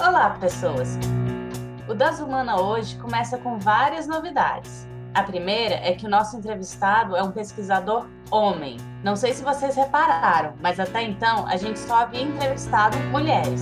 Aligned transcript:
Olá, 0.00 0.30
pessoas! 0.38 0.96
O 1.88 1.92
Das 1.92 2.20
Humana 2.20 2.62
hoje 2.62 2.96
começa 2.98 3.36
com 3.36 3.58
várias 3.58 4.06
novidades. 4.06 4.86
A 5.12 5.24
primeira 5.24 5.74
é 5.74 5.92
que 5.92 6.06
o 6.06 6.08
nosso 6.08 6.36
entrevistado 6.36 7.16
é 7.16 7.22
um 7.22 7.32
pesquisador 7.32 8.06
homem. 8.30 8.76
Não 9.02 9.16
sei 9.16 9.32
se 9.32 9.42
vocês 9.42 9.74
repararam, 9.74 10.54
mas 10.62 10.78
até 10.78 11.02
então 11.02 11.44
a 11.48 11.56
gente 11.56 11.80
só 11.80 11.96
havia 11.96 12.22
entrevistado 12.22 12.96
mulheres. 13.10 13.60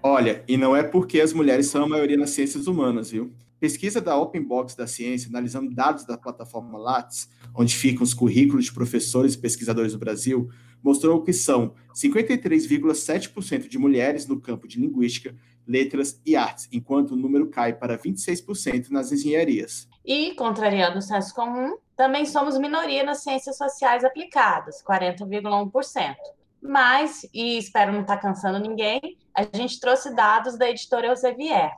Olha, 0.00 0.44
e 0.46 0.56
não 0.56 0.76
é 0.76 0.84
porque 0.84 1.20
as 1.20 1.32
mulheres 1.32 1.66
são 1.66 1.82
a 1.82 1.88
maioria 1.88 2.16
nas 2.16 2.30
ciências 2.30 2.68
humanas, 2.68 3.10
viu? 3.10 3.32
Pesquisa 3.58 4.00
da 4.00 4.16
Open 4.16 4.44
Box 4.44 4.76
da 4.76 4.86
Ciência, 4.86 5.28
analisando 5.28 5.74
dados 5.74 6.04
da 6.04 6.16
plataforma 6.16 6.78
Lattes, 6.78 7.28
onde 7.52 7.74
ficam 7.74 8.04
os 8.04 8.14
currículos 8.14 8.66
de 8.66 8.72
professores 8.72 9.34
e 9.34 9.38
pesquisadores 9.38 9.92
do 9.92 9.98
Brasil, 9.98 10.48
mostrou 10.82 11.22
que 11.22 11.32
são 11.32 11.74
53,7% 11.94 13.68
de 13.68 13.78
mulheres 13.78 14.26
no 14.26 14.40
campo 14.40 14.66
de 14.66 14.80
linguística, 14.80 15.34
letras 15.66 16.20
e 16.24 16.34
artes, 16.34 16.68
enquanto 16.72 17.12
o 17.12 17.16
número 17.16 17.48
cai 17.48 17.72
para 17.72 17.98
26% 17.98 18.90
nas 18.90 19.12
engenharias. 19.12 19.88
E, 20.04 20.34
contrariando 20.34 20.98
o 20.98 21.02
senso 21.02 21.34
comum, 21.34 21.76
também 21.96 22.24
somos 22.24 22.58
minoria 22.58 23.04
nas 23.04 23.22
ciências 23.22 23.56
sociais 23.56 24.04
aplicadas, 24.04 24.82
40,1%. 24.82 26.16
Mas, 26.62 27.26
e 27.32 27.58
espero 27.58 27.92
não 27.92 28.02
estar 28.02 28.16
cansando 28.18 28.58
ninguém, 28.58 29.00
a 29.34 29.44
gente 29.56 29.78
trouxe 29.80 30.14
dados 30.14 30.58
da 30.58 30.68
editora 30.68 31.06
Elsevier. 31.06 31.70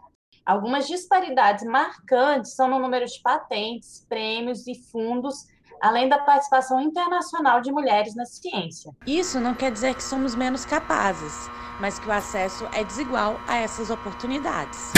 Algumas 0.44 0.88
disparidades 0.88 1.64
marcantes 1.64 2.54
são 2.54 2.68
no 2.68 2.78
número 2.78 3.06
de 3.06 3.20
patentes, 3.20 4.04
prêmios 4.08 4.66
e 4.66 4.74
fundos 4.74 5.46
além 5.82 6.08
da 6.08 6.18
participação 6.18 6.80
internacional 6.80 7.60
de 7.60 7.72
mulheres 7.72 8.14
na 8.14 8.24
ciência. 8.24 8.94
Isso 9.04 9.40
não 9.40 9.52
quer 9.52 9.72
dizer 9.72 9.96
que 9.96 10.02
somos 10.02 10.36
menos 10.36 10.64
capazes, 10.64 11.50
mas 11.80 11.98
que 11.98 12.08
o 12.08 12.12
acesso 12.12 12.64
é 12.72 12.84
desigual 12.84 13.38
a 13.48 13.56
essas 13.56 13.90
oportunidades. 13.90 14.92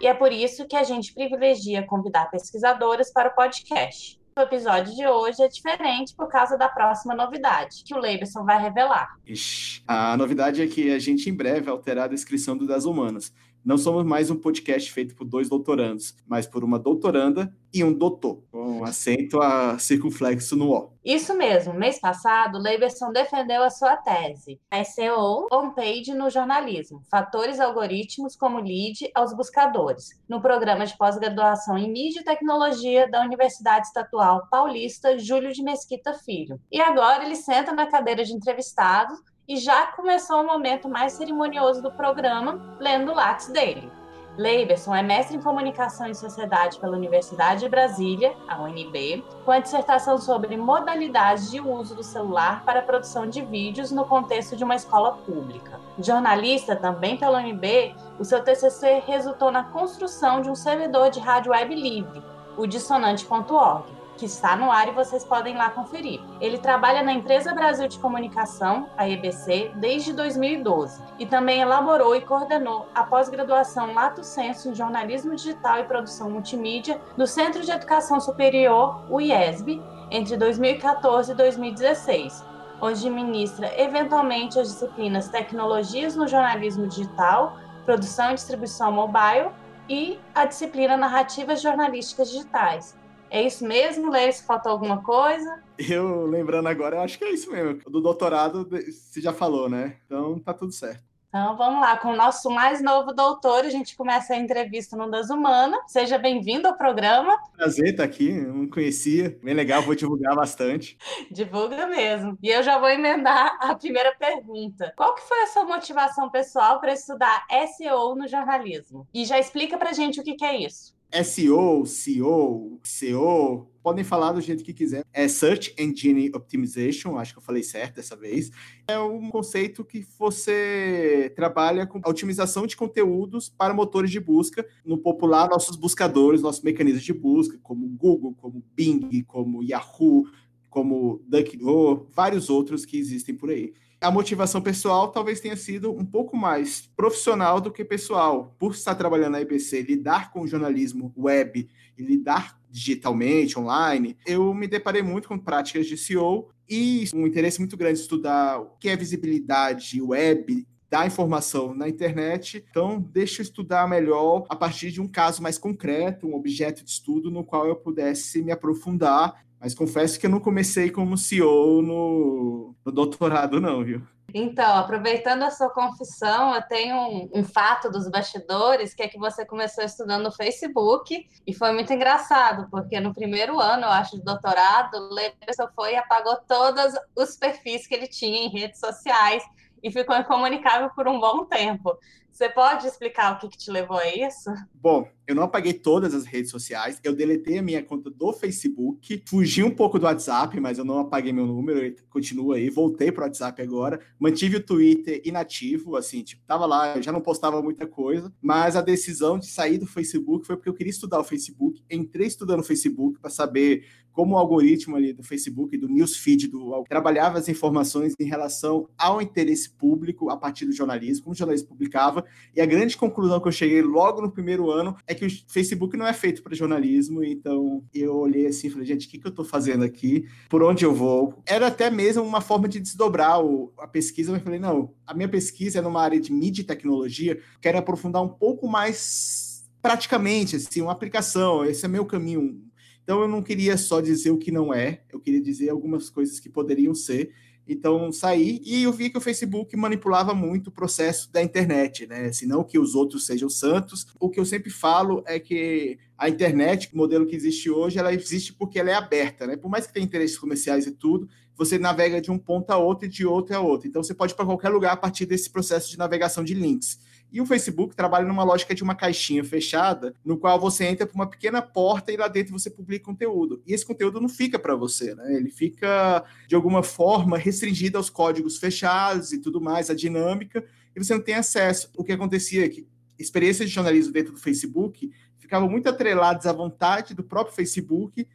E 0.00 0.06
é 0.06 0.14
por 0.14 0.30
isso 0.30 0.66
que 0.68 0.76
a 0.76 0.84
gente 0.84 1.12
privilegia 1.12 1.84
convidar 1.84 2.30
pesquisadoras 2.30 3.12
para 3.12 3.30
o 3.30 3.34
podcast. 3.34 4.20
O 4.36 4.40
episódio 4.40 4.94
de 4.94 5.06
hoje 5.06 5.42
é 5.42 5.48
diferente 5.48 6.14
por 6.14 6.28
causa 6.28 6.58
da 6.58 6.68
próxima 6.68 7.14
novidade, 7.14 7.82
que 7.84 7.94
o 7.94 7.98
Leibson 7.98 8.44
vai 8.44 8.60
revelar. 8.60 9.08
Ixi, 9.26 9.82
a 9.86 10.16
novidade 10.16 10.60
é 10.60 10.66
que 10.66 10.92
a 10.92 10.98
gente 10.98 11.30
em 11.30 11.34
breve 11.34 11.62
vai 11.62 11.72
alterar 11.72 12.04
a 12.04 12.08
descrição 12.08 12.56
do 12.56 12.66
Das 12.66 12.84
Humanas. 12.84 13.32
Não 13.64 13.78
somos 13.78 14.04
mais 14.04 14.30
um 14.30 14.36
podcast 14.36 14.92
feito 14.92 15.14
por 15.14 15.24
dois 15.24 15.48
doutorandos, 15.48 16.14
mas 16.26 16.46
por 16.46 16.62
uma 16.62 16.78
doutoranda 16.78 17.50
e 17.72 17.82
um 17.82 17.94
doutor, 17.94 18.42
com 18.52 18.84
acento 18.84 19.40
a 19.40 19.78
circunflexo 19.78 20.54
no 20.54 20.70
O. 20.70 20.90
Isso 21.02 21.34
mesmo. 21.34 21.72
Mês 21.72 21.98
passado, 21.98 22.58
Leiberson 22.58 23.10
defendeu 23.10 23.62
a 23.62 23.70
sua 23.70 23.96
tese, 23.96 24.60
SEO 24.84 25.46
on-page 25.50 26.12
no 26.12 26.28
jornalismo, 26.28 27.02
fatores 27.10 27.58
algoritmos 27.58 28.36
como 28.36 28.60
lead 28.60 29.10
aos 29.14 29.34
buscadores, 29.34 30.10
no 30.28 30.42
programa 30.42 30.84
de 30.84 30.96
pós-graduação 30.98 31.78
em 31.78 31.90
mídia 31.90 32.20
e 32.20 32.24
tecnologia 32.24 33.10
da 33.10 33.22
Universidade 33.24 33.86
Estatual 33.86 34.46
Paulista 34.50 35.18
Júlio 35.18 35.52
de 35.52 35.62
Mesquita 35.62 36.12
Filho. 36.12 36.60
E 36.70 36.78
agora 36.78 37.24
ele 37.24 37.36
senta 37.36 37.72
na 37.72 37.86
cadeira 37.86 38.24
de 38.24 38.34
entrevistado 38.34 39.14
e 39.46 39.56
já 39.56 39.86
começou 39.88 40.40
o 40.40 40.46
momento 40.46 40.88
mais 40.88 41.12
cerimonioso 41.12 41.82
do 41.82 41.90
programa, 41.90 42.76
lendo 42.78 43.12
o 43.12 43.14
lápis 43.14 43.48
dele. 43.48 43.90
Leiberson 44.36 44.92
é 44.92 45.02
mestre 45.02 45.36
em 45.36 45.40
Comunicação 45.40 46.08
e 46.08 46.14
Sociedade 46.14 46.80
pela 46.80 46.96
Universidade 46.96 47.60
de 47.60 47.68
Brasília, 47.68 48.34
a 48.48 48.60
UNB, 48.60 49.24
com 49.44 49.52
a 49.52 49.60
dissertação 49.60 50.18
sobre 50.18 50.56
modalidades 50.56 51.52
de 51.52 51.60
uso 51.60 51.94
do 51.94 52.02
celular 52.02 52.64
para 52.64 52.80
a 52.80 52.82
produção 52.82 53.28
de 53.28 53.42
vídeos 53.42 53.92
no 53.92 54.04
contexto 54.04 54.56
de 54.56 54.64
uma 54.64 54.74
escola 54.74 55.12
pública. 55.12 55.78
Jornalista 56.00 56.74
também 56.74 57.16
pela 57.16 57.38
UNB, 57.38 57.94
o 58.18 58.24
seu 58.24 58.42
TCC 58.42 59.04
resultou 59.06 59.52
na 59.52 59.64
construção 59.64 60.42
de 60.42 60.50
um 60.50 60.56
servidor 60.56 61.10
de 61.10 61.20
rádio 61.20 61.52
web 61.52 61.72
livre, 61.72 62.20
o 62.56 62.66
dissonante.org, 62.66 63.84
que 64.16 64.26
está 64.26 64.56
no 64.56 64.70
ar 64.70 64.88
e 64.88 64.92
vocês 64.92 65.24
podem 65.24 65.56
lá 65.56 65.70
conferir. 65.70 66.20
Ele 66.40 66.58
trabalha 66.58 67.02
na 67.02 67.12
Empresa 67.12 67.54
Brasil 67.54 67.88
de 67.88 67.98
Comunicação, 67.98 68.88
a 68.96 69.08
EBC, 69.08 69.72
desde 69.76 70.12
2012 70.12 71.02
e 71.18 71.26
também 71.26 71.60
elaborou 71.60 72.14
e 72.14 72.20
coordenou 72.20 72.88
a 72.94 73.04
pós-graduação 73.04 73.94
Lato 73.94 74.22
Senso 74.22 74.68
em 74.68 74.74
Jornalismo 74.74 75.34
Digital 75.34 75.80
e 75.80 75.84
Produção 75.84 76.30
Multimídia 76.30 77.00
do 77.16 77.26
Centro 77.26 77.62
de 77.62 77.70
Educação 77.70 78.20
Superior, 78.20 79.04
o 79.10 79.20
IESB, 79.20 79.82
entre 80.10 80.36
2014 80.36 81.32
e 81.32 81.34
2016, 81.34 82.44
onde 82.80 83.10
ministra 83.10 83.72
eventualmente 83.80 84.58
as 84.58 84.68
disciplinas 84.68 85.28
Tecnologias 85.28 86.14
no 86.14 86.28
Jornalismo 86.28 86.86
Digital, 86.86 87.56
Produção 87.84 88.30
e 88.30 88.34
Distribuição 88.34 88.92
Mobile 88.92 89.50
e 89.88 90.18
a 90.34 90.44
disciplina 90.44 90.96
Narrativas 90.96 91.60
Jornalísticas 91.60 92.30
Digitais 92.30 93.03
é 93.30 93.42
isso 93.42 93.66
mesmo, 93.66 94.10
Leia, 94.10 94.32
se 94.32 94.44
faltou 94.44 94.72
alguma 94.72 95.02
coisa? 95.02 95.62
Eu, 95.78 96.26
lembrando 96.26 96.68
agora, 96.68 96.96
eu 96.96 97.00
acho 97.00 97.18
que 97.18 97.24
é 97.24 97.32
isso 97.32 97.50
mesmo. 97.50 97.80
Do 97.90 98.00
doutorado, 98.00 98.68
você 98.70 99.20
já 99.20 99.32
falou, 99.32 99.68
né? 99.68 99.96
Então, 100.06 100.38
tá 100.38 100.54
tudo 100.54 100.72
certo. 100.72 101.02
Então, 101.34 101.56
vamos 101.56 101.80
lá, 101.80 101.96
com 101.96 102.10
o 102.12 102.16
nosso 102.16 102.48
mais 102.48 102.80
novo 102.80 103.12
doutor, 103.12 103.64
a 103.64 103.68
gente 103.68 103.96
começa 103.96 104.34
a 104.34 104.36
entrevista 104.36 104.96
no 104.96 105.10
Das 105.10 105.30
Humanas. 105.30 105.80
Seja 105.88 106.16
bem-vindo 106.16 106.68
ao 106.68 106.76
programa. 106.76 107.36
Prazer 107.56 107.88
estar 107.88 108.04
aqui, 108.04 108.30
não 108.30 108.68
conhecia. 108.68 109.36
Bem 109.42 109.52
legal, 109.52 109.82
vou 109.82 109.96
divulgar 109.96 110.36
bastante. 110.36 110.96
Divulga 111.32 111.88
mesmo. 111.88 112.38
E 112.40 112.48
eu 112.48 112.62
já 112.62 112.78
vou 112.78 112.88
emendar 112.88 113.58
a 113.60 113.74
primeira 113.74 114.14
pergunta. 114.16 114.92
Qual 114.96 115.12
que 115.16 115.22
foi 115.22 115.42
a 115.42 115.48
sua 115.48 115.64
motivação 115.64 116.30
pessoal 116.30 116.78
para 116.78 116.92
estudar 116.92 117.44
SEO 117.76 118.14
no 118.14 118.28
jornalismo? 118.28 119.04
E 119.12 119.24
já 119.24 119.36
explica 119.36 119.76
pra 119.76 119.92
gente 119.92 120.20
o 120.20 120.22
que, 120.22 120.36
que 120.36 120.44
é 120.44 120.56
isso. 120.56 120.94
SEO, 121.22 121.86
CEO, 121.86 122.80
CEO, 122.82 123.70
podem 123.82 124.02
falar 124.02 124.32
do 124.32 124.40
jeito 124.40 124.64
que 124.64 124.72
quiser. 124.72 125.04
É 125.12 125.28
Search 125.28 125.74
Engine 125.78 126.30
Optimization, 126.34 127.16
acho 127.18 127.34
que 127.34 127.38
eu 127.38 127.42
falei 127.42 127.62
certo 127.62 127.96
dessa 127.96 128.16
vez. 128.16 128.50
É 128.88 128.98
um 128.98 129.30
conceito 129.30 129.84
que 129.84 130.04
você 130.18 131.32
trabalha 131.36 131.86
com 131.86 132.00
a 132.02 132.08
otimização 132.08 132.66
de 132.66 132.76
conteúdos 132.76 133.48
para 133.48 133.72
motores 133.72 134.10
de 134.10 134.18
busca, 134.18 134.66
no 134.84 134.98
popular, 134.98 135.48
nossos 135.48 135.76
buscadores, 135.76 136.42
nossos 136.42 136.62
mecanismos 136.62 137.04
de 137.04 137.12
busca, 137.12 137.58
como 137.62 137.86
Google, 137.86 138.34
como 138.34 138.64
Bing, 138.74 139.22
como 139.22 139.62
Yahoo, 139.62 140.26
como 140.68 141.22
DuckDuckGo, 141.28 142.08
vários 142.10 142.50
outros 142.50 142.84
que 142.84 142.98
existem 142.98 143.36
por 143.36 143.50
aí 143.50 143.72
a 144.04 144.10
motivação 144.10 144.60
pessoal 144.60 145.08
talvez 145.08 145.40
tenha 145.40 145.56
sido 145.56 145.90
um 145.90 146.04
pouco 146.04 146.36
mais 146.36 146.90
profissional 146.94 147.58
do 147.58 147.72
que 147.72 147.82
pessoal. 147.82 148.54
Por 148.58 148.72
estar 148.72 148.94
trabalhando 148.94 149.32
na 149.32 149.40
IBC, 149.40 149.80
lidar 149.82 150.30
com 150.30 150.46
jornalismo 150.46 151.12
web 151.16 151.66
e 151.96 152.02
lidar 152.02 152.60
digitalmente, 152.70 153.58
online, 153.58 154.16
eu 154.26 154.52
me 154.52 154.66
deparei 154.66 155.00
muito 155.00 155.26
com 155.26 155.38
práticas 155.38 155.86
de 155.86 155.96
SEO 155.96 156.50
e 156.68 157.08
um 157.14 157.26
interesse 157.26 157.58
muito 157.58 157.76
grande 157.78 157.98
estudar 157.98 158.60
o 158.60 158.76
que 158.78 158.90
é 158.90 158.96
visibilidade 158.96 160.00
web, 160.02 160.66
da 160.90 161.06
informação 161.06 161.74
na 161.74 161.88
internet. 161.88 162.62
Então, 162.70 163.00
deixa 163.00 163.40
eu 163.40 163.44
estudar 163.44 163.88
melhor 163.88 164.44
a 164.48 164.54
partir 164.54 164.90
de 164.90 165.00
um 165.00 165.08
caso 165.08 165.42
mais 165.42 165.56
concreto, 165.56 166.26
um 166.28 166.34
objeto 166.34 166.84
de 166.84 166.90
estudo 166.90 167.30
no 167.30 167.42
qual 167.42 167.66
eu 167.66 167.74
pudesse 167.74 168.42
me 168.42 168.52
aprofundar 168.52 169.44
mas 169.64 169.74
confesso 169.74 170.20
que 170.20 170.26
eu 170.26 170.30
não 170.30 170.40
comecei 170.40 170.90
como 170.90 171.16
CEO 171.16 171.80
no, 171.80 172.74
no 172.84 172.92
doutorado, 172.92 173.58
não, 173.58 173.82
viu? 173.82 174.02
Então, 174.34 174.76
aproveitando 174.76 175.42
a 175.42 175.50
sua 175.50 175.70
confissão, 175.70 176.54
eu 176.54 176.60
tenho 176.60 176.94
um, 176.94 177.30
um, 177.32 177.42
fato 177.42 177.90
dos 177.90 178.06
bastidores, 178.10 178.92
que 178.92 179.02
é 179.02 179.08
que 179.08 179.18
você 179.18 179.46
começou 179.46 179.82
estudando 179.82 180.24
no 180.24 180.30
Facebook, 180.30 181.26
e 181.46 181.54
foi 181.54 181.72
muito 181.72 181.90
engraçado, 181.94 182.68
porque 182.70 183.00
no 183.00 183.14
primeiro 183.14 183.58
ano, 183.58 183.84
eu 183.84 183.88
acho, 183.88 184.18
de 184.18 184.22
doutorado, 184.22 184.96
o 184.98 185.14
Leverson 185.14 185.68
foi 185.74 185.92
e 185.92 185.96
apagou 185.96 186.36
todos 186.46 186.92
os 187.16 187.34
perfis 187.34 187.86
que 187.86 187.94
ele 187.94 188.06
tinha 188.06 188.44
em 188.44 188.50
redes 188.50 188.78
sociais, 188.78 189.42
e 189.82 189.90
ficou 189.90 190.14
incomunicável 190.14 190.90
por 190.94 191.08
um 191.08 191.18
bom 191.18 191.46
tempo. 191.46 191.96
Você 192.34 192.48
pode 192.48 192.86
explicar 192.86 193.32
o 193.32 193.38
que, 193.38 193.48
que, 193.48 193.56
te 193.56 193.70
levou 193.70 193.96
a 193.96 194.08
isso? 194.08 194.50
Bom, 194.74 195.06
eu 195.26 195.34
não 195.34 195.44
apaguei 195.44 195.72
todas 195.72 196.14
as 196.14 196.24
redes 196.24 196.50
sociais, 196.50 197.00
eu 197.02 197.14
deletei 197.14 197.58
a 197.58 197.62
minha 197.62 197.82
conta 197.82 198.10
do 198.10 198.32
Facebook, 198.32 199.22
fugi 199.26 199.62
um 199.62 199.70
pouco 199.70 199.98
do 199.98 200.06
WhatsApp, 200.06 200.58
mas 200.60 200.78
eu 200.78 200.84
não 200.84 200.98
apaguei 200.98 201.32
meu 201.32 201.46
número, 201.46 201.78
ele 201.78 201.96
continua 202.10 202.56
aí, 202.56 202.68
voltei 202.68 203.10
para 203.10 203.22
o 203.22 203.26
WhatsApp 203.26 203.62
agora, 203.62 204.00
mantive 204.18 204.56
o 204.56 204.62
Twitter 204.62 205.20
inativo, 205.24 205.96
assim, 205.96 206.22
tipo, 206.22 206.42
tava 206.46 206.66
lá, 206.66 206.96
eu 206.96 207.02
já 207.02 207.12
não 207.12 207.20
postava 207.20 207.62
muita 207.62 207.86
coisa, 207.86 208.32
mas 208.40 208.76
a 208.76 208.80
decisão 208.80 209.38
de 209.38 209.46
sair 209.46 209.78
do 209.78 209.86
Facebook 209.86 210.46
foi 210.46 210.56
porque 210.56 210.68
eu 210.68 210.74
queria 210.74 210.90
estudar 210.90 211.20
o 211.20 211.24
Facebook, 211.24 211.82
entrei 211.90 212.26
estudando 212.26 212.60
o 212.60 212.64
Facebook 212.64 213.18
para 213.20 213.30
saber 213.30 213.84
como 214.14 214.36
o 214.36 214.38
algoritmo 214.38 214.96
ali 214.96 215.12
do 215.12 215.24
Facebook, 215.24 215.76
do 215.76 215.88
newsfeed, 215.88 216.46
do, 216.46 216.84
trabalhava 216.88 217.36
as 217.36 217.48
informações 217.48 218.14
em 218.18 218.24
relação 218.24 218.88
ao 218.96 219.20
interesse 219.20 219.68
público 219.68 220.30
a 220.30 220.36
partir 220.36 220.64
do 220.64 220.72
jornalismo, 220.72 221.24
como 221.24 221.34
o 221.34 221.36
jornalismo 221.36 221.68
publicava. 221.68 222.24
E 222.54 222.60
a 222.60 222.66
grande 222.66 222.96
conclusão 222.96 223.40
que 223.40 223.48
eu 223.48 223.52
cheguei 223.52 223.82
logo 223.82 224.22
no 224.22 224.30
primeiro 224.30 224.70
ano 224.70 224.96
é 225.06 225.13
que 225.14 225.26
o 225.26 225.30
Facebook 225.48 225.96
não 225.96 226.06
é 226.06 226.12
feito 226.12 226.42
para 226.42 226.54
jornalismo. 226.54 227.22
Então 227.22 227.84
eu 227.94 228.16
olhei 228.16 228.46
assim 228.46 228.66
e 228.66 228.70
falei, 228.70 228.86
gente, 228.86 229.06
o 229.06 229.10
que, 229.10 229.18
que 229.18 229.26
eu 229.26 229.30
estou 229.30 229.44
fazendo 229.44 229.84
aqui? 229.84 230.26
Por 230.48 230.62
onde 230.62 230.84
eu 230.84 230.94
vou? 230.94 231.42
Era 231.46 231.68
até 231.68 231.90
mesmo 231.90 232.22
uma 232.22 232.40
forma 232.40 232.68
de 232.68 232.80
desdobrar 232.80 233.38
a 233.78 233.88
pesquisa, 233.88 234.32
mas 234.32 234.42
falei, 234.42 234.58
não, 234.58 234.94
a 235.06 235.14
minha 235.14 235.28
pesquisa 235.28 235.78
é 235.78 235.82
numa 235.82 236.02
área 236.02 236.20
de 236.20 236.32
mídia 236.32 236.62
e 236.62 236.64
tecnologia, 236.64 237.38
quero 237.60 237.78
aprofundar 237.78 238.22
um 238.22 238.28
pouco 238.28 238.68
mais 238.68 239.64
praticamente, 239.80 240.56
assim, 240.56 240.80
uma 240.80 240.92
aplicação, 240.92 241.64
esse 241.64 241.84
é 241.84 241.88
meu 241.88 242.06
caminho. 242.06 242.62
Então 243.02 243.20
eu 243.20 243.28
não 243.28 243.42
queria 243.42 243.76
só 243.76 244.00
dizer 244.00 244.30
o 244.30 244.38
que 244.38 244.50
não 244.50 244.72
é, 244.72 245.02
eu 245.12 245.20
queria 245.20 245.40
dizer 245.40 245.68
algumas 245.68 246.08
coisas 246.08 246.40
que 246.40 246.48
poderiam 246.48 246.94
ser. 246.94 247.32
Então 247.66 248.12
saí 248.12 248.60
e 248.64 248.82
eu 248.82 248.92
vi 248.92 249.08
que 249.08 249.18
o 249.18 249.20
Facebook 249.20 249.74
manipulava 249.76 250.34
muito 250.34 250.68
o 250.68 250.72
processo 250.72 251.32
da 251.32 251.42
internet, 251.42 252.06
né? 252.06 252.30
Se 252.32 252.46
não 252.46 252.62
que 252.62 252.78
os 252.78 252.94
outros 252.94 253.26
sejam 253.26 253.48
santos. 253.48 254.06
O 254.20 254.28
que 254.28 254.38
eu 254.38 254.44
sempre 254.44 254.70
falo 254.70 255.22
é 255.26 255.38
que 255.38 255.98
a 256.16 256.28
internet, 256.28 256.90
o 256.92 256.96
modelo 256.96 257.26
que 257.26 257.34
existe 257.34 257.70
hoje, 257.70 257.98
ela 257.98 258.12
existe 258.12 258.52
porque 258.52 258.78
ela 258.78 258.90
é 258.90 258.94
aberta, 258.94 259.46
né? 259.46 259.56
Por 259.56 259.70
mais 259.70 259.86
que 259.86 259.92
tenha 259.92 260.04
interesses 260.04 260.38
comerciais 260.38 260.86
e 260.86 260.92
tudo, 260.92 261.28
você 261.56 261.78
navega 261.78 262.20
de 262.20 262.30
um 262.30 262.38
ponto 262.38 262.70
a 262.70 262.76
outro 262.76 263.06
e 263.06 263.08
de 263.08 263.24
outro 263.24 263.56
a 263.56 263.60
outro. 263.60 263.88
Então 263.88 264.02
você 264.02 264.14
pode 264.14 264.32
ir 264.32 264.36
para 264.36 264.44
qualquer 264.44 264.68
lugar 264.68 264.92
a 264.92 264.96
partir 264.96 265.24
desse 265.24 265.48
processo 265.50 265.90
de 265.90 265.98
navegação 265.98 266.44
de 266.44 266.54
links. 266.54 266.98
E 267.34 267.40
o 267.40 267.46
Facebook 267.46 267.96
trabalha 267.96 268.28
numa 268.28 268.44
lógica 268.44 268.76
de 268.76 268.84
uma 268.84 268.94
caixinha 268.94 269.42
fechada, 269.42 270.14
no 270.24 270.38
qual 270.38 270.60
você 270.60 270.84
entra 270.84 271.04
por 271.04 271.16
uma 271.16 271.28
pequena 271.28 271.60
porta 271.60 272.12
e 272.12 272.16
lá 272.16 272.28
dentro 272.28 272.52
você 272.56 272.70
publica 272.70 273.06
conteúdo. 273.06 273.60
E 273.66 273.74
esse 273.74 273.84
conteúdo 273.84 274.20
não 274.20 274.28
fica 274.28 274.56
para 274.56 274.76
você, 274.76 275.16
né? 275.16 275.34
Ele 275.34 275.50
fica, 275.50 276.24
de 276.46 276.54
alguma 276.54 276.80
forma, 276.80 277.36
restringido 277.36 277.98
aos 277.98 278.08
códigos 278.08 278.56
fechados 278.58 279.32
e 279.32 279.38
tudo 279.38 279.60
mais, 279.60 279.90
a 279.90 279.94
dinâmica, 279.94 280.64
e 280.94 281.02
você 281.02 281.12
não 281.12 281.20
tem 281.20 281.34
acesso. 281.34 281.90
O 281.96 282.04
que 282.04 282.12
acontecia 282.12 282.66
é 282.66 282.68
que 282.68 282.86
experiências 283.18 283.68
de 283.68 283.74
jornalismo 283.74 284.12
dentro 284.12 284.32
do 284.32 284.38
Facebook 284.38 285.10
ficavam 285.36 285.68
muito 285.68 285.88
atreladas 285.88 286.46
à 286.46 286.52
vontade 286.52 287.14
do 287.14 287.24
próprio 287.24 287.56
Facebook 287.56 288.28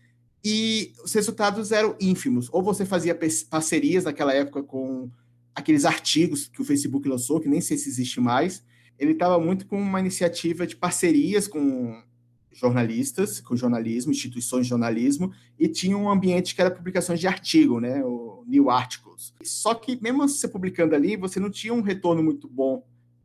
e 0.43 0.91
os 1.01 1.13
resultados 1.13 1.71
eram 1.71 1.95
ínfimos. 2.01 2.49
Ou 2.51 2.61
você 2.61 2.83
fazia 2.83 3.17
parcerias 3.49 4.03
naquela 4.03 4.33
época 4.33 4.61
com 4.61 5.09
aqueles 5.55 5.85
artigos 5.85 6.49
que 6.49 6.61
o 6.61 6.65
Facebook 6.65 7.07
lançou, 7.07 7.39
que 7.39 7.47
nem 7.47 7.61
sei 7.61 7.77
se 7.77 7.87
existe 7.87 8.19
mais, 8.19 8.61
ele 8.99 9.13
estava 9.13 9.39
muito 9.39 9.65
com 9.65 9.79
uma 9.79 9.99
iniciativa 9.99 10.67
de 10.67 10.75
parcerias 10.75 11.47
com 11.47 12.03
jornalistas, 12.51 13.39
com 13.39 13.55
jornalismo, 13.55 14.11
instituições 14.11 14.65
de 14.65 14.69
jornalismo, 14.69 15.31
e 15.57 15.67
tinha 15.67 15.97
um 15.97 16.09
ambiente 16.09 16.53
que 16.53 16.61
era 16.61 16.69
publicações 16.69 17.19
de 17.19 17.27
artigo, 17.27 17.79
né, 17.79 18.03
o 18.03 18.43
New 18.45 18.69
Articles. 18.69 19.33
Só 19.43 19.73
que 19.73 19.97
mesmo 20.01 20.27
você 20.27 20.47
publicando 20.47 20.93
ali, 20.93 21.15
você 21.15 21.39
não 21.39 21.49
tinha 21.49 21.73
um 21.73 21.81
retorno 21.81 22.21
muito 22.21 22.47
bom 22.47 22.83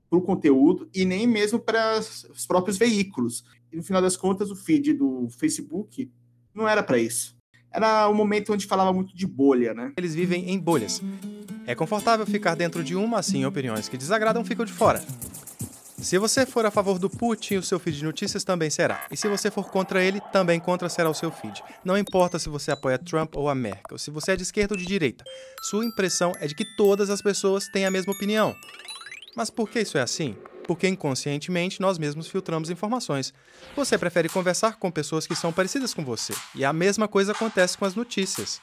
para 0.08 0.18
o 0.18 0.22
conteúdo 0.22 0.88
e 0.94 1.04
nem 1.04 1.26
mesmo 1.26 1.58
para 1.58 1.98
os 1.98 2.46
próprios 2.46 2.78
veículos. 2.78 3.44
E 3.72 3.76
no 3.76 3.82
final 3.82 4.00
das 4.00 4.16
contas, 4.16 4.50
o 4.50 4.56
feed 4.56 4.92
do 4.92 5.28
Facebook 5.30 6.10
não 6.54 6.68
era 6.68 6.82
para 6.82 6.98
isso. 6.98 7.34
Era 7.72 8.08
o 8.08 8.14
momento 8.14 8.52
onde 8.52 8.66
falava 8.66 8.92
muito 8.92 9.16
de 9.16 9.26
bolha, 9.26 9.74
né? 9.74 9.92
Eles 9.96 10.14
vivem 10.14 10.48
em 10.50 10.58
bolhas. 10.58 11.02
É 11.66 11.74
confortável 11.74 12.24
ficar 12.24 12.54
dentro 12.54 12.84
de 12.84 12.94
uma, 12.94 13.18
assim, 13.18 13.44
opiniões 13.44 13.88
que 13.88 13.96
desagradam 13.96 14.44
ficam 14.44 14.64
de 14.64 14.72
fora. 14.72 15.04
Se 16.04 16.18
você 16.18 16.44
for 16.44 16.66
a 16.66 16.70
favor 16.70 16.98
do 16.98 17.08
Putin, 17.08 17.56
o 17.56 17.62
seu 17.62 17.78
feed 17.78 17.96
de 17.96 18.04
notícias 18.04 18.44
também 18.44 18.68
será. 18.68 19.06
E 19.10 19.16
se 19.16 19.26
você 19.26 19.50
for 19.50 19.70
contra 19.70 20.04
ele, 20.04 20.20
também 20.30 20.60
contra 20.60 20.86
será 20.90 21.08
o 21.08 21.14
seu 21.14 21.32
feed. 21.32 21.64
Não 21.82 21.96
importa 21.96 22.38
se 22.38 22.50
você 22.50 22.70
apoia 22.70 22.98
Trump 22.98 23.34
ou 23.34 23.48
a 23.48 23.54
Merkel, 23.54 23.96
se 23.96 24.10
você 24.10 24.32
é 24.32 24.36
de 24.36 24.42
esquerda 24.42 24.74
ou 24.74 24.78
de 24.78 24.84
direita. 24.84 25.24
Sua 25.62 25.82
impressão 25.82 26.32
é 26.40 26.46
de 26.46 26.54
que 26.54 26.76
todas 26.76 27.08
as 27.08 27.22
pessoas 27.22 27.68
têm 27.68 27.86
a 27.86 27.90
mesma 27.90 28.12
opinião. 28.12 28.54
Mas 29.34 29.48
por 29.48 29.70
que 29.70 29.80
isso 29.80 29.96
é 29.96 30.02
assim? 30.02 30.36
Porque 30.66 30.86
inconscientemente 30.86 31.80
nós 31.80 31.98
mesmos 31.98 32.28
filtramos 32.28 32.68
informações. 32.68 33.32
Você 33.74 33.96
prefere 33.96 34.28
conversar 34.28 34.76
com 34.76 34.90
pessoas 34.90 35.26
que 35.26 35.34
são 35.34 35.54
parecidas 35.54 35.94
com 35.94 36.04
você. 36.04 36.34
E 36.54 36.66
a 36.66 36.72
mesma 36.72 37.08
coisa 37.08 37.32
acontece 37.32 37.78
com 37.78 37.86
as 37.86 37.94
notícias. 37.94 38.60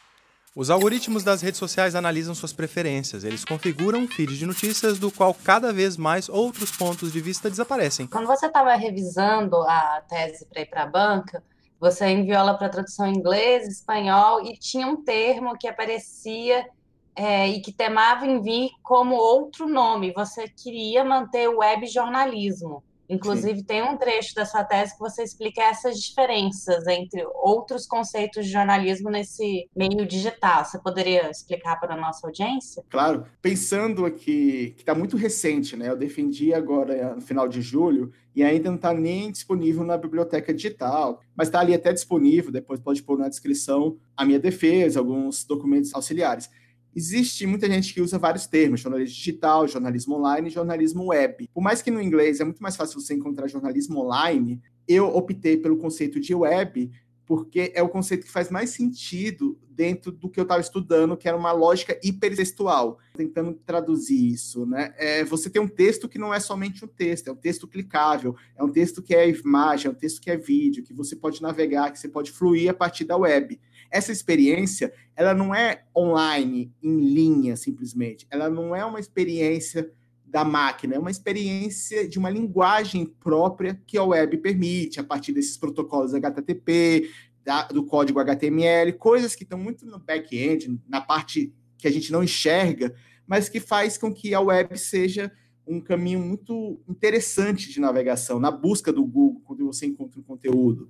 Os 0.53 0.69
algoritmos 0.69 1.23
das 1.23 1.41
redes 1.41 1.57
sociais 1.57 1.95
analisam 1.95 2.35
suas 2.35 2.51
preferências. 2.51 3.23
Eles 3.23 3.45
configuram 3.45 3.99
um 3.99 4.07
feed 4.07 4.37
de 4.37 4.45
notícias 4.45 4.99
do 4.99 5.09
qual 5.09 5.33
cada 5.33 5.71
vez 5.71 5.95
mais 5.95 6.27
outros 6.27 6.71
pontos 6.75 7.13
de 7.13 7.21
vista 7.21 7.49
desaparecem. 7.49 8.05
Quando 8.05 8.27
você 8.27 8.47
estava 8.47 8.75
revisando 8.75 9.55
a 9.61 10.03
tese 10.09 10.45
para 10.45 10.61
ir 10.61 10.65
para 10.65 10.83
a 10.83 10.87
banca, 10.87 11.41
você 11.79 12.09
enviou 12.09 12.37
ela 12.37 12.53
para 12.55 12.67
tradução 12.67 13.07
em 13.07 13.15
inglês, 13.15 13.65
espanhol 13.65 14.45
e 14.45 14.57
tinha 14.57 14.85
um 14.85 15.01
termo 15.01 15.57
que 15.57 15.69
aparecia 15.69 16.67
é, 17.15 17.47
e 17.47 17.61
que 17.61 17.71
temava 17.71 18.27
em 18.27 18.41
vir 18.41 18.71
como 18.83 19.15
outro 19.15 19.69
nome. 19.69 20.11
Você 20.11 20.49
queria 20.49 21.05
manter 21.05 21.47
o 21.47 21.59
web 21.59 21.87
jornalismo. 21.87 22.83
Inclusive, 23.11 23.59
Sim. 23.59 23.65
tem 23.65 23.83
um 23.83 23.97
trecho 23.97 24.33
da 24.33 24.45
sua 24.45 24.63
tese 24.63 24.93
que 24.93 24.99
você 24.99 25.21
explica 25.21 25.61
essas 25.61 25.99
diferenças 25.99 26.87
entre 26.87 27.21
outros 27.43 27.85
conceitos 27.85 28.45
de 28.45 28.51
jornalismo 28.53 29.09
nesse 29.09 29.67
meio 29.75 30.05
digital. 30.05 30.63
Você 30.63 30.79
poderia 30.79 31.29
explicar 31.29 31.77
para 31.77 31.93
a 31.93 31.97
nossa 31.97 32.25
audiência? 32.25 32.81
Claro. 32.89 33.25
Pensando 33.41 34.05
aqui, 34.05 34.73
que 34.77 34.81
está 34.81 34.95
muito 34.95 35.17
recente, 35.17 35.75
né? 35.75 35.89
Eu 35.89 35.97
defendi 35.97 36.53
agora 36.53 37.13
no 37.13 37.21
final 37.21 37.49
de 37.49 37.61
julho 37.61 38.13
e 38.33 38.43
ainda 38.43 38.69
não 38.69 38.77
está 38.77 38.93
nem 38.93 39.29
disponível 39.29 39.83
na 39.83 39.97
biblioteca 39.97 40.53
digital, 40.53 41.19
mas 41.35 41.49
está 41.49 41.59
ali 41.59 41.73
até 41.73 41.91
disponível, 41.91 42.49
depois 42.49 42.79
pode 42.79 43.03
pôr 43.03 43.19
na 43.19 43.27
descrição 43.27 43.97
a 44.15 44.23
minha 44.23 44.39
defesa, 44.39 44.99
alguns 44.99 45.43
documentos 45.43 45.93
auxiliares. 45.93 46.49
Existe 46.95 47.45
muita 47.45 47.67
gente 47.67 47.93
que 47.93 48.01
usa 48.01 48.19
vários 48.19 48.45
termos, 48.47 48.81
jornalismo 48.81 49.15
digital, 49.15 49.67
jornalismo 49.67 50.15
online 50.15 50.49
jornalismo 50.49 51.07
web. 51.07 51.49
Por 51.53 51.61
mais 51.61 51.81
que 51.81 51.91
no 51.91 52.01
inglês 52.01 52.39
é 52.39 52.43
muito 52.43 52.61
mais 52.61 52.75
fácil 52.75 52.99
você 52.99 53.13
encontrar 53.13 53.47
jornalismo 53.47 53.99
online, 53.99 54.61
eu 54.87 55.07
optei 55.15 55.57
pelo 55.57 55.77
conceito 55.77 56.19
de 56.19 56.35
web 56.35 56.91
porque 57.31 57.71
é 57.73 57.81
o 57.81 57.87
conceito 57.87 58.25
que 58.25 58.31
faz 58.31 58.49
mais 58.51 58.71
sentido 58.71 59.57
dentro 59.69 60.11
do 60.11 60.29
que 60.29 60.37
eu 60.37 60.43
estava 60.43 60.59
estudando, 60.59 61.15
que 61.15 61.29
era 61.29 61.37
uma 61.37 61.53
lógica 61.53 61.97
hipertextual. 62.03 62.99
Tentando 63.15 63.53
traduzir 63.53 64.33
isso, 64.33 64.65
né? 64.65 64.93
É, 64.97 65.23
você 65.23 65.49
tem 65.49 65.61
um 65.61 65.67
texto 65.67 66.09
que 66.09 66.19
não 66.19 66.33
é 66.33 66.41
somente 66.41 66.83
um 66.83 66.89
texto, 66.89 67.29
é 67.29 67.31
um 67.31 67.37
texto 67.37 67.69
clicável, 67.69 68.35
é 68.57 68.61
um 68.61 68.69
texto 68.69 69.01
que 69.01 69.15
é 69.15 69.29
imagem, 69.29 69.87
é 69.87 69.91
um 69.91 69.95
texto 69.95 70.19
que 70.19 70.29
é 70.29 70.35
vídeo, 70.35 70.83
que 70.83 70.93
você 70.93 71.15
pode 71.15 71.41
navegar, 71.41 71.91
que 71.91 71.99
você 71.99 72.09
pode 72.09 72.31
fluir 72.31 72.69
a 72.69 72.73
partir 72.73 73.05
da 73.05 73.15
web 73.15 73.57
essa 73.91 74.11
experiência, 74.11 74.93
ela 75.15 75.33
não 75.33 75.53
é 75.53 75.83
online, 75.95 76.73
em 76.81 76.97
linha, 77.13 77.55
simplesmente. 77.55 78.25
Ela 78.29 78.49
não 78.49 78.75
é 78.75 78.85
uma 78.85 78.99
experiência 78.99 79.91
da 80.25 80.45
máquina, 80.45 80.95
é 80.95 80.99
uma 80.99 81.11
experiência 81.11 82.07
de 82.07 82.17
uma 82.17 82.29
linguagem 82.29 83.05
própria 83.05 83.79
que 83.85 83.97
a 83.97 84.03
web 84.03 84.37
permite, 84.37 84.99
a 84.99 85.03
partir 85.03 85.33
desses 85.33 85.57
protocolos 85.57 86.13
HTTP, 86.13 87.09
da, 87.43 87.63
do 87.63 87.83
código 87.83 88.19
HTML, 88.19 88.93
coisas 88.93 89.35
que 89.35 89.43
estão 89.43 89.59
muito 89.59 89.85
no 89.85 89.99
back-end, 89.99 90.79
na 90.87 91.01
parte 91.01 91.53
que 91.77 91.87
a 91.87 91.91
gente 91.91 92.11
não 92.11 92.23
enxerga, 92.23 92.93
mas 93.27 93.49
que 93.49 93.59
faz 93.59 93.97
com 93.97 94.13
que 94.13 94.33
a 94.33 94.39
web 94.39 94.77
seja 94.77 95.31
um 95.67 95.81
caminho 95.81 96.19
muito 96.19 96.79
interessante 96.87 97.69
de 97.69 97.79
navegação, 97.79 98.39
na 98.39 98.51
busca 98.51 98.91
do 98.91 99.03
Google, 99.03 99.41
quando 99.43 99.65
você 99.65 99.85
encontra 99.85 100.19
um 100.19 100.23
conteúdo. 100.23 100.87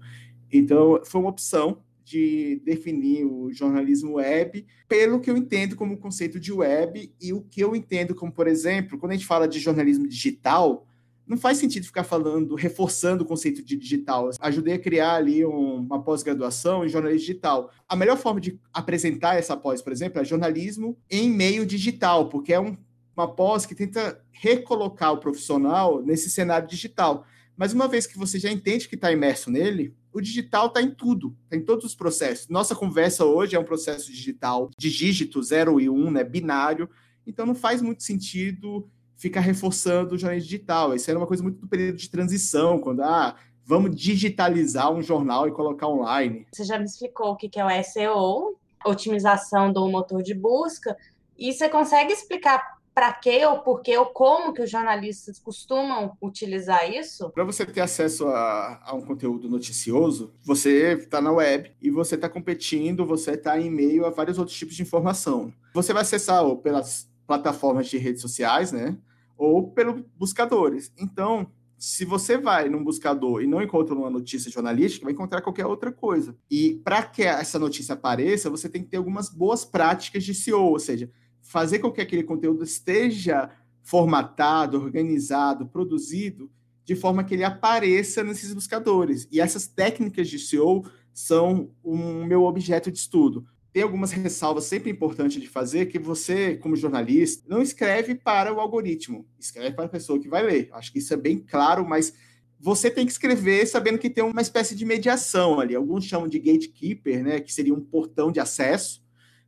Então, 0.52 1.02
foi 1.06 1.22
uma 1.22 1.30
opção 1.30 1.82
de 2.12 2.62
definir 2.66 3.26
o 3.26 3.52
jornalismo 3.54 4.16
web 4.16 4.66
pelo 4.88 5.20
que 5.22 5.32
eu 5.32 5.38
entendo 5.38 5.78
como 5.78 5.98
conceito 5.98 6.40
de 6.40 6.52
web 6.52 7.10
e 7.22 7.32
o 7.32 7.42
que 7.42 7.62
eu 7.62 7.74
entendo 7.74 8.14
como, 8.14 8.32
por 8.32 8.48
exemplo, 8.48 8.98
quando 8.98 9.14
a 9.14 9.16
gente 9.16 9.26
fala 9.26 9.48
de 9.48 9.60
jornalismo 9.60 10.06
digital, 10.08 10.86
não 11.26 11.38
faz 11.38 11.58
sentido 11.58 11.86
ficar 11.86 12.04
falando, 12.04 12.56
reforçando 12.56 13.24
o 13.24 13.26
conceito 13.26 13.64
de 13.64 13.78
digital. 13.78 14.30
Ajudei 14.42 14.74
a 14.74 14.80
criar 14.80 15.16
ali 15.16 15.46
um, 15.46 15.78
uma 15.78 16.04
pós-graduação 16.04 16.86
em 16.86 16.90
jornalismo 16.90 17.26
digital. 17.26 17.72
A 17.88 17.96
melhor 17.96 18.18
forma 18.18 18.42
de 18.42 18.60
apresentar 18.74 19.38
essa 19.38 19.56
pós, 19.56 19.82
por 19.82 19.94
exemplo, 19.94 20.20
é 20.22 20.26
jornalismo 20.26 20.98
em 21.10 21.30
meio 21.30 21.66
digital, 21.66 22.28
porque 22.28 22.52
é 22.52 22.60
um, 22.60 22.76
uma 23.16 23.34
pós 23.34 23.66
que 23.66 23.74
tenta 23.74 24.22
recolocar 24.32 25.14
o 25.14 25.20
profissional 25.20 26.02
nesse 26.04 26.30
cenário 26.30 26.68
digital. 26.68 27.26
Mas 27.56 27.72
uma 27.72 27.88
vez 27.88 28.06
que 28.06 28.18
você 28.18 28.38
já 28.38 28.52
entende 28.52 28.90
que 28.90 28.96
está 28.96 29.10
imerso 29.12 29.50
nele, 29.50 29.96
o 30.14 30.22
digital 30.22 30.68
está 30.68 30.82
em 30.82 30.92
tudo, 30.92 31.36
está 31.44 31.56
em 31.56 31.64
todos 31.64 31.86
os 31.86 31.96
processos. 31.96 32.48
Nossa 32.50 32.76
conversa 32.76 33.26
hoje 33.26 33.56
é 33.56 33.60
um 33.60 33.64
processo 33.64 34.12
digital 34.12 34.70
de 34.78 34.90
dígito 34.90 35.42
0 35.42 35.80
e 35.80 35.90
1, 35.90 35.94
um, 35.94 36.12
né, 36.12 36.24
binário. 36.24 36.90
Então 37.26 37.46
não 37.46 37.56
faz 37.56 37.82
muito 37.82 38.04
sentido 38.04 38.90
ficar 39.16 39.42
reforçando 39.42 40.16
o 40.16 40.18
jornalismo 40.18 40.50
digital. 40.50 40.96
Isso 40.96 41.10
era 41.10 41.20
uma 41.20 41.28
coisa 41.28 41.44
muito 41.44 41.60
do 41.60 41.68
período 41.68 41.98
de 41.98 42.10
transição, 42.10 42.80
quando 42.80 43.02
ah, 43.02 43.36
vamos 43.64 43.96
digitalizar 43.96 44.92
um 44.92 45.02
jornal 45.02 45.48
e 45.48 45.52
colocar 45.52 45.88
online. 45.88 46.48
Você 46.52 46.64
já 46.64 46.78
me 46.78 46.86
explicou 46.86 47.32
o 47.32 47.36
que 47.36 47.60
é 47.60 47.66
o 47.66 47.84
SEO, 47.84 48.58
otimização 48.86 49.72
do 49.72 49.88
motor 49.88 50.24
de 50.24 50.34
busca, 50.34 50.98
e 51.38 51.54
você 51.54 51.70
consegue 51.70 52.12
explicar 52.12 52.81
para 52.94 53.14
que 53.14 53.46
ou 53.46 53.60
por 53.60 53.82
que 53.82 53.96
ou 53.98 54.08
como 54.08 54.54
que 54.54 54.62
os 54.62 54.70
jornalistas 54.70 55.40
costumam 55.40 56.18
utilizar 56.22 56.90
isso? 56.90 57.30
Para 57.30 57.44
você 57.44 57.66
ter 57.66 57.82
acesso 57.82 58.28
a, 58.28 58.82
a, 58.84 58.94
um 58.94 59.02
conteúdo 59.02 59.50
noticioso, 59.50 60.34
você 60.44 60.94
está 60.94 61.22
na 61.22 61.32
web 61.32 61.72
e 61.82 61.90
você 61.90 62.16
está 62.16 62.28
competindo, 62.28 63.06
você 63.06 63.32
está 63.32 63.60
em 63.60 63.70
meio 63.70 64.06
a 64.06 64.10
vários 64.10 64.38
outros 64.38 64.58
tipos 64.58 64.76
de 64.76 64.82
informação. 64.82 65.54
Você 65.74 65.94
vai 65.94 66.02
acessar 66.02 66.44
ou 66.44 66.58
pelas 66.58 67.10
plataformas 67.26 67.88
de 67.88 67.98
redes 67.98 68.22
sociais, 68.22 68.72
né? 68.72 68.98
ou 69.42 69.72
pelos 69.72 70.04
buscadores. 70.16 70.94
Então, 70.96 71.52
se 71.76 72.06
você 72.06 72.38
vai 72.38 72.70
num 72.70 72.84
buscador 72.84 73.42
e 73.42 73.48
não 73.48 73.60
encontra 73.60 73.96
uma 73.96 74.08
notícia 74.08 74.52
jornalística, 74.52 75.04
vai 75.04 75.14
encontrar 75.14 75.42
qualquer 75.42 75.66
outra 75.66 75.92
coisa. 75.92 76.36
E 76.50 76.80
para 76.84 77.02
que 77.02 77.24
essa 77.24 77.58
notícia 77.58 77.94
apareça, 77.94 78.52
você 78.52 78.70
tem 78.70 78.84
que 78.84 78.90
ter 78.90 78.98
algumas 78.98 79.30
boas 79.30 79.66
práticas 79.66 80.24
de 80.24 80.36
SEO, 80.36 80.62
ou 80.62 80.78
seja, 80.78 81.10
fazer 81.52 81.80
com 81.80 81.92
que 81.92 82.02
aquele 82.02 82.24
conteúdo 82.24 82.64
esteja 82.64 83.50
formatado, 83.84 84.78
organizado, 84.80 85.68
produzido 85.68 86.50
de 86.86 86.96
forma 86.96 87.24
que 87.24 87.34
ele 87.34 87.44
apareça 87.44 88.24
nesses 88.24 88.54
buscadores. 88.54 89.28
E 89.32 89.40
essas 89.40 89.68
técnicas 89.68 90.30
de 90.30 90.40
SEO 90.40 90.84
são 91.14 91.72
o 91.84 91.96
meu 91.96 92.44
objeto 92.44 92.92
de 92.92 92.98
estudo 92.98 93.46
tem 93.74 93.84
algumas 93.84 94.12
ressalvas 94.12 94.66
sempre 94.66 94.92
importantes 94.92 95.42
de 95.42 95.48
fazer, 95.48 95.86
que 95.86 95.98
você, 95.98 96.58
como 96.58 96.76
jornalista, 96.76 97.44
não 97.48 97.62
escreve 97.62 98.16
para 98.16 98.54
o 98.54 98.60
algoritmo, 98.60 99.26
escreve 99.40 99.76
para 99.76 99.86
a 99.86 99.90
pessoa 99.90 100.20
que 100.20 100.28
vai 100.28 100.44
ler. 100.44 100.70
Acho 100.74 100.92
que 100.92 101.00
isso 101.00 101.14
é 101.14 101.18
bem 101.18 101.40
claro, 101.40 101.88
mas 101.88 102.14
você 102.60 102.92
tem 102.92 103.06
que 103.06 103.12
escrever 103.12 103.66
sabendo 103.66 103.98
que 103.98 104.10
tem 104.10 104.24
uma 104.24 104.42
espécie 104.42 104.76
de 104.76 104.86
mediação 104.86 105.60
ali. 105.60 105.74
Alguns 105.74 106.04
chamam 106.04 106.28
de 106.28 106.38
gatekeeper, 106.38 107.24
né, 107.24 107.40
que 107.40 107.54
seria 107.54 107.74
um 107.74 107.80
portão 107.80 108.32
de 108.32 108.42
acesso, 108.42 109.02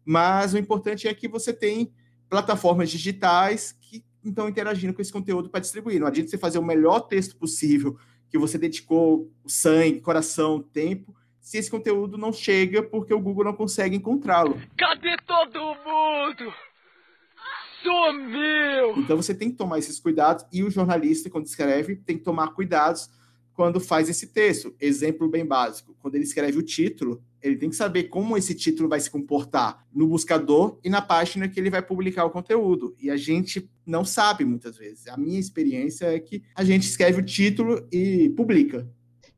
mas 0.05 0.53
o 0.53 0.57
importante 0.57 1.07
é 1.07 1.13
que 1.13 1.27
você 1.27 1.53
tem 1.53 1.91
plataformas 2.29 2.89
digitais 2.89 3.77
que 3.81 4.03
estão 4.23 4.49
interagindo 4.49 4.93
com 4.93 5.01
esse 5.01 5.11
conteúdo 5.11 5.49
para 5.49 5.59
distribuir. 5.59 5.99
Não 5.99 6.07
adianta 6.07 6.29
você 6.29 6.37
fazer 6.37 6.57
o 6.57 6.63
melhor 6.63 7.01
texto 7.01 7.35
possível, 7.35 7.97
que 8.29 8.37
você 8.37 8.57
dedicou 8.57 9.31
sangue, 9.45 10.01
coração, 10.01 10.61
tempo, 10.61 11.15
se 11.39 11.57
esse 11.57 11.69
conteúdo 11.69 12.17
não 12.17 12.31
chega 12.31 12.81
porque 12.81 13.13
o 13.13 13.19
Google 13.19 13.43
não 13.43 13.53
consegue 13.53 13.95
encontrá-lo. 13.95 14.59
Cadê 14.77 15.15
todo 15.27 15.59
mundo? 15.59 16.53
Sumiu! 17.83 18.97
Então 18.97 19.17
você 19.17 19.35
tem 19.35 19.51
que 19.51 19.57
tomar 19.57 19.77
esses 19.77 19.99
cuidados 19.99 20.45
e 20.53 20.63
o 20.63 20.71
jornalista, 20.71 21.29
quando 21.29 21.45
escreve, 21.45 21.97
tem 21.97 22.17
que 22.17 22.23
tomar 22.23 22.53
cuidados 22.53 23.09
quando 23.53 23.79
faz 23.79 24.09
esse 24.09 24.27
texto. 24.27 24.75
Exemplo 24.79 25.29
bem 25.29 25.45
básico: 25.45 25.95
quando 25.99 26.15
ele 26.15 26.23
escreve 26.23 26.57
o 26.57 26.63
título, 26.63 27.23
ele 27.41 27.57
tem 27.57 27.69
que 27.69 27.75
saber 27.75 28.05
como 28.05 28.37
esse 28.37 28.55
título 28.55 28.89
vai 28.89 28.99
se 28.99 29.09
comportar 29.09 29.85
no 29.93 30.07
buscador 30.07 30.79
e 30.83 30.89
na 30.89 31.01
página 31.01 31.47
que 31.47 31.59
ele 31.59 31.69
vai 31.69 31.81
publicar 31.81 32.25
o 32.25 32.31
conteúdo. 32.31 32.95
E 32.99 33.09
a 33.09 33.17
gente 33.17 33.69
não 33.85 34.05
sabe 34.05 34.45
muitas 34.45 34.77
vezes. 34.77 35.07
A 35.07 35.17
minha 35.17 35.39
experiência 35.39 36.05
é 36.05 36.19
que 36.19 36.43
a 36.55 36.63
gente 36.63 36.83
escreve 36.83 37.21
o 37.21 37.25
título 37.25 37.87
e 37.91 38.29
publica. 38.29 38.89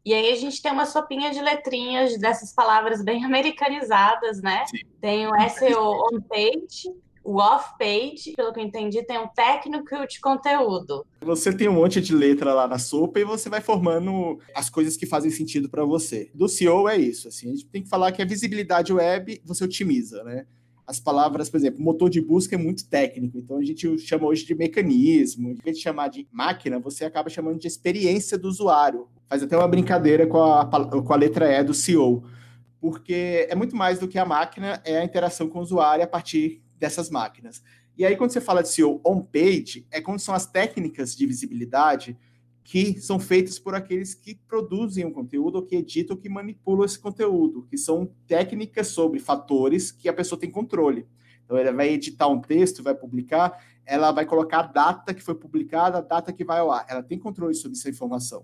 E 0.06 0.14
aí 0.14 0.32
a 0.32 0.36
gente 0.36 0.62
tem 0.62 0.72
uma 0.72 0.86
sopinha 0.86 1.32
de 1.32 1.42
letrinhas 1.42 2.16
dessas 2.20 2.54
palavras 2.54 3.04
bem 3.04 3.26
americanizadas, 3.26 4.40
né? 4.40 4.64
Sim. 4.68 4.78
Tem 5.02 5.28
o 5.28 5.32
SEO 5.50 5.94
on 6.14 6.22
page, 6.22 6.94
o 7.26 7.38
off-page, 7.38 8.34
pelo 8.36 8.54
que 8.54 8.60
eu 8.60 8.64
entendi, 8.64 9.04
tem 9.04 9.18
um 9.18 9.28
técnico 9.28 10.08
de 10.08 10.22
conteúdo. 10.22 11.06
Você 11.22 11.52
tem 11.52 11.68
um 11.68 11.74
monte 11.74 12.00
de 12.00 12.14
letra 12.14 12.54
lá 12.54 12.68
na 12.68 12.78
sopa 12.78 13.20
e 13.20 13.24
você 13.24 13.50
vai 13.50 13.62
formando 13.62 14.40
as 14.54 14.70
coisas 14.70 14.96
que 14.96 15.08
fazem 15.08 15.32
sentido 15.32 15.68
para 15.68 15.84
você. 15.84 16.30
Do 16.36 16.48
SEO 16.48 16.88
é 16.88 16.98
isso, 16.98 17.28
assim, 17.28 17.50
a 17.50 17.52
gente 17.52 17.66
tem 17.66 17.82
que 17.82 17.90
falar 17.90 18.12
que 18.12 18.22
a 18.22 18.26
visibilidade 18.26 18.94
web 18.94 19.42
você 19.44 19.64
otimiza, 19.64 20.24
né? 20.24 20.46
as 20.88 21.00
palavras, 21.00 21.50
por 21.50 21.58
exemplo, 21.58 21.84
motor 21.84 22.10
de 22.10 22.22
busca 22.22 22.54
é 22.56 22.60
muito 22.60 22.88
técnico, 22.88 23.40
então 23.40 23.58
a 23.58 23.64
gente 23.64 23.98
chama 23.98 24.28
hoje 24.28 24.46
de 24.46 24.54
mecanismo. 24.54 25.50
Em 25.50 25.56
vez 25.56 25.78
de 25.78 25.84
chamar 25.84 26.10
de 26.10 26.28
máquina, 26.32 26.80
você 26.80 27.06
acaba 27.06 27.28
chamando 27.28 27.60
de 27.60 27.68
experiência 27.68 28.38
do 28.38 28.48
usuário. 28.48 29.08
Faz 29.28 29.42
até 29.42 29.58
uma 29.58 29.68
brincadeira 29.68 30.28
com 30.28 30.44
a, 30.44 30.64
com 30.64 31.12
a 31.14 31.16
letra 31.16 31.52
E 31.52 31.64
do 31.64 31.74
CEO, 31.74 32.24
porque 32.80 33.48
é 33.50 33.56
muito 33.56 33.76
mais 33.76 33.98
do 33.98 34.08
que 34.08 34.20
a 34.20 34.26
máquina, 34.26 34.80
é 34.86 35.00
a 35.00 35.04
interação 35.04 35.50
com 35.50 35.58
o 35.58 35.64
usuário 35.64 36.04
a 36.04 36.08
partir 36.08 36.62
dessas 36.78 37.10
máquinas. 37.10 37.64
E 37.98 38.06
aí, 38.06 38.16
quando 38.16 38.32
você 38.32 38.42
fala 38.42 38.62
de 38.62 38.70
SEO 38.70 39.00
on-page, 39.06 39.88
é 39.90 40.02
quando 40.02 40.20
são 40.20 40.36
as 40.36 40.46
técnicas 40.46 41.16
de 41.16 41.26
visibilidade 41.26 42.18
que 42.64 43.00
são 43.00 43.20
feitas 43.20 43.60
por 43.60 43.76
aqueles 43.76 44.16
que 44.16 44.36
produzem 44.48 45.06
o 45.06 45.12
conteúdo, 45.12 45.58
ou 45.58 45.62
que 45.62 45.76
editam, 45.76 46.16
ou 46.16 46.22
que 46.22 46.28
manipulam 46.28 46.84
esse 46.84 46.98
conteúdo, 46.98 47.66
que 47.70 47.78
são 47.78 48.10
técnicas 48.28 48.88
sobre 48.88 49.20
fatores 49.20 49.92
que 49.92 50.10
a 50.10 50.14
pessoa 50.14 50.40
tem 50.40 50.50
controle. 50.50 51.08
Então, 51.44 51.56
ela 51.56 51.72
vai 51.72 51.90
editar 51.90 52.28
um 52.28 52.42
texto, 52.42 52.82
vai 52.82 52.96
publicar, 52.96 53.64
ela 53.86 54.12
vai 54.12 54.26
colocar 54.26 54.60
a 54.60 54.68
data 54.68 55.14
que 55.14 55.22
foi 55.22 55.36
publicada, 55.36 56.00
a 56.00 56.02
data 56.02 56.34
que 56.34 56.44
vai 56.44 56.60
ao 56.60 56.72
ar. 56.72 56.86
Ela 56.90 57.04
tem 57.04 57.20
controle 57.20 57.54
sobre 57.54 57.78
essa 57.78 57.90
informação. 57.90 58.44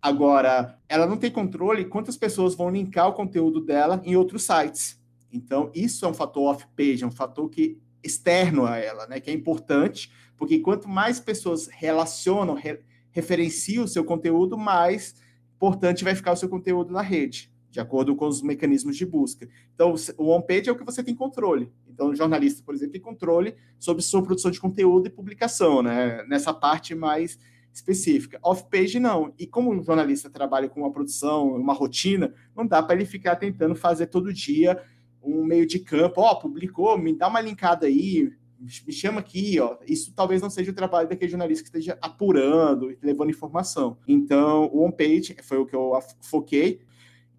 Agora, 0.00 0.78
ela 0.88 1.06
não 1.06 1.16
tem 1.16 1.30
controle 1.30 1.84
quantas 1.84 2.16
pessoas 2.16 2.54
vão 2.54 2.70
linkar 2.70 3.08
o 3.08 3.12
conteúdo 3.12 3.60
dela 3.60 4.00
em 4.04 4.14
outros 4.14 4.44
sites. 4.44 4.98
Então, 5.32 5.70
isso 5.74 6.04
é 6.04 6.08
um 6.08 6.14
fator 6.14 6.44
off-page, 6.44 7.04
é 7.04 7.06
um 7.06 7.10
fator 7.10 7.48
que 7.48 7.78
externo 8.02 8.64
a 8.64 8.76
ela, 8.76 9.06
né? 9.06 9.20
Que 9.20 9.30
é 9.30 9.32
importante, 9.32 10.10
porque 10.36 10.58
quanto 10.60 10.88
mais 10.88 11.20
pessoas 11.20 11.68
relacionam, 11.68 12.54
re 12.54 12.80
referencia 13.10 13.82
o 13.82 13.88
seu 13.88 14.04
conteúdo, 14.04 14.56
mais 14.56 15.14
importante 15.56 16.04
vai 16.04 16.14
ficar 16.14 16.32
o 16.32 16.36
seu 16.36 16.48
conteúdo 16.48 16.92
na 16.92 17.02
rede, 17.02 17.50
de 17.68 17.80
acordo 17.80 18.14
com 18.14 18.28
os 18.28 18.42
mecanismos 18.42 18.96
de 18.96 19.04
busca. 19.04 19.48
Então, 19.74 19.94
o 20.16 20.30
on-page 20.30 20.68
é 20.68 20.72
o 20.72 20.76
que 20.76 20.84
você 20.84 21.02
tem 21.02 21.14
controle. 21.14 21.72
Então, 21.88 22.10
o 22.10 22.14
jornalista, 22.14 22.62
por 22.62 22.74
exemplo, 22.74 22.92
tem 22.92 23.00
controle 23.00 23.56
sobre 23.78 24.02
sua 24.02 24.22
produção 24.22 24.52
de 24.52 24.60
conteúdo 24.60 25.08
e 25.08 25.10
publicação, 25.10 25.82
né? 25.82 26.22
Nessa 26.28 26.54
parte 26.54 26.94
mais 26.94 27.38
específica. 27.72 28.38
Off-page, 28.42 29.00
não. 29.00 29.32
E 29.38 29.46
como 29.46 29.72
o 29.72 29.82
jornalista 29.82 30.30
trabalha 30.30 30.68
com 30.68 30.80
uma 30.80 30.92
produção, 30.92 31.48
uma 31.56 31.72
rotina, 31.72 32.32
não 32.54 32.66
dá 32.66 32.82
para 32.82 32.94
ele 32.94 33.04
ficar 33.04 33.36
tentando 33.36 33.74
fazer 33.74 34.06
todo 34.06 34.32
dia 34.32 34.80
um 35.22 35.44
meio 35.44 35.66
de 35.66 35.78
campo. 35.78 36.20
Ó, 36.20 36.32
oh, 36.32 36.38
publicou, 36.38 36.98
me 36.98 37.12
dá 37.12 37.28
uma 37.28 37.40
linkada 37.40 37.86
aí, 37.86 38.32
me 38.58 38.92
chama 38.92 39.20
aqui, 39.20 39.58
ó. 39.60 39.76
Isso 39.86 40.12
talvez 40.14 40.42
não 40.42 40.50
seja 40.50 40.70
o 40.70 40.74
trabalho 40.74 41.08
daquele 41.08 41.30
jornalista 41.30 41.62
que 41.62 41.68
esteja 41.68 41.98
apurando 42.00 42.90
e 42.90 42.98
levando 43.02 43.30
informação. 43.30 43.98
Então, 44.06 44.68
o 44.72 44.84
on-page 44.84 45.36
foi 45.42 45.58
o 45.58 45.66
que 45.66 45.76
eu 45.76 45.92
foquei. 46.20 46.80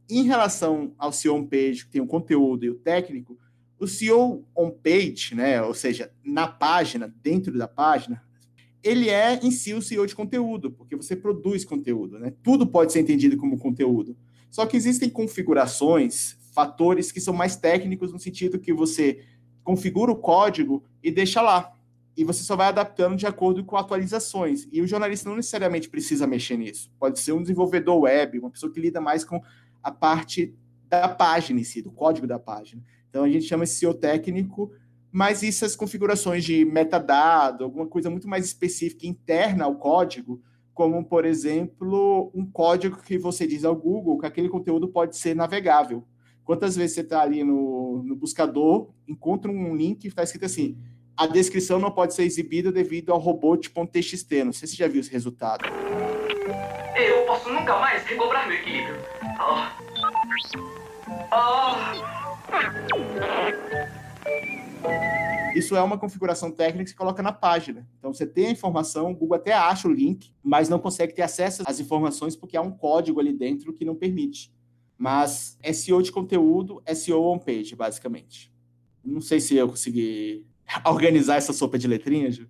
Em 0.10 0.24
relação 0.24 0.94
ao 0.98 1.12
SEO 1.12 1.36
on-page, 1.36 1.86
que 1.86 1.92
tem 1.92 2.02
o 2.02 2.08
conteúdo 2.08 2.66
e 2.66 2.70
o 2.70 2.76
técnico, 2.76 3.38
o 3.80 3.88
SEO 3.88 4.46
on-page, 4.56 5.36
né, 5.36 5.62
ou 5.62 5.74
seja, 5.74 6.12
na 6.24 6.48
página, 6.48 7.14
dentro 7.22 7.58
da 7.58 7.68
página, 7.68 8.22
ele 8.84 9.10
é 9.10 9.40
em 9.44 9.52
si 9.52 9.74
o 9.74 9.82
SEO 9.82 10.06
de 10.08 10.16
conteúdo, 10.16 10.72
porque 10.72 10.96
você 10.96 11.16
produz 11.16 11.66
conteúdo, 11.66 12.18
né? 12.18 12.34
Tudo 12.42 12.66
pode 12.66 12.94
ser 12.94 13.02
entendido 13.02 13.38
como 13.38 13.58
conteúdo. 13.58 14.18
Só 14.50 14.66
que 14.66 14.78
existem 14.78 15.10
configurações, 15.10 16.38
fatores 16.54 17.12
que 17.12 17.22
são 17.22 17.34
mais 17.34 17.56
técnicos 17.56 18.12
no 18.12 18.20
sentido 18.20 18.60
que 18.60 18.74
você 18.74 19.24
configura 19.64 20.12
o 20.12 20.16
código 20.16 20.84
e 21.04 21.12
deixa 21.12 21.42
lá. 21.42 21.74
E 22.18 22.24
você 22.24 22.44
só 22.44 22.56
vai 22.56 22.68
adaptando 22.68 23.16
de 23.16 23.26
acordo 23.26 23.64
com 23.64 23.78
atualizações. 23.78 24.68
E 24.72 24.82
o 24.82 24.88
jornalista 24.88 25.30
não 25.30 25.36
necessariamente 25.36 25.88
precisa 25.90 26.28
mexer 26.28 26.58
nisso. 26.58 26.92
Pode 27.00 27.20
ser 27.20 27.32
um 27.32 27.42
desenvolvedor 27.42 28.02
web, 28.02 28.40
uma 28.40 28.50
pessoa 28.50 28.72
que 28.72 28.80
lida 28.80 29.00
mais 29.00 29.24
com 29.24 29.42
a 29.82 29.92
parte 29.92 30.54
da 30.88 31.08
página 31.08 31.60
em 31.60 31.64
si, 31.64 31.82
do 31.82 31.92
código 31.92 32.28
da 32.28 32.40
página. 32.40 32.84
Então 33.10 33.24
a 33.24 33.30
gente 33.30 33.46
chama 33.46 33.64
esse 33.64 33.76
SEO 33.76 33.94
técnico, 33.94 34.72
mas 35.12 35.44
essas 35.44 35.76
configurações 35.76 36.44
de 36.44 36.66
metadado, 36.66 37.64
alguma 37.64 37.88
coisa 37.88 38.10
muito 38.10 38.28
mais 38.28 38.46
específica 38.46 39.08
interna 39.08 39.66
ao 39.66 39.76
código, 39.76 40.42
como 40.74 41.04
por 41.04 41.26
exemplo, 41.26 42.32
um 42.34 42.46
código 42.46 43.02
que 43.02 43.18
você 43.18 43.46
diz 43.46 43.66
ao 43.66 43.76
Google 43.76 44.18
que 44.18 44.26
aquele 44.26 44.50
conteúdo 44.50 44.88
pode 44.88 45.18
ser 45.18 45.36
navegável. 45.36 46.06
Quantas 46.50 46.76
vezes 46.76 46.96
você 46.96 47.02
está 47.02 47.22
ali 47.22 47.44
no, 47.44 48.02
no 48.02 48.16
buscador, 48.16 48.90
encontra 49.08 49.52
um 49.52 49.76
link 49.76 50.00
que 50.00 50.08
está 50.08 50.24
escrito 50.24 50.48
assim: 50.48 50.76
a 51.16 51.28
descrição 51.28 51.78
não 51.78 51.92
pode 51.92 52.16
ser 52.16 52.24
exibida 52.24 52.72
devido 52.72 53.12
ao 53.12 53.20
robot.txt. 53.20 54.44
Não 54.44 54.52
sei 54.52 54.68
se 54.68 54.76
você 54.76 54.84
já 54.84 54.88
viu 54.88 55.00
esse 55.00 55.12
resultado. 55.12 55.64
Eu 56.98 57.24
posso 57.28 57.54
nunca 57.54 57.78
mais 57.78 58.04
recobrar 58.04 58.48
meu 58.48 58.58
equilíbrio. 58.58 58.96
Oh. 59.40 59.62
Oh. 61.36 61.76
Isso 65.56 65.76
é 65.76 65.82
uma 65.84 66.00
configuração 66.00 66.50
técnica 66.50 66.86
que 66.86 66.90
se 66.90 66.96
coloca 66.96 67.22
na 67.22 67.32
página. 67.32 67.88
Então 68.00 68.12
você 68.12 68.26
tem 68.26 68.48
a 68.48 68.52
informação, 68.52 69.12
o 69.12 69.16
Google 69.16 69.38
até 69.38 69.54
acha 69.54 69.88
o 69.88 69.94
link, 69.94 70.34
mas 70.42 70.68
não 70.68 70.80
consegue 70.80 71.14
ter 71.14 71.22
acesso 71.22 71.62
às 71.68 71.80
informações 71.80 72.36
porque 72.36 72.58
há 72.58 72.62
um 72.62 72.72
código 72.72 73.20
ali 73.20 73.34
dentro 73.34 73.72
que 73.72 73.86
não 73.86 73.94
permite. 73.94 74.52
Mas 75.00 75.58
SEO 75.74 76.02
de 76.02 76.12
conteúdo, 76.12 76.84
SEO 76.94 77.24
on-page, 77.24 77.74
basicamente. 77.74 78.54
Não 79.02 79.22
sei 79.22 79.40
se 79.40 79.56
eu 79.56 79.70
consegui 79.70 80.46
organizar 80.86 81.38
essa 81.38 81.54
sopa 81.54 81.80
de 81.80 81.88
letrinhas, 81.88 82.36
Ju. 82.36 82.50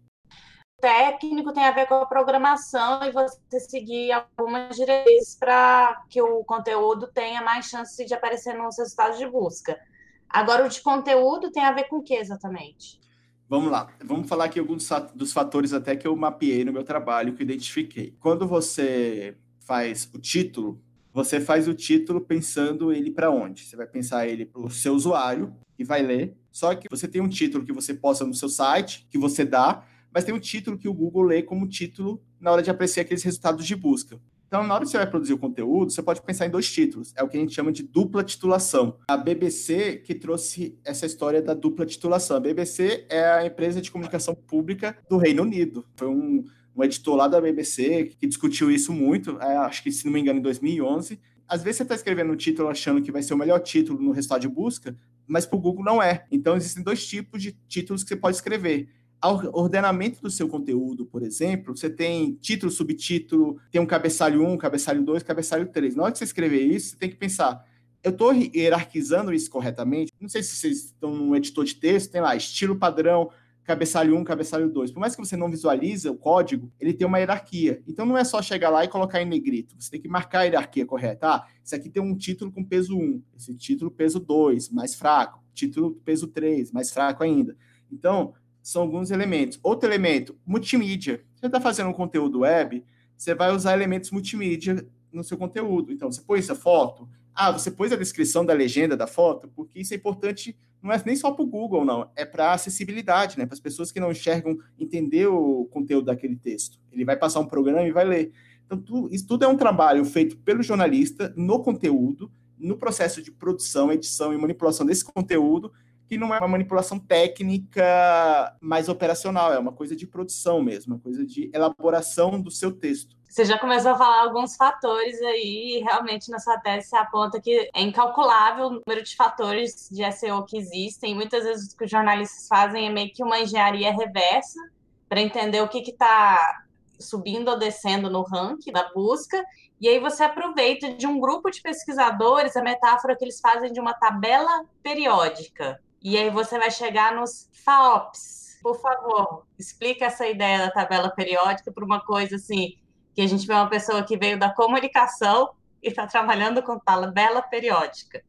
Técnico 0.82 1.54
tem 1.54 1.66
a 1.66 1.72
ver 1.72 1.88
com 1.88 1.96
a 1.96 2.06
programação 2.06 3.04
e 3.04 3.12
você 3.12 3.60
seguir 3.60 4.14
algumas 4.14 4.76
diretrizes 4.76 5.36
para 5.36 6.04
que 6.10 6.22
o 6.22 6.44
conteúdo 6.44 7.08
tenha 7.14 7.44
mais 7.44 7.66
chance 7.66 8.04
de 8.04 8.14
aparecer 8.14 8.58
nos 8.58 8.78
resultados 8.78 9.20
de 9.20 9.28
busca. 9.28 9.80
Agora, 10.28 10.66
o 10.66 10.70
de 10.70 10.82
conteúdo 10.82 11.52
tem 11.52 11.64
a 11.64 11.72
ver 11.74 11.84
com 11.84 11.98
o 11.98 12.04
que 12.04 12.16
exatamente? 12.16 13.00
Vamos 13.48 13.72
lá, 13.72 13.92
vamos 14.04 14.30
falar 14.30 14.46
aqui 14.46 14.60
alguns 14.60 14.88
dos 15.14 15.34
fatores 15.34 15.74
até 15.74 15.96
que 15.96 16.08
eu 16.08 16.16
mapeei 16.16 16.64
no 16.64 16.72
meu 16.72 16.84
trabalho, 16.84 17.34
que 17.34 17.42
eu 17.42 17.46
identifiquei. 17.46 18.16
Quando 18.20 18.48
você 18.48 19.36
faz 19.60 20.10
o 20.14 20.20
título, 20.20 20.82
você 21.14 21.40
faz 21.40 21.68
o 21.68 21.74
título 21.74 22.22
pensando 22.22 22.94
ele 22.94 23.12
para 23.12 23.32
onde? 23.32 23.64
Você 23.66 23.76
vai 23.76 23.88
pensar 23.88 24.28
ele 24.28 24.46
para 24.46 24.62
o 24.62 24.70
seu 24.70 24.94
usuário, 24.94 25.54
que 25.76 25.84
vai 25.84 26.02
ler. 26.02 26.36
Só 26.52 26.76
que 26.76 26.88
você 26.90 27.08
tem 27.08 27.22
um 27.22 27.30
título 27.30 27.66
que 27.66 27.74
você 27.74 27.94
posta 27.94 28.26
no 28.26 28.34
seu 28.34 28.50
site, 28.50 29.08
que 29.10 29.18
você 29.18 29.46
dá, 29.46 29.86
mas 30.14 30.24
tem 30.24 30.34
um 30.34 30.40
título 30.40 30.78
que 30.78 30.88
o 30.88 30.94
Google 30.94 31.24
lê 31.24 31.44
como 31.44 31.68
título 31.68 32.22
na 32.40 32.52
hora 32.52 32.62
de 32.62 32.70
apreciar 32.70 33.04
aqueles 33.04 33.24
resultados 33.24 33.66
de 33.66 33.76
busca. 33.76 34.20
Então, 34.50 34.66
na 34.66 34.74
hora 34.74 34.84
que 34.84 34.90
você 34.90 34.98
vai 34.98 35.08
produzir 35.08 35.34
o 35.34 35.38
conteúdo, 35.38 35.92
você 35.92 36.02
pode 36.02 36.24
pensar 36.24 36.48
em 36.48 36.50
dois 36.50 36.72
títulos. 36.72 37.14
É 37.16 37.22
o 37.22 37.30
que 37.30 37.38
a 37.38 37.40
gente 37.40 37.54
chama 37.54 37.72
de 37.72 37.84
dupla 37.84 38.24
titulação. 38.24 38.98
A 39.08 39.16
BBC 39.16 39.98
que 39.98 40.16
trouxe 40.16 40.76
essa 40.84 41.06
história 41.06 41.40
da 41.40 41.54
dupla 41.54 41.86
titulação. 41.86 42.38
A 42.38 42.40
BBC 42.40 43.06
é 43.10 43.24
a 43.30 43.46
empresa 43.46 43.80
de 43.80 43.92
comunicação 43.92 44.34
pública 44.34 44.98
do 45.08 45.18
Reino 45.18 45.44
Unido. 45.44 45.86
Foi 45.96 46.08
um, 46.08 46.44
um 46.76 46.84
editor 46.84 47.16
lá 47.16 47.28
da 47.28 47.42
BBC 47.42 48.16
que 48.20 48.28
discutiu 48.28 48.72
isso 48.72 48.94
muito, 48.94 49.38
é, 49.42 49.58
acho 49.58 49.84
que, 49.84 49.92
se 49.92 50.06
não 50.06 50.14
me 50.14 50.20
engano, 50.20 50.40
em 50.40 50.42
2011. 50.42 51.20
Às 51.48 51.64
vezes 51.64 51.78
você 51.78 51.84
está 51.84 51.96
escrevendo 51.96 52.32
um 52.32 52.36
título 52.36 52.70
achando 52.70 53.02
que 53.02 53.12
vai 53.12 53.24
ser 53.24 53.34
o 53.34 53.38
melhor 53.38 53.60
título 53.60 54.02
no 54.02 54.12
resultado 54.12 54.42
de 54.42 54.48
busca, 54.48 54.96
mas 55.28 55.46
para 55.46 55.58
o 55.58 55.62
Google 55.62 55.84
não 55.84 56.02
é. 56.02 56.26
Então, 56.32 56.56
existem 56.56 56.84
dois 56.84 57.06
tipos 57.06 57.42
de 57.42 57.52
títulos 57.68 58.04
que 58.04 58.10
você 58.10 58.16
pode 58.16 58.36
escrever 58.36 58.90
ao 59.22 59.36
ordenamento 59.54 60.22
do 60.22 60.30
seu 60.30 60.48
conteúdo, 60.48 61.06
por 61.06 61.24
exemplo, 61.24 61.76
você 61.76 61.90
tem 61.90 62.36
título, 62.36 62.72
subtítulo, 62.72 63.60
tem 63.70 63.82
um 63.82 63.86
cabeçalho 63.86 64.46
1, 64.46 64.58
cabeçalho 64.58 65.04
2, 65.04 65.24
cabeçalho 65.24 65.68
3. 65.68 65.96
Na 65.96 66.04
hora 66.04 66.12
que 66.12 66.18
você 66.18 66.24
escrever 66.24 66.62
isso, 66.62 66.92
você 66.92 66.96
tem 66.96 67.10
que 67.10 67.18
pensar, 67.18 67.66
eu 68.02 68.12
estou 68.12 68.34
hierarquizando 68.34 69.34
isso 69.34 69.50
corretamente? 69.50 70.12
Não 70.20 70.30
sei 70.30 70.42
se 70.42 70.56
vocês 70.56 70.86
estão 70.86 71.14
no 71.14 71.36
editor 71.36 71.66
de 71.66 71.76
texto, 71.76 72.12
tem 72.12 72.22
lá, 72.22 72.36
estilo 72.36 72.78
padrão, 72.78 73.30
cabeçalho 73.70 74.18
1, 74.18 74.24
cabeçalho 74.24 74.68
2. 74.68 74.92
Por 74.92 75.00
mais 75.00 75.16
que 75.16 75.24
você 75.24 75.38
não 75.38 75.48
visualize 75.48 76.10
o 76.10 76.16
código, 76.16 76.72
ele 76.80 76.92
tem 76.92 77.06
uma 77.06 77.20
hierarquia. 77.20 77.84
Então 77.88 78.04
não 78.04 78.18
é 78.18 78.24
só 78.24 78.42
chegar 78.42 78.72
lá 78.72 78.84
e 78.84 78.88
colocar 78.88 79.22
em 79.22 79.26
negrito. 79.26 79.76
Você 79.80 79.92
tem 79.92 80.02
que 80.02 80.08
marcar 80.08 80.40
a 80.40 80.44
hierarquia 80.46 80.88
correta. 80.88 81.28
Ah, 81.28 81.48
esse 81.64 81.76
aqui 81.76 81.88
tem 81.88 82.02
um 82.02 82.18
título 82.18 82.52
com 82.52 82.64
peso 82.64 82.98
1, 82.98 83.22
esse 83.38 83.54
título 83.56 83.92
peso 83.92 84.20
2, 84.20 84.72
mais 84.72 84.96
fraco. 84.96 85.44
Título 85.54 85.92
peso 86.04 86.26
3, 86.30 86.72
mais 86.72 86.90
fraco 86.90 87.24
ainda. 87.24 87.56
Então, 87.92 88.34
são 88.64 88.82
alguns 88.82 89.12
elementos. 89.12 89.60
Outro 89.62 89.88
elemento, 89.88 90.36
multimídia. 90.44 91.24
Você 91.36 91.46
está 91.46 91.62
fazendo 91.62 91.92
um 91.92 91.94
conteúdo 91.94 92.40
web, 92.40 92.84
você 93.16 93.36
vai 93.36 93.54
usar 93.54 93.74
elementos 93.74 94.10
multimídia 94.10 94.84
no 95.14 95.24
seu 95.24 95.38
conteúdo. 95.38 95.94
Então, 95.94 96.12
você 96.12 96.22
pôs 96.22 96.50
a 96.50 96.56
foto. 96.56 97.08
Ah, 97.36 97.52
você 97.52 97.70
pôs 97.70 97.92
a 97.92 97.96
descrição 97.96 98.44
da 98.44 98.52
legenda 98.52 98.98
da 98.98 99.06
foto, 99.06 99.48
porque 99.56 99.80
isso 99.80 99.94
é 99.94 99.98
importante, 99.98 100.58
não 100.82 100.92
é 100.92 101.02
nem 101.06 101.16
só 101.16 101.32
para 101.32 101.44
o 101.44 101.48
Google, 101.48 101.84
não, 101.84 102.10
é 102.16 102.26
para 102.26 102.54
acessibilidade, 102.54 103.38
né? 103.38 103.46
Para 103.46 103.54
as 103.54 103.60
pessoas 103.60 103.92
que 103.92 104.00
não 104.00 104.12
enxergam 104.12 104.58
entender 104.78 105.28
o 105.28 105.66
conteúdo 105.66 106.06
daquele 106.06 106.36
texto. 106.36 106.80
Ele 106.92 107.06
vai 107.06 107.18
passar 107.18 107.42
um 107.42 107.48
programa 107.48 107.84
e 107.84 107.92
vai 107.92 108.06
ler. 108.06 108.32
Então, 108.66 108.80
tu, 108.80 109.10
isso 109.12 109.28
tudo 109.28 109.44
é 109.44 109.48
um 109.48 109.58
trabalho 109.58 110.06
feito 110.06 110.38
pelo 110.38 110.64
jornalista 110.64 111.34
no 111.36 111.62
conteúdo, 111.62 112.32
no 112.58 112.78
processo 112.78 113.22
de 113.22 113.32
produção, 113.32 113.92
edição 113.92 114.34
e 114.34 114.38
manipulação 114.38 114.86
desse 114.86 115.04
conteúdo, 115.04 115.72
que 116.08 116.18
não 116.18 116.34
é 116.34 116.40
uma 116.40 116.48
manipulação 116.48 116.98
técnica 116.98 118.56
mais 118.60 118.90
operacional, 118.90 119.54
é 119.54 119.60
uma 119.60 119.72
coisa 119.72 119.96
de 119.96 120.08
produção 120.08 120.62
mesmo, 120.62 120.96
uma 120.96 121.00
coisa 121.00 121.26
de 121.26 121.52
elaboração 121.54 122.42
do 122.42 122.50
seu 122.50 122.72
texto. 122.72 123.16
Você 123.30 123.46
já 123.46 123.60
começou 123.60 123.92
a 123.92 123.96
falar 123.96 124.24
alguns 124.24 124.56
fatores 124.56 125.22
aí, 125.22 125.78
e 125.78 125.84
realmente 125.84 126.32
na 126.32 126.40
sua 126.40 126.58
tese 126.58 126.90
você 126.90 126.98
aponta 126.98 127.40
que 127.40 127.70
é 127.76 127.82
incalculável 127.82 128.66
o 128.66 128.70
número 128.72 129.04
de 129.04 129.16
fatores 129.16 129.88
de 129.92 130.12
SEO 130.12 130.44
que 130.46 130.58
existem. 130.58 131.14
Muitas 131.14 131.44
vezes 131.44 131.72
o 131.72 131.78
que 131.78 131.86
os 131.86 131.92
jornalistas 131.92 132.48
fazem 132.48 132.88
é 132.88 132.90
meio 132.90 133.14
que 133.14 133.24
uma 133.24 133.40
engenharia 133.40 133.94
reversa 133.94 134.60
para 135.08 135.22
entender 135.22 135.62
o 135.62 135.68
que 135.68 135.78
está 135.78 136.64
subindo 137.00 137.50
ou 137.50 137.60
descendo 137.60 138.10
no 138.10 138.24
ranking 138.24 138.72
da 138.72 138.92
busca. 138.92 139.46
E 139.80 139.88
aí 139.88 140.00
você 140.00 140.24
aproveita 140.24 140.92
de 140.96 141.06
um 141.06 141.20
grupo 141.20 141.52
de 141.52 141.62
pesquisadores, 141.62 142.58
a 142.58 142.64
metáfora 142.64 143.16
que 143.16 143.24
eles 143.24 143.40
fazem 143.40 143.72
de 143.72 143.80
uma 143.80 143.94
tabela 143.94 144.66
periódica. 144.82 145.80
E 146.02 146.18
aí 146.18 146.32
você 146.32 146.58
vai 146.58 146.72
chegar 146.72 147.16
nos 147.16 147.48
FAOPs. 147.64 148.58
Por 148.64 148.82
favor, 148.82 149.46
explica 149.58 150.06
essa 150.06 150.28
ideia 150.28 150.58
da 150.58 150.72
tabela 150.72 151.12
periódica 151.12 151.72
para 151.72 151.86
uma 151.86 152.04
coisa 152.04 152.36
assim, 152.36 152.76
que 153.14 153.22
a 153.22 153.28
gente 153.28 153.46
vê 153.46 153.54
uma 153.54 153.70
pessoa 153.70 154.04
que 154.04 154.18
veio 154.18 154.38
da 154.38 154.50
comunicação 154.50 155.52
e 155.82 155.90
está 155.90 156.06
trabalhando 156.08 156.62
com 156.62 156.80
tabela 156.80 157.42
periódica. 157.42 158.22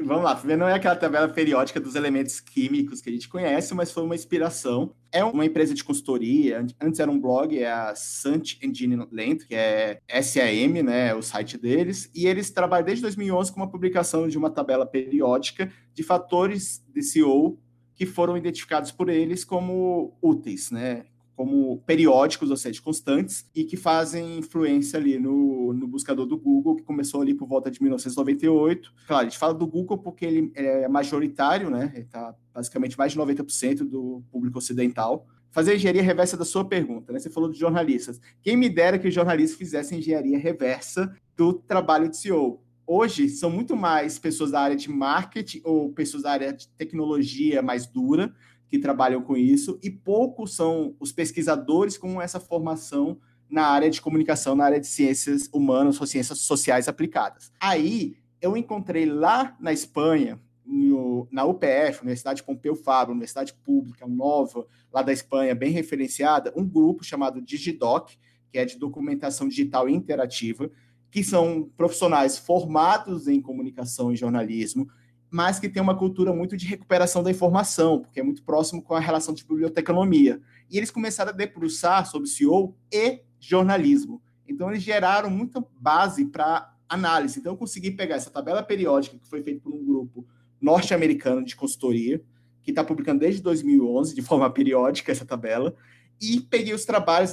Vamos 0.00 0.22
lá, 0.22 0.36
primeiro 0.36 0.60
não 0.60 0.68
é 0.68 0.74
aquela 0.74 0.94
tabela 0.94 1.28
periódica 1.28 1.80
dos 1.80 1.96
elementos 1.96 2.38
químicos 2.38 3.00
que 3.00 3.10
a 3.10 3.12
gente 3.12 3.28
conhece, 3.28 3.74
mas 3.74 3.90
foi 3.90 4.04
uma 4.04 4.14
inspiração. 4.14 4.94
É 5.10 5.24
uma 5.24 5.44
empresa 5.44 5.74
de 5.74 5.82
consultoria, 5.82 6.64
antes 6.80 7.00
era 7.00 7.10
um 7.10 7.20
blog, 7.20 7.58
é 7.58 7.70
a 7.70 7.94
Search 7.96 8.60
Engine 8.62 8.96
Land, 9.10 9.46
que 9.46 9.56
é 9.56 10.00
SAM, 10.22 10.84
né, 10.84 11.14
o 11.14 11.22
site 11.22 11.58
deles, 11.58 12.08
e 12.14 12.26
eles 12.26 12.50
trabalham 12.50 12.84
desde 12.86 13.02
2011 13.02 13.52
com 13.52 13.60
uma 13.60 13.70
publicação 13.70 14.28
de 14.28 14.38
uma 14.38 14.50
tabela 14.50 14.86
periódica 14.86 15.72
de 15.92 16.02
fatores 16.04 16.84
de 16.94 17.02
SEO 17.02 17.58
que 17.94 18.06
foram 18.06 18.36
identificados 18.36 18.92
por 18.92 19.08
eles 19.08 19.44
como 19.44 20.16
úteis, 20.22 20.70
né, 20.70 21.06
como 21.38 21.78
periódicos, 21.86 22.50
ou 22.50 22.56
seja, 22.56 22.82
constantes, 22.82 23.48
e 23.54 23.62
que 23.62 23.76
fazem 23.76 24.38
influência 24.38 24.98
ali 24.98 25.20
no, 25.20 25.72
no 25.72 25.86
buscador 25.86 26.26
do 26.26 26.36
Google, 26.36 26.74
que 26.74 26.82
começou 26.82 27.22
ali 27.22 27.32
por 27.32 27.46
volta 27.46 27.70
de 27.70 27.80
1998. 27.80 28.92
Claro, 29.06 29.22
a 29.24 29.28
gente 29.28 29.38
fala 29.38 29.54
do 29.54 29.64
Google 29.64 29.98
porque 29.98 30.24
ele 30.24 30.50
é 30.56 30.88
majoritário, 30.88 31.70
né? 31.70 31.92
Ele 31.94 32.06
está 32.06 32.34
basicamente 32.52 32.98
mais 32.98 33.12
de 33.12 33.18
90% 33.20 33.88
do 33.88 34.20
público 34.32 34.58
ocidental. 34.58 35.28
Fazer 35.52 35.76
engenharia 35.76 36.02
reversa 36.02 36.36
da 36.36 36.44
sua 36.44 36.64
pergunta, 36.64 37.12
né? 37.12 37.20
Você 37.20 37.30
falou 37.30 37.48
de 37.48 37.56
jornalistas. 37.56 38.20
Quem 38.42 38.56
me 38.56 38.68
dera 38.68 38.98
que 38.98 39.06
os 39.06 39.14
jornalistas 39.14 39.56
fizessem 39.56 40.00
engenharia 40.00 40.40
reversa 40.40 41.14
do 41.36 41.52
trabalho 41.52 42.08
de 42.08 42.16
CEO. 42.16 42.60
Hoje, 42.84 43.28
são 43.28 43.48
muito 43.48 43.76
mais 43.76 44.18
pessoas 44.18 44.50
da 44.50 44.60
área 44.60 44.74
de 44.74 44.90
marketing 44.90 45.60
ou 45.62 45.92
pessoas 45.92 46.24
da 46.24 46.32
área 46.32 46.52
de 46.52 46.66
tecnologia 46.70 47.62
mais 47.62 47.86
dura 47.86 48.34
que 48.68 48.78
trabalham 48.78 49.22
com 49.22 49.36
isso, 49.36 49.78
e 49.82 49.90
poucos 49.90 50.54
são 50.54 50.94
os 51.00 51.10
pesquisadores 51.10 51.96
com 51.96 52.20
essa 52.20 52.38
formação 52.38 53.18
na 53.48 53.66
área 53.66 53.88
de 53.88 54.00
comunicação, 54.00 54.54
na 54.54 54.64
área 54.64 54.80
de 54.80 54.86
ciências 54.86 55.48
humanas 55.52 56.00
ou 56.00 56.06
ciências 56.06 56.40
sociais 56.40 56.86
aplicadas. 56.86 57.50
Aí 57.58 58.16
eu 58.40 58.56
encontrei 58.56 59.06
lá 59.06 59.56
na 59.58 59.72
Espanha, 59.72 60.38
no, 60.64 61.26
na 61.30 61.44
UPF, 61.44 62.02
Universidade 62.02 62.42
Pompeu 62.42 62.76
Fabro, 62.76 63.12
Universidade 63.12 63.54
Pública 63.64 64.06
Nova, 64.06 64.66
lá 64.92 65.02
da 65.02 65.12
Espanha, 65.12 65.54
bem 65.54 65.70
referenciada, 65.70 66.52
um 66.54 66.68
grupo 66.68 67.02
chamado 67.02 67.40
Digidoc, 67.40 68.10
que 68.52 68.58
é 68.58 68.64
de 68.64 68.78
documentação 68.78 69.48
digital 69.48 69.88
interativa, 69.88 70.70
que 71.10 71.24
são 71.24 71.70
profissionais 71.76 72.36
formados 72.36 73.28
em 73.28 73.40
comunicação 73.40 74.12
e 74.12 74.16
jornalismo, 74.16 74.88
mas 75.30 75.58
que 75.58 75.68
tem 75.68 75.82
uma 75.82 75.96
cultura 75.96 76.32
muito 76.32 76.56
de 76.56 76.66
recuperação 76.66 77.22
da 77.22 77.30
informação, 77.30 78.00
porque 78.00 78.20
é 78.20 78.22
muito 78.22 78.42
próximo 78.42 78.82
com 78.82 78.94
a 78.94 79.00
relação 79.00 79.34
de 79.34 79.44
biblioteconomia. 79.44 80.40
E 80.70 80.76
eles 80.78 80.90
começaram 80.90 81.30
a 81.30 81.34
debruçar 81.34 82.06
sobre 82.06 82.28
SEO 82.28 82.74
e 82.92 83.20
jornalismo. 83.38 84.22
Então, 84.46 84.70
eles 84.70 84.82
geraram 84.82 85.30
muita 85.30 85.64
base 85.78 86.24
para 86.24 86.74
análise. 86.88 87.38
Então, 87.38 87.52
eu 87.52 87.56
consegui 87.56 87.90
pegar 87.90 88.16
essa 88.16 88.30
tabela 88.30 88.62
periódica 88.62 89.18
que 89.18 89.28
foi 89.28 89.42
feita 89.42 89.60
por 89.60 89.74
um 89.74 89.84
grupo 89.84 90.26
norte-americano 90.60 91.44
de 91.44 91.54
consultoria, 91.54 92.22
que 92.62 92.70
está 92.70 92.82
publicando 92.82 93.20
desde 93.20 93.42
2011, 93.42 94.14
de 94.14 94.22
forma 94.22 94.50
periódica, 94.50 95.12
essa 95.12 95.24
tabela, 95.24 95.74
e 96.20 96.40
peguei 96.40 96.74
os 96.74 96.84
trabalhos, 96.84 97.32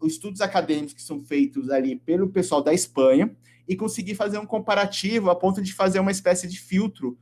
os 0.00 0.12
estudos 0.12 0.40
acadêmicos 0.40 0.94
que 0.94 1.02
são 1.02 1.20
feitos 1.20 1.70
ali 1.70 1.96
pelo 1.96 2.28
pessoal 2.28 2.62
da 2.62 2.72
Espanha, 2.72 3.34
e 3.68 3.76
consegui 3.76 4.14
fazer 4.14 4.38
um 4.38 4.46
comparativo 4.46 5.30
a 5.30 5.36
ponto 5.36 5.62
de 5.62 5.72
fazer 5.72 6.00
uma 6.00 6.10
espécie 6.10 6.48
de 6.48 6.58
filtro 6.58 7.16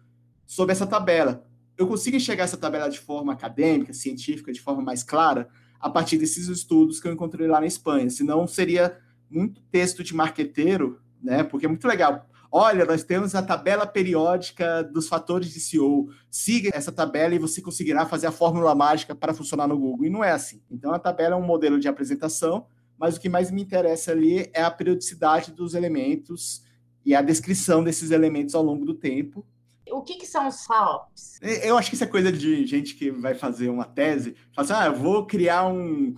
sobre 0.50 0.72
essa 0.72 0.84
tabela. 0.84 1.46
Eu 1.78 1.86
consigo 1.86 2.16
enxergar 2.16 2.42
essa 2.42 2.56
tabela 2.56 2.90
de 2.90 2.98
forma 2.98 3.32
acadêmica, 3.32 3.92
científica, 3.92 4.52
de 4.52 4.60
forma 4.60 4.82
mais 4.82 5.04
clara, 5.04 5.48
a 5.78 5.88
partir 5.88 6.18
desses 6.18 6.48
estudos 6.48 6.98
que 6.98 7.06
eu 7.06 7.12
encontrei 7.12 7.46
lá 7.46 7.60
na 7.60 7.68
Espanha. 7.68 8.10
Senão 8.10 8.48
seria 8.48 8.98
muito 9.30 9.62
texto 9.70 10.02
de 10.02 10.12
marqueteiro, 10.12 11.00
né? 11.22 11.44
Porque 11.44 11.66
é 11.66 11.68
muito 11.68 11.86
legal. 11.86 12.28
Olha, 12.50 12.84
nós 12.84 13.04
temos 13.04 13.36
a 13.36 13.42
tabela 13.44 13.86
periódica 13.86 14.82
dos 14.82 15.06
fatores 15.06 15.52
de 15.52 15.60
SEO. 15.60 16.08
Siga 16.28 16.72
essa 16.74 16.90
tabela 16.90 17.32
e 17.32 17.38
você 17.38 17.62
conseguirá 17.62 18.04
fazer 18.04 18.26
a 18.26 18.32
fórmula 18.32 18.74
mágica 18.74 19.14
para 19.14 19.32
funcionar 19.32 19.68
no 19.68 19.78
Google. 19.78 20.06
E 20.06 20.10
não 20.10 20.24
é 20.24 20.32
assim. 20.32 20.60
Então, 20.68 20.92
a 20.92 20.98
tabela 20.98 21.36
é 21.36 21.38
um 21.38 21.46
modelo 21.46 21.78
de 21.78 21.86
apresentação, 21.86 22.66
mas 22.98 23.16
o 23.16 23.20
que 23.20 23.28
mais 23.28 23.52
me 23.52 23.62
interessa 23.62 24.10
ali 24.10 24.50
é 24.52 24.64
a 24.64 24.70
periodicidade 24.70 25.52
dos 25.52 25.74
elementos 25.74 26.64
e 27.06 27.14
a 27.14 27.22
descrição 27.22 27.84
desses 27.84 28.10
elementos 28.10 28.56
ao 28.56 28.64
longo 28.64 28.84
do 28.84 28.94
tempo, 28.94 29.46
o 29.92 30.02
que, 30.02 30.16
que 30.16 30.26
são 30.26 30.48
os 30.48 30.64
FAOPs? 30.64 31.38
Eu 31.62 31.76
acho 31.76 31.88
que 31.90 31.94
isso 31.94 32.04
é 32.04 32.06
coisa 32.06 32.30
de 32.32 32.66
gente 32.66 32.94
que 32.94 33.10
vai 33.10 33.34
fazer 33.34 33.68
uma 33.68 33.84
tese, 33.84 34.36
fala 34.52 34.64
assim, 34.64 34.72
ah, 34.74 34.86
eu 34.86 34.94
vou 34.94 35.26
criar 35.26 35.66
um, 35.66 36.14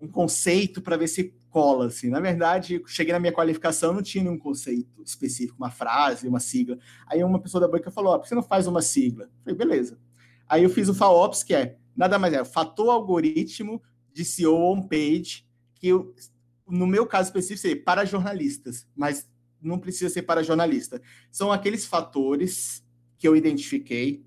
um 0.00 0.08
conceito 0.08 0.80
para 0.80 0.96
ver 0.96 1.08
se 1.08 1.34
cola, 1.50 1.86
assim. 1.86 2.08
Na 2.08 2.18
verdade, 2.18 2.82
cheguei 2.86 3.12
na 3.12 3.20
minha 3.20 3.32
qualificação, 3.32 3.92
não 3.92 4.02
tinha 4.02 4.24
nenhum 4.24 4.38
conceito 4.38 5.02
específico, 5.04 5.56
uma 5.56 5.70
frase, 5.70 6.26
uma 6.26 6.40
sigla. 6.40 6.76
Aí 7.06 7.22
uma 7.22 7.40
pessoa 7.40 7.60
da 7.60 7.68
banca 7.68 7.92
falou, 7.92 8.12
ah, 8.12 8.18
por 8.18 8.24
que 8.24 8.28
você 8.28 8.34
não 8.34 8.42
faz 8.42 8.66
uma 8.66 8.82
sigla? 8.82 9.24
Eu 9.24 9.30
falei, 9.44 9.56
beleza. 9.56 9.98
Aí 10.48 10.64
eu 10.64 10.70
fiz 10.70 10.88
o 10.88 10.94
FAOPS, 10.94 11.44
que 11.44 11.54
é, 11.54 11.76
nada 11.96 12.18
mais 12.18 12.34
é, 12.34 12.42
o 12.42 12.44
fator 12.44 12.90
algoritmo 12.90 13.80
de 14.12 14.24
SEO 14.24 14.56
on-page, 14.56 15.46
que 15.76 15.88
eu, 15.88 16.14
no 16.66 16.86
meu 16.86 17.06
caso 17.06 17.28
específico, 17.28 17.60
seria 17.60 17.82
para 17.82 18.04
jornalistas, 18.04 18.86
mas 18.94 19.28
não 19.62 19.78
precisa 19.78 20.12
ser 20.12 20.22
para 20.22 20.42
jornalista. 20.42 21.00
São 21.30 21.50
aqueles 21.50 21.86
fatores 21.86 22.83
que 23.24 23.28
eu 23.28 23.34
identifiquei 23.34 24.22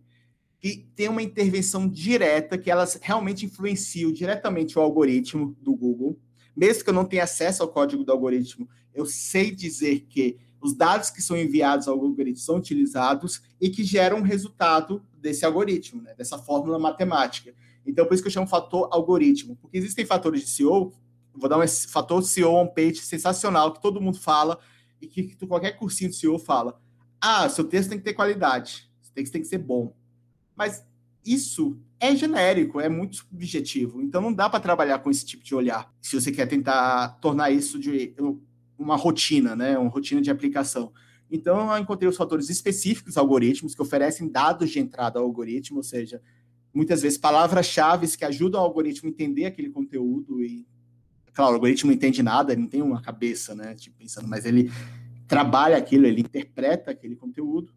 que 0.59 0.89
tem 0.95 1.07
uma 1.07 1.21
intervenção 1.21 1.87
direta, 1.87 2.57
que 2.57 2.71
elas 2.71 2.97
realmente 2.99 3.45
influenciam 3.45 4.11
diretamente 4.11 4.75
o 4.75 4.81
algoritmo 4.81 5.55
do 5.61 5.75
Google. 5.75 6.19
Mesmo 6.55 6.83
que 6.83 6.89
eu 6.89 6.95
não 6.95 7.05
tenha 7.05 7.25
acesso 7.25 7.61
ao 7.61 7.69
código 7.69 8.03
do 8.03 8.11
algoritmo, 8.11 8.67
eu 8.95 9.05
sei 9.05 9.51
dizer 9.51 10.07
que 10.09 10.39
os 10.59 10.75
dados 10.75 11.11
que 11.11 11.21
são 11.21 11.37
enviados 11.37 11.87
ao 11.87 11.93
algoritmo 11.93 12.37
são 12.37 12.55
utilizados 12.55 13.43
e 13.61 13.69
que 13.69 13.83
geram 13.83 14.17
um 14.17 14.23
resultado 14.23 15.05
desse 15.15 15.45
algoritmo, 15.45 16.01
né, 16.01 16.15
dessa 16.15 16.39
fórmula 16.39 16.79
matemática. 16.79 17.53
Então, 17.85 18.03
por 18.07 18.15
isso 18.15 18.23
que 18.23 18.29
eu 18.29 18.33
chamo 18.33 18.47
fator 18.47 18.89
algoritmo, 18.91 19.55
porque 19.57 19.77
existem 19.77 20.07
fatores 20.07 20.41
de 20.41 20.49
CEO, 20.49 20.91
vou 21.35 21.47
dar 21.47 21.59
um 21.59 21.67
fator 21.67 22.23
CEO 22.23 22.51
on-page 22.55 23.01
sensacional, 23.01 23.73
que 23.73 23.79
todo 23.79 24.01
mundo 24.01 24.17
fala, 24.17 24.57
e 24.99 25.05
que, 25.05 25.21
que 25.21 25.45
qualquer 25.45 25.73
cursinho 25.73 26.09
de 26.09 26.15
CEO 26.15 26.39
fala. 26.39 26.81
Ah, 27.21 27.49
seu 27.49 27.63
texto 27.63 27.89
tem 27.89 27.97
que 27.97 28.03
ter 28.03 28.13
qualidade, 28.13 28.86
seu 29.17 29.23
texto 29.23 29.33
tem 29.33 29.41
que 29.41 29.47
ser 29.47 29.57
bom. 29.57 29.95
Mas 30.55 30.85
isso 31.25 31.79
é 31.99 32.15
genérico, 32.15 32.79
é 32.79 32.87
muito 32.87 33.17
subjetivo. 33.17 34.01
Então 34.01 34.21
não 34.21 34.33
dá 34.33 34.49
para 34.49 34.59
trabalhar 34.59 34.99
com 34.99 35.09
esse 35.09 35.25
tipo 35.25 35.43
de 35.43 35.55
olhar. 35.55 35.91
Se 36.01 36.19
você 36.19 36.31
quer 36.31 36.45
tentar 36.47 37.19
tornar 37.19 37.51
isso 37.51 37.79
de 37.79 38.13
uma 38.77 38.95
rotina, 38.95 39.55
né, 39.55 39.77
uma 39.77 39.89
rotina 39.89 40.21
de 40.21 40.29
aplicação. 40.29 40.91
Então 41.29 41.71
eu 41.71 41.77
encontrei 41.81 42.07
os 42.07 42.15
fatores 42.15 42.49
específicos 42.49 43.17
algoritmos 43.17 43.75
que 43.75 43.81
oferecem 43.81 44.29
dados 44.29 44.69
de 44.69 44.79
entrada 44.79 45.19
ao 45.19 45.25
algoritmo, 45.25 45.77
ou 45.77 45.83
seja, 45.83 46.21
muitas 46.73 47.01
vezes 47.01 47.17
palavras-chave 47.17 48.07
que 48.15 48.23
ajudam 48.23 48.61
o 48.61 48.63
algoritmo 48.63 49.09
a 49.09 49.11
entender 49.11 49.45
aquele 49.45 49.69
conteúdo 49.69 50.43
e 50.43 50.65
claro, 51.33 51.51
o 51.51 51.55
algoritmo 51.55 51.91
não 51.91 51.95
entende 51.95 52.23
nada, 52.23 52.51
ele 52.51 52.61
não 52.61 52.69
tem 52.69 52.81
uma 52.81 53.01
cabeça, 53.01 53.53
né, 53.53 53.75
tipo 53.75 53.95
pensando, 53.97 54.27
mas 54.27 54.45
ele 54.45 54.71
trabalha 55.27 55.77
aquilo, 55.77 56.07
ele 56.07 56.21
interpreta 56.21 56.91
aquele 56.91 57.15
conteúdo 57.15 57.71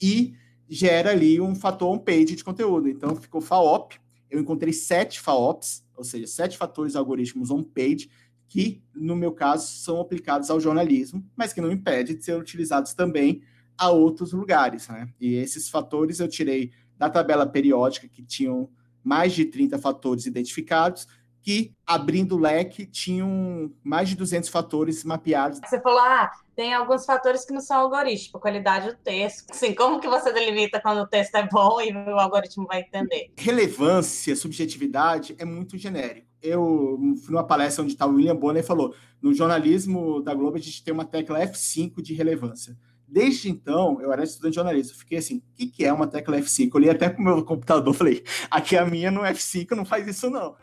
e 0.00 0.34
gera 0.68 1.10
ali 1.10 1.40
um 1.40 1.54
fator 1.54 1.92
on-page 1.92 2.36
de 2.36 2.44
conteúdo. 2.44 2.88
Então, 2.88 3.14
ficou 3.16 3.40
FAOP. 3.40 3.96
Eu 4.30 4.40
encontrei 4.40 4.72
sete 4.72 5.20
FAOPs, 5.20 5.84
ou 5.96 6.04
seja, 6.04 6.26
sete 6.26 6.56
fatores 6.56 6.96
algoritmos 6.96 7.50
on-page, 7.50 8.10
que, 8.48 8.82
no 8.94 9.16
meu 9.16 9.32
caso, 9.32 9.66
são 9.66 10.00
aplicados 10.00 10.50
ao 10.50 10.60
jornalismo, 10.60 11.24
mas 11.36 11.52
que 11.52 11.60
não 11.60 11.70
impede 11.70 12.14
de 12.14 12.24
ser 12.24 12.38
utilizados 12.38 12.94
também 12.94 13.42
a 13.76 13.90
outros 13.90 14.32
lugares. 14.32 14.88
Né? 14.88 15.08
E 15.20 15.34
esses 15.34 15.68
fatores 15.68 16.20
eu 16.20 16.28
tirei 16.28 16.70
da 16.96 17.10
tabela 17.10 17.46
periódica, 17.46 18.08
que 18.08 18.22
tinham 18.22 18.68
mais 19.02 19.32
de 19.32 19.44
30 19.44 19.78
fatores 19.78 20.26
identificados, 20.26 21.06
que, 21.46 21.72
abrindo 21.86 22.34
o 22.34 22.40
leque, 22.40 22.84
tinham 22.84 23.70
mais 23.84 24.08
de 24.08 24.16
200 24.16 24.48
fatores 24.48 25.04
mapeados. 25.04 25.60
Você 25.64 25.80
falou, 25.80 26.00
ah, 26.00 26.28
tem 26.56 26.74
alguns 26.74 27.06
fatores 27.06 27.44
que 27.44 27.52
não 27.52 27.60
são 27.60 27.76
algoritmos, 27.76 28.22
tipo 28.22 28.40
qualidade 28.40 28.88
do 28.88 28.96
texto. 28.96 29.52
Assim, 29.52 29.72
como 29.72 30.00
que 30.00 30.08
você 30.08 30.32
delimita 30.32 30.80
quando 30.80 31.02
o 31.02 31.06
texto 31.06 31.36
é 31.36 31.46
bom 31.46 31.80
e 31.80 31.92
o 31.92 32.18
algoritmo 32.18 32.66
vai 32.66 32.80
entender? 32.80 33.30
Relevância, 33.38 34.34
subjetividade 34.34 35.36
é 35.38 35.44
muito 35.44 35.78
genérico. 35.78 36.26
Eu 36.42 36.98
fui 37.22 37.32
numa 37.32 37.46
palestra 37.46 37.84
onde 37.84 37.92
estava 37.92 38.10
o 38.10 38.16
William 38.16 38.34
Bonner 38.34 38.64
e 38.64 38.66
falou: 38.66 38.92
no 39.22 39.32
jornalismo 39.32 40.20
da 40.20 40.34
Globo 40.34 40.56
a 40.56 40.60
gente 40.60 40.82
tem 40.82 40.92
uma 40.92 41.04
tecla 41.04 41.38
F5 41.38 42.02
de 42.02 42.12
relevância. 42.12 42.76
Desde 43.08 43.48
então, 43.48 44.00
eu 44.00 44.12
era 44.12 44.24
estudante 44.24 44.50
de 44.50 44.56
jornalismo, 44.56 44.98
fiquei 44.98 45.18
assim, 45.18 45.36
o 45.36 45.42
que, 45.54 45.66
que 45.68 45.84
é 45.84 45.92
uma 45.92 46.08
tecla 46.08 46.38
F5? 46.38 46.70
Eu 46.74 46.80
li 46.80 46.90
até 46.90 47.08
com 47.08 47.22
o 47.22 47.24
meu 47.24 47.44
computador, 47.44 47.94
falei, 47.94 48.24
aqui 48.50 48.76
a 48.76 48.84
minha 48.84 49.12
no 49.12 49.20
F5 49.20 49.70
não 49.76 49.84
faz 49.84 50.08
isso 50.08 50.28
não. 50.28 50.56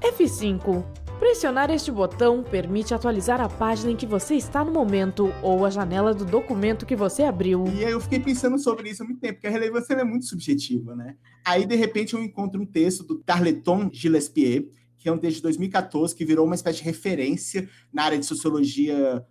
F5 0.00 0.84
Pressionar 1.20 1.70
este 1.70 1.92
botão 1.92 2.42
permite 2.42 2.94
atualizar 2.94 3.42
a 3.42 3.48
página 3.48 3.92
em 3.92 3.96
que 3.96 4.06
você 4.06 4.36
está 4.36 4.64
no 4.64 4.72
momento 4.72 5.30
ou 5.42 5.66
a 5.66 5.70
janela 5.70 6.14
do 6.14 6.24
documento 6.24 6.86
que 6.86 6.96
você 6.96 7.24
abriu. 7.24 7.66
E 7.66 7.84
aí 7.84 7.92
eu 7.92 8.00
fiquei 8.00 8.18
pensando 8.18 8.58
sobre 8.58 8.88
isso 8.88 9.02
há 9.02 9.06
muito 9.06 9.20
tempo, 9.20 9.34
porque 9.34 9.46
a 9.46 9.50
relevância 9.50 9.92
é 9.92 10.02
muito 10.02 10.24
subjetiva, 10.24 10.96
né? 10.96 11.16
Aí, 11.44 11.66
de 11.66 11.76
repente, 11.76 12.14
eu 12.14 12.22
encontro 12.22 12.58
um 12.58 12.64
texto 12.64 13.04
do 13.04 13.18
Tarleton 13.18 13.90
Gillespie, 13.92 14.70
que 14.96 15.10
é 15.10 15.12
um 15.12 15.18
texto 15.18 15.36
de 15.36 15.42
2014, 15.42 16.14
que 16.14 16.24
virou 16.24 16.46
uma 16.46 16.54
espécie 16.54 16.78
de 16.78 16.84
referência 16.84 17.68
na 17.92 18.04
área 18.04 18.18
de 18.18 18.24
sociologia 18.24 19.22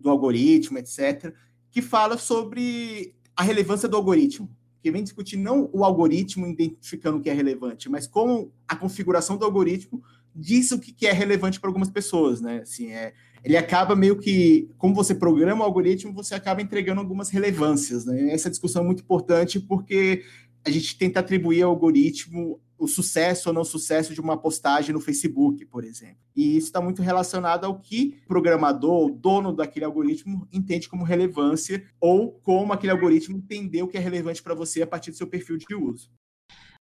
do 0.00 0.08
algoritmo, 0.08 0.78
etc., 0.78 1.34
que 1.70 1.82
fala 1.82 2.16
sobre 2.16 3.14
a 3.36 3.42
relevância 3.42 3.86
do 3.86 3.96
algoritmo 3.98 4.50
que 4.82 4.90
vem 4.90 5.02
discutir 5.02 5.36
não 5.36 5.68
o 5.72 5.84
algoritmo 5.84 6.46
identificando 6.46 7.18
o 7.18 7.20
que 7.20 7.30
é 7.30 7.32
relevante, 7.32 7.88
mas 7.88 8.06
como 8.06 8.52
a 8.68 8.76
configuração 8.76 9.36
do 9.36 9.44
algoritmo 9.44 10.02
diz 10.34 10.70
o 10.70 10.78
que 10.78 11.06
é 11.06 11.12
relevante 11.12 11.58
para 11.58 11.70
algumas 11.70 11.88
pessoas, 11.88 12.40
né? 12.40 12.60
Assim, 12.62 12.92
é, 12.92 13.14
ele 13.42 13.56
acaba 13.56 13.96
meio 13.96 14.18
que, 14.18 14.68
como 14.76 14.94
você 14.94 15.14
programa 15.14 15.62
o 15.62 15.64
algoritmo, 15.64 16.12
você 16.12 16.34
acaba 16.34 16.60
entregando 16.60 17.00
algumas 17.00 17.30
relevâncias, 17.30 18.04
né? 18.04 18.30
Essa 18.30 18.50
discussão 18.50 18.82
é 18.82 18.86
muito 18.86 19.02
importante 19.02 19.58
porque 19.58 20.22
a 20.64 20.70
gente 20.70 20.98
tenta 20.98 21.20
atribuir 21.20 21.62
ao 21.62 21.70
algoritmo 21.70 22.60
o 22.78 22.86
sucesso 22.86 23.48
ou 23.48 23.54
não 23.54 23.64
sucesso 23.64 24.14
de 24.14 24.20
uma 24.20 24.36
postagem 24.36 24.92
no 24.92 25.00
Facebook, 25.00 25.64
por 25.66 25.84
exemplo. 25.84 26.18
E 26.34 26.56
isso 26.56 26.66
está 26.66 26.80
muito 26.80 27.02
relacionado 27.02 27.64
ao 27.64 27.78
que 27.80 28.20
o 28.24 28.28
programador, 28.28 29.06
o 29.06 29.10
dono 29.10 29.52
daquele 29.52 29.84
algoritmo, 29.84 30.46
entende 30.52 30.88
como 30.88 31.04
relevância 31.04 31.84
ou 32.00 32.32
como 32.42 32.72
aquele 32.72 32.92
algoritmo 32.92 33.36
entendeu 33.36 33.86
o 33.86 33.88
que 33.88 33.96
é 33.96 34.00
relevante 34.00 34.42
para 34.42 34.54
você 34.54 34.82
a 34.82 34.86
partir 34.86 35.10
do 35.10 35.16
seu 35.16 35.26
perfil 35.26 35.56
de 35.56 35.74
uso. 35.74 36.10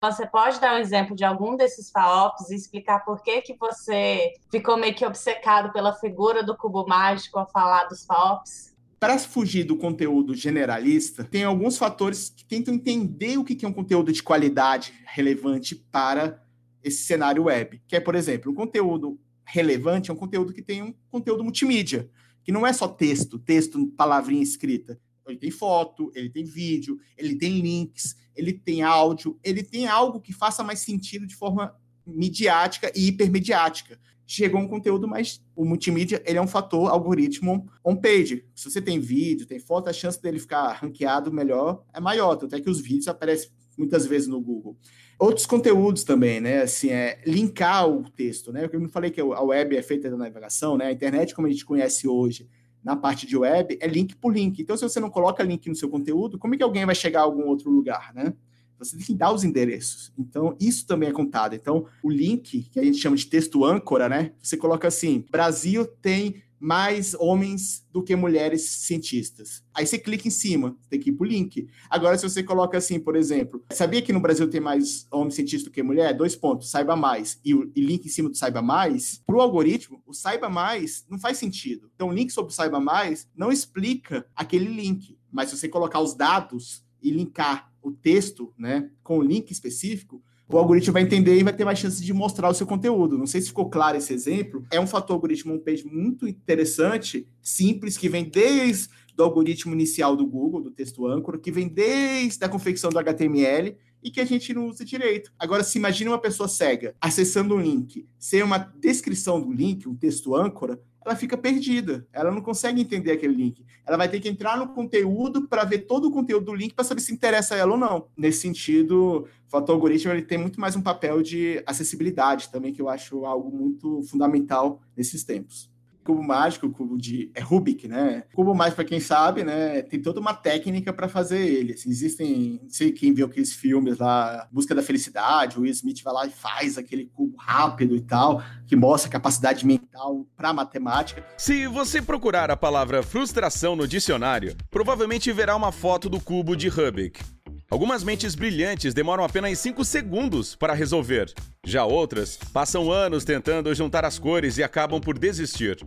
Você 0.04 0.28
pode 0.28 0.60
dar 0.60 0.76
um 0.76 0.78
exemplo 0.78 1.15
de 1.15 1.24
algum 1.24 1.56
desses 1.56 1.89
FAOPs 1.89 2.50
e 2.50 2.56
explicar 2.56 3.04
por 3.04 3.24
que, 3.24 3.41
que 3.41 3.56
você 3.58 4.34
ficou 4.52 4.78
meio 4.78 4.93
que 4.93 5.06
obcecado 5.06 5.71
pela 5.71 5.93
figura 5.93 6.43
do 6.43 6.56
cubo 6.56 6.86
mágico 6.86 7.39
ao 7.39 7.50
falar 7.50 7.86
dos 7.86 8.06
FAOPs? 8.06 8.75
Para 8.99 9.19
fugir 9.19 9.65
do 9.65 9.77
conteúdo 9.77 10.34
generalista, 10.34 11.23
tem 11.23 11.43
alguns 11.43 11.77
fatores 11.77 12.29
que 12.29 12.45
tentam 12.45 12.73
entender 12.73 13.38
o 13.38 13.43
que 13.43 13.65
é 13.65 13.67
um 13.67 13.73
conteúdo 13.73 14.12
de 14.12 14.23
qualidade 14.23 14.93
relevante 15.05 15.75
para 15.75 16.41
esse 16.84 17.03
cenário 17.03 17.43
web. 17.43 17.81
Que 17.88 17.97
é, 17.97 17.99
por 17.99 18.15
exemplo, 18.15 18.51
um 18.51 18.55
conteúdo 18.55 19.19
relevante 19.43 20.10
é 20.10 20.13
um 20.13 20.17
conteúdo 20.17 20.53
que 20.53 20.62
tem 20.62 20.81
um 20.81 20.93
conteúdo 21.10 21.43
multimídia, 21.43 22.10
que 22.43 22.51
não 22.51 22.65
é 22.65 22.71
só 22.71 22.88
texto, 22.88 23.38
texto, 23.38 23.88
palavrinha 23.97 24.41
escrita. 24.41 24.99
Ele 25.27 25.38
tem 25.38 25.51
foto, 25.51 26.12
ele 26.15 26.29
tem 26.29 26.43
vídeo, 26.43 26.99
ele 27.17 27.36
tem 27.36 27.60
links, 27.60 28.15
ele 28.36 28.53
tem 28.53 28.84
áudio, 28.84 29.39
ele 29.43 29.63
tem 29.63 29.88
algo 29.88 30.21
que 30.21 30.31
faça 30.31 30.63
mais 30.63 30.79
sentido 30.79 31.25
de 31.25 31.36
forma 31.36 31.75
midiática 32.05 32.91
e 32.95 33.08
hipermediática. 33.08 33.99
Chegou 34.28 34.60
um 34.60 34.68
conteúdo 34.68 35.08
mais. 35.08 35.44
O 35.56 35.64
multimídia 35.64 36.22
ele 36.26 36.38
é 36.38 36.42
um 36.42 36.48
fator 36.48 36.90
algoritmo 36.90 37.70
on-page. 37.84 38.46
Se 38.56 38.70
você 38.70 38.82
tem 38.82 39.00
vídeo, 39.00 39.46
tem 39.46 39.60
foto, 39.60 39.90
a 39.90 39.94
chance 39.94 40.22
dele 40.22 40.40
ficar 40.40 40.74
ranqueado 40.74 41.32
melhor 41.32 41.84
é 41.94 42.00
maior. 42.00 42.34
Até 42.34 42.60
que 42.60 42.70
os 42.70 42.80
vídeos 42.80 43.08
aparecem 43.08 43.50
muitas 43.78 44.06
vezes 44.06 44.28
no 44.28 44.42
Google. 44.42 44.78
Outros 45.20 45.46
conteúdos 45.46 46.04
também, 46.04 46.42
né? 46.42 46.64
Assim, 46.64 46.90
é 46.90 47.22
linkar 47.26 47.88
o 47.88 48.10
texto, 48.10 48.52
né? 48.52 48.70
Eu 48.72 48.90
falei 48.90 49.12
que 49.12 49.22
a 49.22 49.42
web 49.42 49.78
é 49.78 49.82
feita 49.82 50.10
da 50.10 50.18
navegação, 50.18 50.78
né? 50.78 50.88
A 50.88 50.92
internet, 50.92 51.34
como 51.34 51.48
a 51.48 51.52
gente 51.52 51.66
conhece 51.66 52.08
hoje, 52.08 52.50
na 52.84 52.96
parte 52.96 53.26
de 53.26 53.36
web 53.36 53.78
é 53.82 53.88
link 53.88 54.16
por 54.16 54.34
link. 54.34 54.62
Então, 54.62 54.78
se 54.78 54.84
você 54.84 55.00
não 55.00 55.10
coloca 55.10 55.42
link 55.44 55.68
no 55.68 55.76
seu 55.76 55.90
conteúdo, 55.90 56.38
como 56.38 56.54
é 56.54 56.58
que 56.58 56.64
alguém 56.64 56.86
vai 56.86 56.96
chegar 56.96 57.22
a 57.22 57.24
algum 57.24 57.48
outro 57.48 57.72
lugar, 57.72 58.14
né? 58.14 58.34
Você 58.80 58.98
tem 58.98 59.06
que 59.06 59.14
dar 59.14 59.32
os 59.32 59.44
endereços. 59.44 60.12
Então, 60.18 60.56
isso 60.60 60.86
também 60.86 61.10
é 61.10 61.14
contado. 61.14 61.56
Então, 61.56 61.86
o 62.04 62.10
link, 62.10 62.64
que 62.72 62.80
a 62.80 62.84
gente 62.84 62.98
chama 62.98 63.16
de 63.16 63.26
texto 63.26 63.64
âncora, 63.64 64.10
né? 64.10 64.32
Você 64.42 64.58
coloca 64.58 64.88
assim: 64.88 65.26
Brasil 65.32 65.86
tem 65.86 66.44
mais 66.60 67.14
homens 67.20 67.86
do 67.92 68.02
que 68.02 68.16
mulheres 68.16 68.64
cientistas. 68.64 69.64
Aí 69.74 69.86
você 69.86 70.00
clica 70.00 70.28
em 70.28 70.32
cima, 70.32 70.76
tem 70.90 71.00
que 71.00 71.10
ir 71.10 71.14
para 71.14 71.26
o 71.26 71.28
link. 71.28 71.68
Agora, 71.90 72.18
se 72.18 72.28
você 72.28 72.42
coloca 72.42 72.78
assim, 72.78 73.00
por 73.00 73.16
exemplo, 73.16 73.64
sabia 73.72 74.02
que 74.02 74.14
no 74.14 74.20
Brasil 74.20 74.50
tem 74.50 74.62
mais 74.62 75.06
homens 75.12 75.36
cientistas 75.36 75.66
do 75.66 75.72
que 75.72 75.84
mulher? 75.84 76.14
Dois 76.14 76.36
pontos, 76.36 76.70
saiba 76.70 76.96
mais. 76.96 77.40
E, 77.46 77.52
e 77.52 77.82
link 77.82 78.06
em 78.06 78.10
cima 78.10 78.30
do 78.30 78.38
saiba 78.38 78.62
mais, 78.62 79.22
para 79.26 79.36
o 79.36 79.42
algoritmo, 79.42 80.02
o 80.06 80.14
saiba 80.14 80.50
mais 80.50 81.06
não 81.10 81.20
faz 81.20 81.38
sentido. 81.38 81.92
Então, 81.96 82.10
o 82.10 82.14
link 82.14 82.32
sobre 82.32 82.52
o 82.52 82.56
saiba 82.56 82.80
mais 82.80 83.28
não 83.36 83.52
explica 83.52 84.26
aquele 84.36 84.66
link. 84.66 85.18
Mas 85.32 85.50
se 85.50 85.58
você 85.58 85.68
colocar 85.68 86.00
os 86.00 86.16
dados 86.16 86.84
e 87.02 87.12
linkar 87.12 87.72
o 87.88 87.91
texto 87.91 88.54
né, 88.58 88.89
com 89.04 89.19
o 89.19 89.24
link 89.24 89.52
específico, 89.52 90.21
o 90.48 90.58
algoritmo 90.58 90.93
vai 90.93 91.02
entender 91.02 91.38
e 91.38 91.43
vai 91.43 91.54
ter 91.54 91.65
mais 91.65 91.80
chance 91.80 92.04
de 92.04 92.13
mostrar 92.13 92.50
o 92.50 92.54
seu 92.54 92.67
conteúdo. 92.67 93.17
Não 93.17 93.26
sei 93.26 93.41
se 93.41 93.48
ficou 93.48 93.69
claro 93.69 93.98
esse 93.98 94.13
exemplo. 94.13 94.63
É 94.71 94.80
um 94.80 94.86
fator 94.86 95.15
algoritmo 95.15 95.54
homepage 95.54 95.86
muito 95.86 96.28
interessante, 96.28 97.28
simples, 97.41 97.98
que 97.98 98.08
vem 98.08 98.26
desde 98.26 98.89
do 99.15 99.24
algoritmo 99.24 99.74
inicial 99.74 100.15
do 100.15 100.26
Google, 100.26 100.62
do 100.62 100.71
texto 100.71 101.08
âncora, 101.08 101.39
que 101.39 101.52
vem 101.52 101.67
desde 101.67 102.43
a 102.43 102.50
confecção 102.50 102.89
do 102.89 103.00
HTML 103.00 103.76
e 104.04 104.12
que 104.12 104.19
a 104.19 104.26
gente 104.26 104.54
não 104.54 104.67
usa 104.67 104.86
direito. 104.86 105.32
Agora, 105.39 105.63
se 105.63 105.78
imagina 105.78 106.12
uma 106.12 106.19
pessoa 106.19 106.48
cega 106.48 106.95
acessando 107.00 107.56
um 107.56 107.60
link, 107.60 108.06
sem 108.19 108.43
uma 108.43 108.58
descrição 108.58 109.41
do 109.41 109.52
link, 109.52 109.88
um 109.88 109.95
texto 109.95 110.36
âncora, 110.36 110.80
ela 111.06 111.15
fica 111.15 111.38
perdida. 111.38 112.08
Ela 112.12 112.32
não 112.32 112.41
consegue 112.41 112.82
entender 112.82 113.12
aquele 113.12 113.36
link. 113.36 113.63
Ela 113.86 113.98
vai 113.98 114.10
ter 114.10 114.20
que 114.20 114.28
entrar 114.28 114.58
no 114.58 114.70
conteúdo 114.70 115.48
para 115.48 115.63
ver 115.63 115.80
todo 115.80 116.08
o 116.08 116.12
conteúdo 116.12 116.48
do 116.48 116.56
link 116.56 116.74
para 116.74 116.84
saber 116.84 117.02
se 117.02 117.13
interessa 117.13 117.54
a 117.54 117.58
ela 117.58 117.74
ou 117.74 117.78
não. 117.78 118.08
Nesse 118.18 118.41
sentido, 118.41 119.28
o 119.52 119.58
algoritmo 119.72 120.12
ele 120.12 120.24
tem 120.24 120.38
muito 120.38 120.60
mais 120.60 120.76
um 120.76 120.82
papel 120.82 121.22
de 121.22 121.62
acessibilidade 121.65 122.50
também, 122.50 122.74
que 122.74 122.82
eu 122.82 122.89
acho 122.89 123.26
algo 123.26 123.56
muito 123.56 124.02
fundamental 124.04 124.82
nesses 124.98 125.24
tempos. 125.24 125.70
Cubo 126.06 126.24
mágico, 126.24 126.70
cubo 126.70 126.98
de 126.98 127.32
é 127.34 127.41
Rubik, 127.41 127.88
né? 127.88 128.24
Cubo 128.34 128.54
mágico, 128.54 128.76
para 128.76 128.86
quem 128.86 129.00
sabe, 129.00 129.44
né, 129.44 129.82
tem 129.82 130.00
toda 130.00 130.20
uma 130.20 130.34
técnica 130.34 130.94
para 130.94 131.10
fazer 131.10 131.39
ele. 131.39 131.74
Assim, 131.74 131.89
existem, 131.89 132.60
não 132.62 132.70
sei 132.70 132.91
quem 132.91 133.13
viu 133.13 133.26
aqueles 133.26 133.54
filmes 133.54 133.98
lá, 133.98 134.48
Busca 134.52 134.76
da 134.76 134.84
Felicidade, 134.84 135.58
o 135.58 135.62
Will 135.62 135.72
Smith 135.72 136.04
vai 136.04 136.13
lá 136.13 136.28
e 136.28 136.30
faz 136.30 136.78
aquele 136.78 137.08
cubo 137.08 137.36
rápido 137.38 137.96
e 137.96 138.02
tal, 138.02 138.44
que 138.68 138.76
mostra 138.76 139.10
capacidade 139.10 139.65
mental 139.65 140.26
para 140.38 140.54
matemática. 140.54 141.26
Se 141.38 141.65
você 141.68 142.02
procurar 142.02 142.52
a 142.52 142.58
palavra 142.58 143.02
frustração 143.02 143.76
no 143.76 143.88
dicionário, 143.88 144.56
provavelmente 144.70 145.32
verá 145.32 145.56
uma 145.56 145.72
foto 145.72 146.08
do 146.08 146.22
cubo 146.22 146.56
de 146.56 146.68
Rubik. 146.68 147.35
Algumas 147.69 148.04
mentes 148.04 148.36
brilhantes 148.36 148.93
demoram 148.93 149.23
apenas 149.23 149.58
5 149.58 149.84
segundos 149.84 150.56
para 150.56 150.73
resolver. 150.73 151.34
Já 151.65 151.84
outras 151.84 152.38
passam 152.54 152.91
anos 152.91 153.25
tentando 153.25 153.73
juntar 153.73 154.06
as 154.06 154.19
cores 154.19 154.60
e 154.60 154.63
acabam 154.63 155.01
por 155.01 155.17
desistir. 155.17 155.78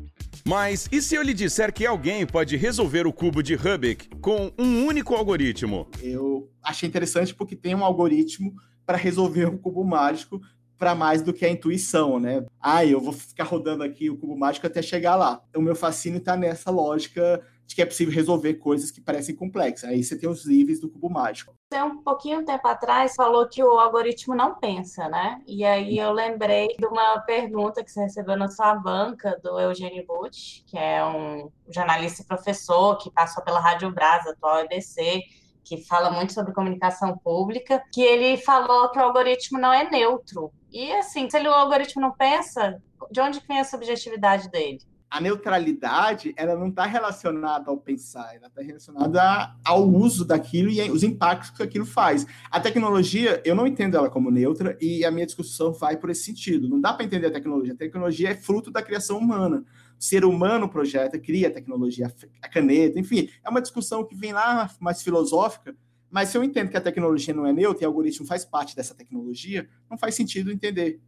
Mas 0.44 0.88
e 0.90 1.00
se 1.00 1.14
eu 1.14 1.22
lhe 1.22 1.32
disser 1.32 1.72
que 1.72 1.86
alguém 1.86 2.26
pode 2.26 2.56
resolver 2.56 3.06
o 3.06 3.12
cubo 3.12 3.42
de 3.44 3.54
Rubik 3.54 4.08
com 4.20 4.50
um 4.58 4.86
único 4.86 5.14
algoritmo? 5.14 5.88
Eu 6.02 6.50
achei 6.60 6.88
interessante 6.88 7.32
porque 7.32 7.54
tem 7.54 7.76
um 7.76 7.84
algoritmo 7.84 8.54
para 8.84 8.96
resolver 8.96 9.46
o 9.46 9.58
cubo 9.58 9.84
mágico 9.84 10.40
para 10.76 10.96
mais 10.96 11.22
do 11.22 11.32
que 11.32 11.44
a 11.44 11.50
intuição, 11.50 12.18
né? 12.18 12.44
Ah, 12.60 12.84
eu 12.84 13.00
vou 13.00 13.12
ficar 13.12 13.44
rodando 13.44 13.84
aqui 13.84 14.10
o 14.10 14.16
cubo 14.16 14.36
mágico 14.36 14.66
até 14.66 14.82
chegar 14.82 15.14
lá. 15.14 15.40
O 15.54 15.62
meu 15.62 15.76
fascínio 15.76 16.18
está 16.18 16.36
nessa 16.36 16.70
lógica 16.70 17.40
de 17.68 17.74
que 17.74 17.82
é 17.82 17.86
possível 17.86 18.14
resolver 18.14 18.54
coisas 18.54 18.90
que 18.90 18.98
parecem 18.98 19.36
complexas. 19.36 19.90
Aí 19.90 20.02
você 20.02 20.18
tem 20.18 20.26
os 20.26 20.46
níveis 20.46 20.80
do 20.80 20.88
cubo 20.88 21.10
mágico. 21.10 21.54
Você, 21.70 21.82
um 21.82 22.02
pouquinho 22.02 22.42
tempo 22.42 22.66
atrás, 22.66 23.14
falou 23.14 23.46
que 23.46 23.62
o 23.62 23.78
algoritmo 23.78 24.34
não 24.34 24.54
pensa, 24.54 25.06
né? 25.10 25.42
E 25.46 25.62
aí 25.66 25.98
eu 25.98 26.10
lembrei 26.10 26.68
de 26.78 26.86
uma 26.86 27.20
pergunta 27.20 27.84
que 27.84 27.92
você 27.92 28.00
recebeu 28.00 28.38
na 28.38 28.48
sua 28.48 28.74
banca 28.74 29.38
do 29.44 29.60
Eugênio 29.60 30.02
Butch, 30.06 30.62
que 30.66 30.78
é 30.78 31.04
um 31.04 31.50
jornalista 31.68 32.22
e 32.22 32.26
professor 32.26 32.96
que 32.96 33.10
passou 33.10 33.44
pela 33.44 33.60
Rádio 33.60 33.92
Brasa, 33.92 34.30
atual 34.30 34.60
EBC, 34.60 35.20
que 35.62 35.84
fala 35.84 36.10
muito 36.10 36.32
sobre 36.32 36.54
comunicação 36.54 37.18
pública, 37.18 37.82
que 37.92 38.00
ele 38.00 38.38
falou 38.38 38.90
que 38.90 38.98
o 38.98 39.02
algoritmo 39.02 39.58
não 39.58 39.70
é 39.70 39.90
neutro. 39.90 40.50
E 40.72 40.90
assim, 40.94 41.28
se 41.28 41.36
ele, 41.36 41.48
o 41.48 41.52
algoritmo 41.52 42.00
não 42.00 42.12
pensa, 42.12 42.82
de 43.10 43.20
onde 43.20 43.40
vem 43.46 43.60
a 43.60 43.64
subjetividade 43.64 44.48
dele? 44.50 44.78
A 45.10 45.20
neutralidade 45.20 46.34
ela 46.36 46.54
não 46.54 46.68
está 46.68 46.84
relacionada 46.84 47.70
ao 47.70 47.78
pensar, 47.78 48.34
ela 48.36 48.48
está 48.48 48.60
relacionada 48.60 49.54
ao 49.64 49.88
uso 49.88 50.24
daquilo 50.24 50.70
e 50.70 50.90
os 50.90 51.02
impactos 51.02 51.50
que 51.50 51.62
aquilo 51.62 51.86
faz. 51.86 52.26
A 52.50 52.60
tecnologia, 52.60 53.40
eu 53.44 53.54
não 53.54 53.66
entendo 53.66 53.96
ela 53.96 54.10
como 54.10 54.30
neutra 54.30 54.76
e 54.80 55.04
a 55.04 55.10
minha 55.10 55.26
discussão 55.26 55.72
vai 55.72 55.96
por 55.96 56.10
esse 56.10 56.24
sentido. 56.24 56.68
Não 56.68 56.80
dá 56.80 56.92
para 56.92 57.04
entender 57.04 57.28
a 57.28 57.30
tecnologia. 57.30 57.72
A 57.72 57.76
tecnologia 57.76 58.30
é 58.30 58.34
fruto 58.34 58.70
da 58.70 58.82
criação 58.82 59.18
humana. 59.18 59.64
O 59.98 60.02
ser 60.02 60.24
humano 60.24 60.68
projeta, 60.68 61.18
cria 61.18 61.48
a 61.48 61.50
tecnologia, 61.50 62.12
a 62.42 62.48
caneta, 62.48 63.00
enfim. 63.00 63.28
É 63.42 63.48
uma 63.48 63.62
discussão 63.62 64.04
que 64.04 64.14
vem 64.14 64.32
lá 64.32 64.70
mais 64.78 65.02
filosófica, 65.02 65.74
mas 66.10 66.28
se 66.28 66.38
eu 66.38 66.44
entendo 66.44 66.70
que 66.70 66.76
a 66.76 66.80
tecnologia 66.80 67.34
não 67.34 67.46
é 67.46 67.52
neutra 67.52 67.84
e 67.84 67.86
o 67.86 67.90
algoritmo 67.90 68.26
faz 68.26 68.44
parte 68.44 68.76
dessa 68.76 68.94
tecnologia, 68.94 69.68
não 69.90 69.98
faz 69.98 70.14
sentido 70.14 70.52
entender. 70.52 71.00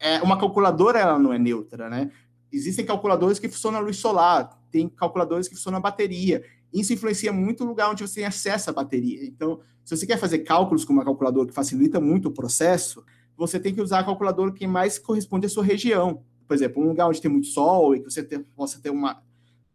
É, 0.00 0.22
uma 0.22 0.38
calculadora 0.38 0.98
ela 0.98 1.18
não 1.18 1.32
é 1.32 1.38
neutra, 1.38 1.90
né? 1.90 2.10
Existem 2.52 2.84
calculadores 2.84 3.38
que 3.38 3.48
funcionam 3.48 3.78
à 3.78 3.82
luz 3.82 3.96
solar, 3.96 4.58
tem 4.70 4.88
calculadores 4.88 5.48
que 5.48 5.54
funcionam 5.54 5.78
à 5.78 5.82
bateria. 5.82 6.42
Isso 6.72 6.92
influencia 6.92 7.32
muito 7.32 7.64
o 7.64 7.66
lugar 7.66 7.90
onde 7.90 8.06
você 8.06 8.16
tem 8.16 8.24
acesso 8.24 8.70
à 8.70 8.72
bateria. 8.72 9.24
Então, 9.24 9.60
se 9.84 9.96
você 9.96 10.06
quer 10.06 10.18
fazer 10.18 10.40
cálculos 10.40 10.84
com 10.84 10.92
uma 10.92 11.04
calculadora 11.04 11.48
que 11.48 11.54
facilita 11.54 12.00
muito 12.00 12.28
o 12.28 12.32
processo, 12.32 13.04
você 13.36 13.58
tem 13.58 13.74
que 13.74 13.80
usar 13.80 14.00
a 14.00 14.04
calculadora 14.04 14.52
que 14.52 14.66
mais 14.66 14.98
corresponde 14.98 15.46
à 15.46 15.48
sua 15.48 15.64
região. 15.64 16.22
Por 16.46 16.54
exemplo, 16.54 16.82
um 16.82 16.88
lugar 16.88 17.08
onde 17.08 17.20
tem 17.20 17.30
muito 17.30 17.46
sol 17.46 17.94
e 17.94 18.00
que 18.00 18.10
você 18.10 18.22
ter, 18.22 18.44
possa 18.56 18.80
ter 18.80 18.90
uma 18.90 19.22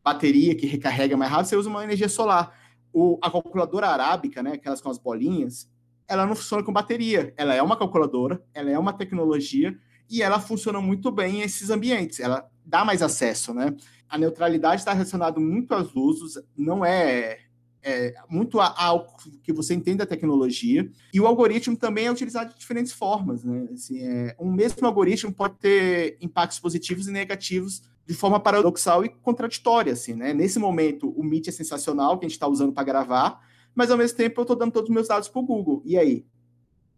bateria 0.03 0.53
que 0.53 0.67
recarrega 0.67 1.15
mais 1.15 1.31
rápido, 1.31 1.47
você 1.47 1.55
usa 1.55 1.69
uma 1.69 1.83
energia 1.83 2.09
solar. 2.09 2.53
O, 2.91 3.17
a 3.21 3.31
calculadora 3.31 3.88
arábica, 3.88 4.43
né, 4.43 4.53
aquelas 4.53 4.81
com 4.81 4.89
as 4.89 4.97
bolinhas, 4.97 5.67
ela 6.07 6.25
não 6.25 6.36
funciona 6.36 6.63
com 6.63 6.73
bateria. 6.73 7.33
Ela 7.38 7.55
é 7.55 7.62
uma 7.62 7.77
calculadora, 7.77 8.43
ela 8.53 8.69
é 8.69 8.77
uma 8.77 8.93
tecnologia 8.93 9.77
e 10.09 10.21
ela 10.21 10.39
funciona 10.39 10.79
muito 10.81 11.12
bem 11.12 11.38
em 11.38 11.41
esses 11.41 11.69
ambientes. 11.69 12.19
Ela 12.19 12.47
dá 12.65 12.84
mais 12.86 13.02
acesso, 13.02 13.54
né? 13.54 13.76
A 14.10 14.17
neutralidade 14.17 14.82
está 14.82 14.93
relacionada 14.93 15.39
muito 15.39 15.73
aos 15.73 15.95
usos, 15.95 16.41
não 16.56 16.86
é, 16.86 17.39
é 17.82 18.15
muito 18.30 18.60
ao 18.60 19.08
que 19.41 19.52
você 19.52 19.73
entende 19.73 19.97
da 19.97 20.06
tecnologia. 20.06 20.89
E 21.13 21.19
o 21.19 21.28
algoritmo 21.28 21.76
também 21.76 22.06
é 22.06 22.12
utilizado 22.12 22.54
de 22.54 22.60
diferentes 22.60 22.91
formas, 22.91 23.43
né? 23.43 23.67
Assim, 23.73 23.99
é, 24.02 24.36
um 24.39 24.52
mesmo 24.52 24.86
algoritmo 24.86 25.34
pode 25.34 25.56
ter 25.60 26.17
impactos 26.21 26.60
positivos 26.60 27.08
e 27.08 27.12
negativos 27.12 27.82
de 28.06 28.13
forma 28.13 28.39
paradoxal 28.39 29.06
e 29.06 29.10
contraditória, 29.10 29.93
assim, 29.93 30.13
né? 30.13 30.34
Nesse 30.34 30.60
momento, 30.60 31.10
o 31.10 31.23
Meet 31.23 31.47
é 31.47 31.52
sensacional, 31.52 32.19
que 32.19 32.26
a 32.26 32.28
gente 32.28 32.36
está 32.36 32.47
usando 32.47 32.73
para 32.73 32.84
gravar, 32.84 33.39
mas 33.73 33.89
ao 33.89 33.97
mesmo 33.97 34.17
tempo 34.17 34.41
eu 34.41 34.43
estou 34.43 34.56
dando 34.56 34.71
todos 34.71 34.89
os 34.89 34.93
meus 34.93 35.08
dados 35.08 35.30
para 35.30 35.39
o 35.39 35.45
Google. 35.45 35.82
E 35.86 35.97
aí? 35.97 36.26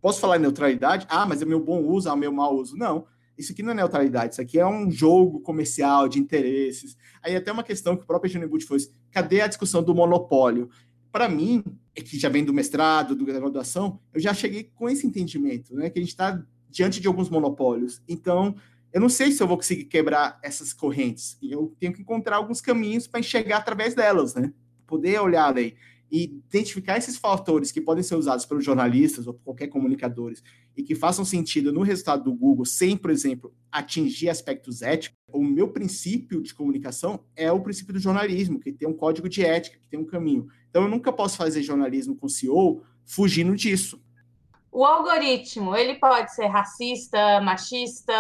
Posso 0.02 0.20
falar 0.20 0.38
em 0.38 0.42
neutralidade? 0.42 1.06
Ah, 1.10 1.26
mas 1.26 1.42
é 1.42 1.46
meu 1.46 1.60
bom 1.60 1.82
uso, 1.82 2.10
é 2.10 2.16
meu 2.16 2.32
mau 2.32 2.56
uso. 2.56 2.76
Não. 2.76 3.06
Isso 3.38 3.52
aqui 3.52 3.62
não 3.62 3.72
é 3.72 3.76
neutralidade, 3.76 4.34
isso 4.34 4.42
aqui 4.42 4.60
é 4.60 4.66
um 4.66 4.90
jogo 4.90 5.40
comercial 5.42 6.08
de 6.08 6.20
interesses. 6.20 6.98
Aí 7.22 7.36
até 7.36 7.52
uma 7.52 7.64
questão 7.64 7.96
que 7.96 8.04
o 8.04 8.08
próprio 8.08 8.30
Eugênio 8.30 8.50
Butt 8.50 8.66
foi: 8.66 8.78
cadê 9.12 9.42
a 9.42 9.48
discussão 9.48 9.84
do 9.84 9.94
monopólio? 9.94 10.70
Para 11.12 11.30
mim, 11.30 11.64
é 11.96 12.02
que 12.02 12.20
já 12.20 12.30
vem 12.30 12.44
do 12.44 12.54
mestrado, 12.54 13.16
do, 13.16 13.26
da 13.26 13.40
graduação, 13.40 14.00
eu 14.14 14.20
já 14.20 14.34
cheguei 14.34 14.70
com 14.76 14.90
esse 14.90 15.08
entendimento, 15.08 15.74
né? 15.74 15.90
Que 15.90 16.00
a 16.00 16.02
gente 16.02 16.12
está 16.12 16.44
diante 16.70 17.00
de 17.00 17.08
alguns 17.08 17.30
monopólios. 17.30 18.02
Então, 18.08 18.56
eu 18.92 19.00
não 19.00 19.10
sei 19.10 19.32
se 19.32 19.42
eu 19.42 19.48
vou 19.48 19.58
conseguir 19.58 19.86
quebrar 19.86 20.40
essas 20.44 20.74
correntes. 20.74 21.38
Eu 21.42 21.74
tenho 21.80 21.94
que 21.94 22.02
encontrar 22.02 22.38
alguns 22.38 22.62
caminhos 22.62 23.08
para 23.08 23.20
enxergar 23.20 23.58
através 23.58 23.94
delas, 23.94 24.36
né? 24.36 24.54
Poder 24.86 25.20
olhar 25.20 25.46
a 25.46 25.52
lei 25.52 25.76
e 26.16 26.24
identificar 26.24 26.98
esses 26.98 27.18
fatores 27.18 27.74
que 27.74 27.82
podem 27.82 28.02
ser 28.02 28.16
usados 28.16 28.46
pelos 28.46 28.64
jornalistas 28.64 29.28
ou 29.28 29.34
por 29.34 29.44
qualquer 29.44 29.68
comunicadores 29.68 30.42
e 30.78 30.82
que 30.82 30.96
façam 30.96 31.26
sentido 31.26 31.74
no 31.74 31.82
resultado 31.82 32.24
do 32.24 32.34
Google 32.34 32.64
sem, 32.64 32.96
por 32.96 33.12
exemplo, 33.12 33.54
atingir 33.70 34.30
aspectos 34.30 34.82
éticos, 34.82 35.18
o 35.28 35.44
meu 35.44 35.68
princípio 35.68 36.42
de 36.42 36.54
comunicação 36.54 37.20
é 37.36 37.52
o 37.52 37.60
princípio 37.60 37.94
do 37.94 38.00
jornalismo, 38.00 38.62
que 38.62 38.72
tem 38.72 38.88
um 38.88 38.94
código 38.94 39.28
de 39.28 39.44
ética, 39.44 39.78
que 39.78 39.90
tem 39.90 40.00
um 40.00 40.06
caminho. 40.06 40.48
Então 40.70 40.84
eu 40.84 40.90
nunca 40.90 41.12
posso 41.12 41.36
fazer 41.36 41.62
jornalismo 41.62 42.16
com 42.16 42.30
CEO 42.30 42.82
fugindo 43.04 43.54
disso. 43.54 44.02
O 44.72 44.86
algoritmo, 44.86 45.76
ele 45.76 45.96
pode 45.96 46.34
ser 46.34 46.48
racista, 46.48 47.42
machista, 47.42 48.16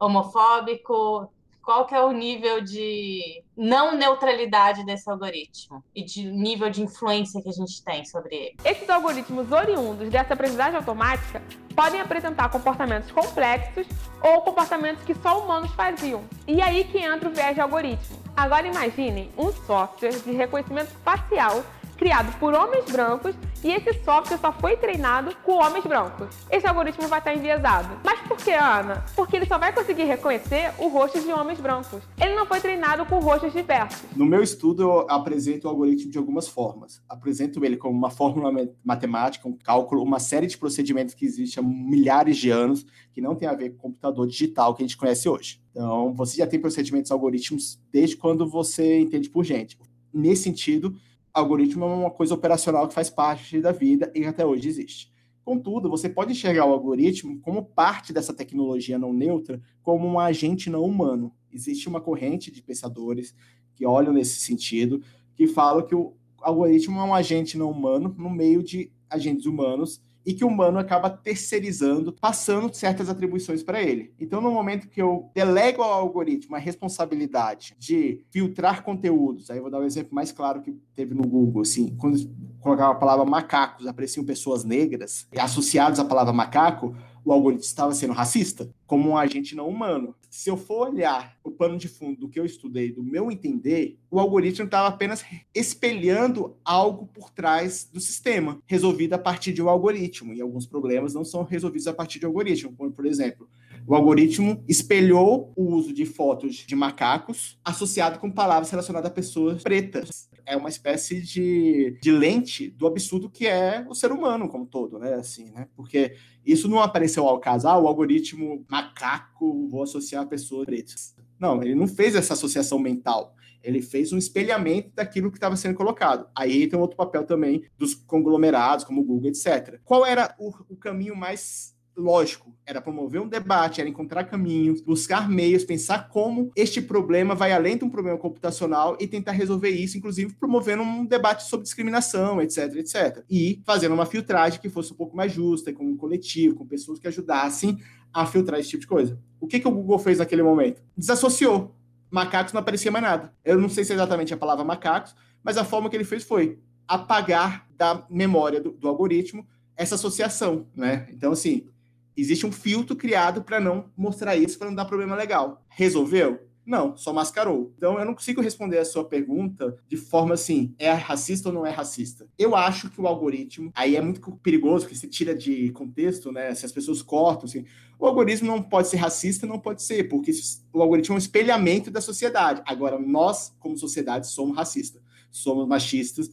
homofóbico, 0.00 1.30
qual 1.62 1.86
que 1.86 1.94
é 1.94 2.02
o 2.02 2.12
nível 2.12 2.62
de 2.62 3.44
não 3.56 3.96
neutralidade 3.96 4.84
desse 4.84 5.08
algoritmo 5.08 5.82
e 5.94 6.04
de 6.04 6.30
nível 6.30 6.68
de 6.68 6.82
influência 6.82 7.40
que 7.40 7.48
a 7.48 7.52
gente 7.52 7.82
tem 7.82 8.04
sobre 8.04 8.34
ele. 8.34 8.56
Esses 8.64 8.88
algoritmos 8.88 9.50
oriundos 9.50 10.10
dessa 10.10 10.34
aprendizagem 10.34 10.76
automática 10.76 11.42
podem 11.74 12.00
apresentar 12.00 12.50
comportamentos 12.50 13.10
complexos 13.10 13.86
ou 14.22 14.42
comportamentos 14.42 15.02
que 15.04 15.14
só 15.14 15.42
humanos 15.42 15.70
faziam. 15.72 16.24
E 16.46 16.60
aí 16.60 16.84
que 16.84 16.98
entra 16.98 17.28
o 17.28 17.32
viés 17.32 17.54
de 17.54 17.60
algoritmo. 17.60 18.18
Agora 18.36 18.66
imaginem 18.66 19.30
um 19.36 19.50
software 19.50 20.18
de 20.18 20.32
reconhecimento 20.32 20.90
facial 21.02 21.64
criado 21.96 22.38
por 22.38 22.54
homens 22.54 22.84
brancos 22.90 23.34
e 23.64 23.72
esse 23.72 23.92
software 24.04 24.38
só 24.38 24.52
foi 24.52 24.76
treinado 24.76 25.34
com 25.42 25.52
homens 25.52 25.84
brancos. 25.84 26.28
Esse 26.50 26.66
algoritmo 26.66 27.08
vai 27.08 27.18
estar 27.18 27.34
enviesado. 27.34 27.98
Mas 28.04 28.20
por 28.20 28.36
que, 28.36 28.52
Ana? 28.52 29.04
Porque 29.14 29.36
ele 29.36 29.46
só 29.46 29.58
vai 29.58 29.72
conseguir 29.72 30.04
reconhecer 30.04 30.72
o 30.78 30.88
rosto 30.88 31.20
de 31.20 31.32
homens 31.32 31.58
brancos. 31.58 32.02
Ele 32.20 32.34
não 32.34 32.46
foi 32.46 32.60
treinado 32.60 33.04
com 33.06 33.18
rostos 33.18 33.52
diversos. 33.52 34.04
No 34.14 34.26
meu 34.26 34.42
estudo, 34.42 34.82
eu 34.82 35.06
apresento 35.10 35.66
o 35.66 35.70
algoritmo 35.70 36.10
de 36.10 36.18
algumas 36.18 36.46
formas. 36.46 37.02
Apresento 37.08 37.64
ele 37.64 37.76
como 37.76 37.96
uma 37.96 38.10
fórmula 38.10 38.52
matemática, 38.84 39.48
um 39.48 39.56
cálculo, 39.56 40.02
uma 40.02 40.20
série 40.20 40.46
de 40.46 40.56
procedimentos 40.56 41.14
que 41.14 41.24
existem 41.24 41.62
há 41.62 41.66
milhares 41.66 42.36
de 42.36 42.50
anos, 42.50 42.84
que 43.12 43.20
não 43.20 43.34
tem 43.34 43.48
a 43.48 43.54
ver 43.54 43.70
com 43.70 43.76
o 43.76 43.80
computador 43.80 44.26
digital 44.26 44.74
que 44.74 44.82
a 44.82 44.86
gente 44.86 44.96
conhece 44.96 45.28
hoje. 45.28 45.60
Então, 45.70 46.14
você 46.14 46.36
já 46.36 46.46
tem 46.46 46.60
procedimentos 46.60 47.10
algoritmos 47.10 47.78
desde 47.92 48.16
quando 48.16 48.48
você 48.48 49.00
entende 49.00 49.28
por 49.28 49.44
gente. 49.44 49.78
Nesse 50.12 50.44
sentido, 50.44 50.96
algoritmo 51.38 51.84
é 51.84 51.88
uma 51.88 52.10
coisa 52.10 52.34
operacional 52.34 52.88
que 52.88 52.94
faz 52.94 53.10
parte 53.10 53.60
da 53.60 53.70
vida 53.70 54.10
e 54.14 54.24
até 54.24 54.44
hoje 54.44 54.68
existe. 54.68 55.12
Contudo, 55.44 55.88
você 55.88 56.08
pode 56.08 56.32
enxergar 56.32 56.64
o 56.64 56.72
algoritmo 56.72 57.38
como 57.40 57.64
parte 57.64 58.12
dessa 58.12 58.34
tecnologia 58.34 58.98
não 58.98 59.12
neutra, 59.12 59.60
como 59.82 60.06
um 60.06 60.18
agente 60.18 60.70
não 60.70 60.82
humano. 60.82 61.32
Existe 61.52 61.88
uma 61.88 62.00
corrente 62.00 62.50
de 62.50 62.62
pensadores 62.62 63.34
que 63.74 63.86
olham 63.86 64.12
nesse 64.12 64.40
sentido, 64.40 65.02
que 65.34 65.46
falam 65.46 65.86
que 65.86 65.94
o 65.94 66.14
algoritmo 66.40 66.98
é 66.98 67.04
um 67.04 67.14
agente 67.14 67.58
não 67.58 67.70
humano 67.70 68.14
no 68.18 68.30
meio 68.30 68.62
de 68.62 68.90
agentes 69.08 69.46
humanos 69.46 70.02
e 70.26 70.34
que 70.34 70.44
o 70.44 70.48
humano 70.48 70.78
acaba 70.78 71.08
terceirizando, 71.08 72.12
passando 72.12 72.74
certas 72.74 73.08
atribuições 73.08 73.62
para 73.62 73.80
ele. 73.80 74.12
Então, 74.18 74.40
no 74.40 74.50
momento 74.50 74.88
que 74.88 75.00
eu 75.00 75.30
delego 75.32 75.82
ao 75.82 75.92
algoritmo 75.92 76.56
a 76.56 76.58
responsabilidade 76.58 77.76
de 77.78 78.24
filtrar 78.30 78.82
conteúdos, 78.82 79.48
aí 79.48 79.58
eu 79.58 79.62
vou 79.62 79.70
dar 79.70 79.78
um 79.78 79.84
exemplo 79.84 80.12
mais 80.12 80.32
claro 80.32 80.60
que 80.60 80.72
teve 80.96 81.14
no 81.14 81.22
Google, 81.22 81.62
assim, 81.62 81.94
quando 81.96 82.18
colocava 82.60 82.92
a 82.92 82.96
palavra 82.96 83.24
macacos, 83.24 83.86
apareciam 83.86 84.24
pessoas 84.24 84.64
negras, 84.64 85.28
associados 85.38 86.00
à 86.00 86.04
palavra 86.04 86.32
macaco, 86.32 86.96
o 87.24 87.32
algoritmo 87.32 87.64
estava 87.64 87.92
sendo 87.92 88.12
racista? 88.12 88.68
Como 88.86 89.10
um 89.10 89.16
agente 89.16 89.54
não 89.54 89.68
humano. 89.68 90.14
Se 90.36 90.50
eu 90.50 90.56
for 90.58 90.90
olhar 90.90 91.34
o 91.42 91.50
pano 91.50 91.78
de 91.78 91.88
fundo 91.88 92.20
do 92.20 92.28
que 92.28 92.38
eu 92.38 92.44
estudei, 92.44 92.92
do 92.92 93.02
meu 93.02 93.30
entender, 93.30 93.98
o 94.10 94.20
algoritmo 94.20 94.66
estava 94.66 94.86
apenas 94.86 95.24
espelhando 95.54 96.58
algo 96.62 97.06
por 97.06 97.30
trás 97.30 97.88
do 97.90 97.98
sistema, 98.00 98.60
resolvido 98.66 99.14
a 99.14 99.18
partir 99.18 99.54
de 99.54 99.62
um 99.62 99.68
algoritmo. 99.70 100.34
E 100.34 100.42
alguns 100.42 100.66
problemas 100.66 101.14
não 101.14 101.24
são 101.24 101.42
resolvidos 101.42 101.86
a 101.86 101.94
partir 101.94 102.18
de 102.18 102.26
algoritmo, 102.26 102.76
como, 102.76 102.92
por 102.92 103.06
exemplo, 103.06 103.48
o 103.86 103.94
algoritmo 103.94 104.62
espelhou 104.68 105.54
o 105.56 105.74
uso 105.74 105.90
de 105.90 106.04
fotos 106.04 106.56
de 106.56 106.76
macacos 106.76 107.58
associado 107.64 108.18
com 108.18 108.30
palavras 108.30 108.70
relacionadas 108.70 109.10
a 109.10 109.14
pessoas 109.14 109.62
pretas. 109.62 110.28
É 110.46 110.56
uma 110.56 110.68
espécie 110.68 111.20
de, 111.20 111.98
de 112.00 112.12
lente 112.12 112.70
do 112.70 112.86
absurdo 112.86 113.28
que 113.28 113.46
é 113.46 113.84
o 113.88 113.94
ser 113.94 114.12
humano 114.12 114.48
como 114.48 114.64
todo, 114.64 114.98
né? 114.98 115.14
Assim, 115.14 115.50
né? 115.50 115.68
Porque 115.74 116.14
isso 116.44 116.68
não 116.68 116.80
apareceu 116.80 117.26
ao 117.26 117.40
caso, 117.40 117.68
ah, 117.68 117.78
o 117.78 117.88
algoritmo 117.88 118.64
macaco, 118.68 119.68
vou 119.68 119.82
associar 119.82 120.22
a 120.22 120.26
pessoas 120.26 120.64
pretas. 120.64 121.14
Não, 121.38 121.62
ele 121.62 121.74
não 121.74 121.86
fez 121.86 122.14
essa 122.14 122.34
associação 122.34 122.78
mental. 122.78 123.34
Ele 123.62 123.82
fez 123.82 124.12
um 124.12 124.18
espelhamento 124.18 124.92
daquilo 124.94 125.30
que 125.30 125.36
estava 125.36 125.56
sendo 125.56 125.74
colocado. 125.74 126.28
Aí 126.36 126.68
tem 126.68 126.78
outro 126.78 126.96
papel 126.96 127.24
também 127.24 127.64
dos 127.76 127.94
conglomerados, 127.94 128.84
como 128.84 129.00
o 129.00 129.04
Google, 129.04 129.28
etc. 129.28 129.80
Qual 129.84 130.06
era 130.06 130.34
o, 130.38 130.52
o 130.68 130.76
caminho 130.76 131.16
mais 131.16 131.75
lógico, 131.96 132.54
era 132.64 132.80
promover 132.80 133.20
um 133.20 133.28
debate, 133.28 133.80
era 133.80 133.88
encontrar 133.88 134.24
caminhos, 134.24 134.80
buscar 134.80 135.28
meios, 135.28 135.64
pensar 135.64 136.08
como 136.08 136.50
este 136.54 136.82
problema 136.82 137.34
vai 137.34 137.52
além 137.52 137.76
de 137.76 137.84
um 137.84 137.90
problema 137.90 138.18
computacional 138.18 138.96
e 139.00 139.06
tentar 139.06 139.32
resolver 139.32 139.70
isso, 139.70 139.96
inclusive 139.96 140.34
promovendo 140.34 140.82
um 140.82 141.04
debate 141.04 141.44
sobre 141.44 141.64
discriminação, 141.64 142.40
etc, 142.40 142.74
etc. 142.76 143.24
E 143.30 143.62
fazendo 143.64 143.94
uma 143.94 144.04
filtragem 144.04 144.60
que 144.60 144.68
fosse 144.68 144.92
um 144.92 144.96
pouco 144.96 145.16
mais 145.16 145.32
justa, 145.32 145.72
com 145.72 145.84
um 145.84 145.96
coletivo, 145.96 146.56
com 146.56 146.66
pessoas 146.66 146.98
que 146.98 147.08
ajudassem 147.08 147.78
a 148.12 148.26
filtrar 148.26 148.60
esse 148.60 148.70
tipo 148.70 148.80
de 148.82 148.86
coisa. 148.86 149.18
O 149.40 149.46
que, 149.46 149.60
que 149.60 149.68
o 149.68 149.70
Google 149.70 149.98
fez 149.98 150.18
naquele 150.18 150.42
momento? 150.42 150.82
Desassociou. 150.96 151.74
Macacos 152.10 152.52
não 152.52 152.60
aparecia 152.60 152.90
mais 152.90 153.04
nada. 153.04 153.32
Eu 153.44 153.58
não 153.58 153.68
sei 153.68 153.84
se 153.84 153.92
é 153.92 153.94
exatamente 153.94 154.32
a 154.32 154.36
palavra 154.36 154.64
macacos, 154.64 155.14
mas 155.42 155.56
a 155.56 155.64
forma 155.64 155.90
que 155.90 155.96
ele 155.96 156.04
fez 156.04 156.24
foi 156.24 156.58
apagar 156.86 157.66
da 157.76 158.06
memória 158.08 158.60
do, 158.60 158.70
do 158.70 158.88
algoritmo 158.88 159.46
essa 159.76 159.96
associação, 159.96 160.66
né? 160.74 161.06
Então, 161.10 161.32
assim, 161.32 161.66
Existe 162.16 162.46
um 162.46 162.52
filtro 162.52 162.96
criado 162.96 163.42
para 163.42 163.60
não 163.60 163.90
mostrar 163.96 164.36
isso, 164.36 164.58
para 164.58 164.68
não 164.68 164.74
dar 164.74 164.86
problema 164.86 165.14
legal. 165.14 165.64
Resolveu? 165.68 166.46
Não, 166.66 166.96
só 166.96 167.12
mascarou. 167.12 167.72
Então 167.76 167.96
eu 167.96 168.04
não 168.04 168.14
consigo 168.14 168.40
responder 168.40 168.78
a 168.78 168.84
sua 168.84 169.04
pergunta 169.04 169.78
de 169.88 169.96
forma 169.96 170.34
assim, 170.34 170.74
é 170.78 170.90
racista 170.90 171.48
ou 171.48 171.54
não 171.54 171.64
é 171.64 171.70
racista? 171.70 172.28
Eu 172.36 172.56
acho 172.56 172.90
que 172.90 173.00
o 173.00 173.06
algoritmo, 173.06 173.70
aí 173.72 173.94
é 173.94 174.00
muito 174.00 174.32
perigoso, 174.42 174.84
porque 174.84 174.98
se 174.98 175.06
tira 175.06 175.32
de 175.32 175.70
contexto, 175.70 176.32
né? 176.32 176.52
Se 176.56 176.66
as 176.66 176.72
pessoas 176.72 177.02
cortam, 177.02 177.44
assim, 177.44 177.64
o 177.96 178.04
algoritmo 178.04 178.48
não 178.48 178.60
pode 178.60 178.88
ser 178.88 178.96
racista, 178.96 179.46
não 179.46 179.60
pode 179.60 179.80
ser, 179.80 180.08
porque 180.08 180.32
o 180.72 180.82
algoritmo 180.82 181.14
é 181.14 181.16
um 181.16 181.18
espelhamento 181.18 181.88
da 181.88 182.00
sociedade. 182.00 182.60
Agora, 182.66 182.98
nós, 182.98 183.54
como 183.60 183.78
sociedade, 183.78 184.26
somos 184.26 184.56
racistas, 184.56 185.00
somos 185.30 185.68
machistas, 185.68 186.30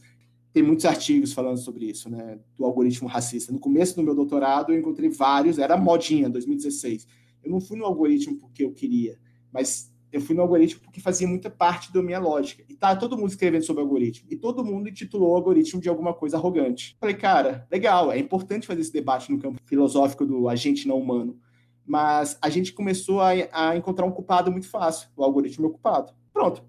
tem 0.54 0.62
muitos 0.62 0.84
artigos 0.84 1.32
falando 1.32 1.56
sobre 1.56 1.86
isso, 1.86 2.08
né, 2.08 2.38
do 2.56 2.64
algoritmo 2.64 3.08
racista. 3.08 3.52
No 3.52 3.58
começo 3.58 3.96
do 3.96 4.04
meu 4.04 4.14
doutorado, 4.14 4.72
eu 4.72 4.78
encontrei 4.78 5.10
vários, 5.10 5.58
era 5.58 5.76
modinha, 5.76 6.30
2016. 6.30 7.08
Eu 7.42 7.50
não 7.50 7.60
fui 7.60 7.76
no 7.76 7.84
algoritmo 7.84 8.38
porque 8.38 8.64
eu 8.64 8.72
queria, 8.72 9.18
mas 9.52 9.92
eu 10.12 10.20
fui 10.20 10.32
no 10.32 10.42
algoritmo 10.42 10.80
porque 10.80 11.00
fazia 11.00 11.26
muita 11.26 11.50
parte 11.50 11.92
da 11.92 12.00
minha 12.00 12.20
lógica. 12.20 12.62
E 12.68 12.76
tá 12.76 12.94
todo 12.94 13.18
mundo 13.18 13.30
escrevendo 13.30 13.64
sobre 13.64 13.82
algoritmo. 13.82 14.28
E 14.30 14.36
todo 14.36 14.64
mundo 14.64 14.88
intitulou 14.88 15.32
o 15.32 15.34
algoritmo 15.34 15.80
de 15.80 15.88
alguma 15.88 16.14
coisa 16.14 16.36
arrogante. 16.36 16.96
Falei, 17.00 17.16
cara, 17.16 17.66
legal, 17.68 18.12
é 18.12 18.18
importante 18.20 18.64
fazer 18.64 18.80
esse 18.80 18.92
debate 18.92 19.32
no 19.32 19.40
campo 19.40 19.60
filosófico 19.64 20.24
do 20.24 20.48
agente 20.48 20.86
não 20.86 21.00
humano. 21.00 21.36
Mas 21.84 22.38
a 22.40 22.48
gente 22.48 22.72
começou 22.72 23.20
a, 23.20 23.30
a 23.52 23.76
encontrar 23.76 24.06
um 24.06 24.12
culpado 24.12 24.52
muito 24.52 24.68
fácil. 24.68 25.08
O 25.16 25.24
algoritmo 25.24 25.66
é 25.66 25.68
o 25.68 25.72
culpado. 25.72 26.12
Pronto. 26.32 26.64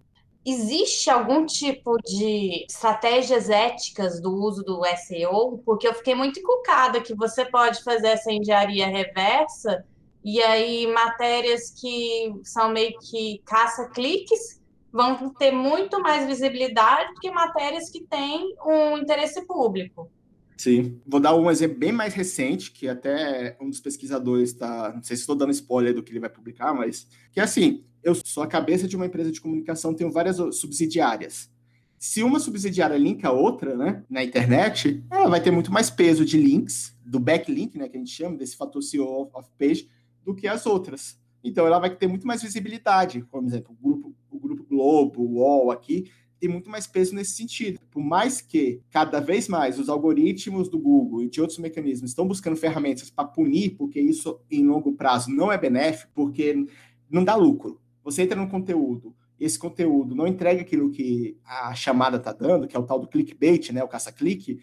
Existe 0.46 1.10
algum 1.10 1.44
tipo 1.46 1.98
de 2.04 2.66
estratégias 2.70 3.50
éticas 3.50 4.22
do 4.22 4.32
uso 4.32 4.64
do 4.64 4.82
SEO? 4.86 5.58
Porque 5.66 5.88
eu 5.88 5.94
fiquei 5.96 6.14
muito 6.14 6.40
encucada 6.40 7.02
que 7.02 7.16
você 7.16 7.44
pode 7.46 7.84
fazer 7.84 8.10
essa 8.10 8.32
engenharia 8.32 8.86
reversa 8.88 9.84
e 10.24 10.42
aí 10.42 10.86
matérias 10.88 11.72
que 11.72 12.32
são 12.44 12.70
meio 12.70 12.98
que 13.00 13.42
caça-cliques 13.44 14.62
vão 14.92 15.30
ter 15.34 15.52
muito 15.52 16.00
mais 16.00 16.28
visibilidade 16.28 17.14
do 17.14 17.20
que 17.20 17.32
matérias 17.32 17.90
que 17.90 18.02
têm 18.02 18.56
um 18.66 18.98
interesse 18.98 19.46
público. 19.46 20.10
Sim. 20.58 21.02
Vou 21.06 21.20
dar 21.20 21.36
um 21.36 21.52
exemplo 21.52 21.78
bem 21.78 21.92
mais 21.92 22.14
recente, 22.14 22.72
que 22.72 22.88
até 22.88 23.58
um 23.60 23.70
dos 23.70 23.80
pesquisadores 23.80 24.52
está. 24.52 24.94
Não 24.94 25.04
sei 25.04 25.18
se 25.18 25.24
estou 25.24 25.36
dando 25.36 25.52
spoiler 25.52 25.94
do 25.94 26.02
que 26.02 26.12
ele 26.12 26.20
vai 26.20 26.30
publicar, 26.30 26.74
mas 26.74 27.08
que 27.32 27.40
é 27.40 27.44
assim: 27.44 27.84
eu 28.06 28.14
sou 28.14 28.44
a 28.44 28.48
cabeça 28.48 28.88
de 28.88 28.96
uma 28.96 29.08
empresa 29.08 29.32
de 29.32 29.42
comunicação, 29.42 29.96
tenho 29.96 30.12
várias 30.12 30.38
subsidiárias. 30.56 31.50
Se 31.98 32.22
uma 32.22 32.40
subsidiária 32.40 32.96
linka 32.96 33.32
outra, 33.32 33.76
né, 33.76 34.04
na 34.08 34.24
internet, 34.24 35.04
ela 35.10 35.28
vai 35.28 35.42
ter 35.42 35.50
muito 35.50 35.72
mais 35.72 35.90
peso 35.90 36.24
de 36.24 36.38
links, 36.38 36.96
do 37.04 37.20
backlink, 37.20 37.80
né, 37.80 37.90
que 37.90 37.98
a 37.98 38.00
gente 38.00 38.12
chama, 38.12 38.38
desse 38.38 38.56
fator 38.56 38.84
CEO 38.84 39.32
of 39.34 39.50
page, 39.58 39.90
do 40.24 40.36
que 40.36 40.48
as 40.48 40.68
outras. 40.68 41.20
Então, 41.44 41.66
ela 41.66 41.80
vai 41.80 41.96
ter 41.96 42.06
muito 42.06 42.28
mais 42.28 42.44
visibilidade. 42.44 43.26
Por 43.32 43.44
exemplo, 43.44 43.76
o 43.80 43.84
grupo, 43.84 44.16
o 44.30 44.40
grupo 44.40 44.64
Globo, 44.64 45.22
o 45.22 45.38
UOL 45.38 45.72
aqui, 45.72 46.12
tem 46.40 46.48
muito 46.48 46.70
mais 46.70 46.86
peso 46.86 47.16
nesse 47.16 47.32
sentido. 47.32 47.80
Por 47.90 48.04
mais 48.04 48.40
que 48.40 48.82
cada 48.92 49.20
vez 49.20 49.48
mais 49.48 49.80
os 49.80 49.90
algoritmos 49.90 50.70
do 50.70 50.78
Google 50.78 51.24
e 51.24 51.30
de 51.30 51.42
outros 51.42 51.58
mecanismos 51.58 52.12
estão 52.12 52.28
buscando 52.28 52.56
ferramentas 52.56 53.10
para 53.10 53.28
punir, 53.28 53.72
porque 53.76 54.00
isso 54.00 54.40
em 54.52 54.64
longo 54.64 54.94
prazo 54.94 55.32
não 55.32 55.52
é 55.52 55.58
benéfico, 55.58 56.12
porque 56.14 56.68
não 57.10 57.24
dá 57.24 57.36
lucro. 57.36 57.82
Você 58.06 58.22
entra 58.22 58.40
no 58.40 58.48
conteúdo, 58.48 59.16
esse 59.40 59.60
conteúdo 59.60 60.16
não 60.16 60.28
entrega 60.28 60.62
aquilo 60.62 60.92
que 60.92 61.38
a 61.44 61.74
chamada 61.74 62.18
está 62.18 62.32
dando, 62.32 62.68
que 62.68 62.78
é 62.78 62.80
o 62.80 62.84
tal 62.84 63.00
do 63.00 63.08
clickbait, 63.08 63.72
né, 63.72 63.84
o 63.84 63.88
caça-clique, 63.88 64.62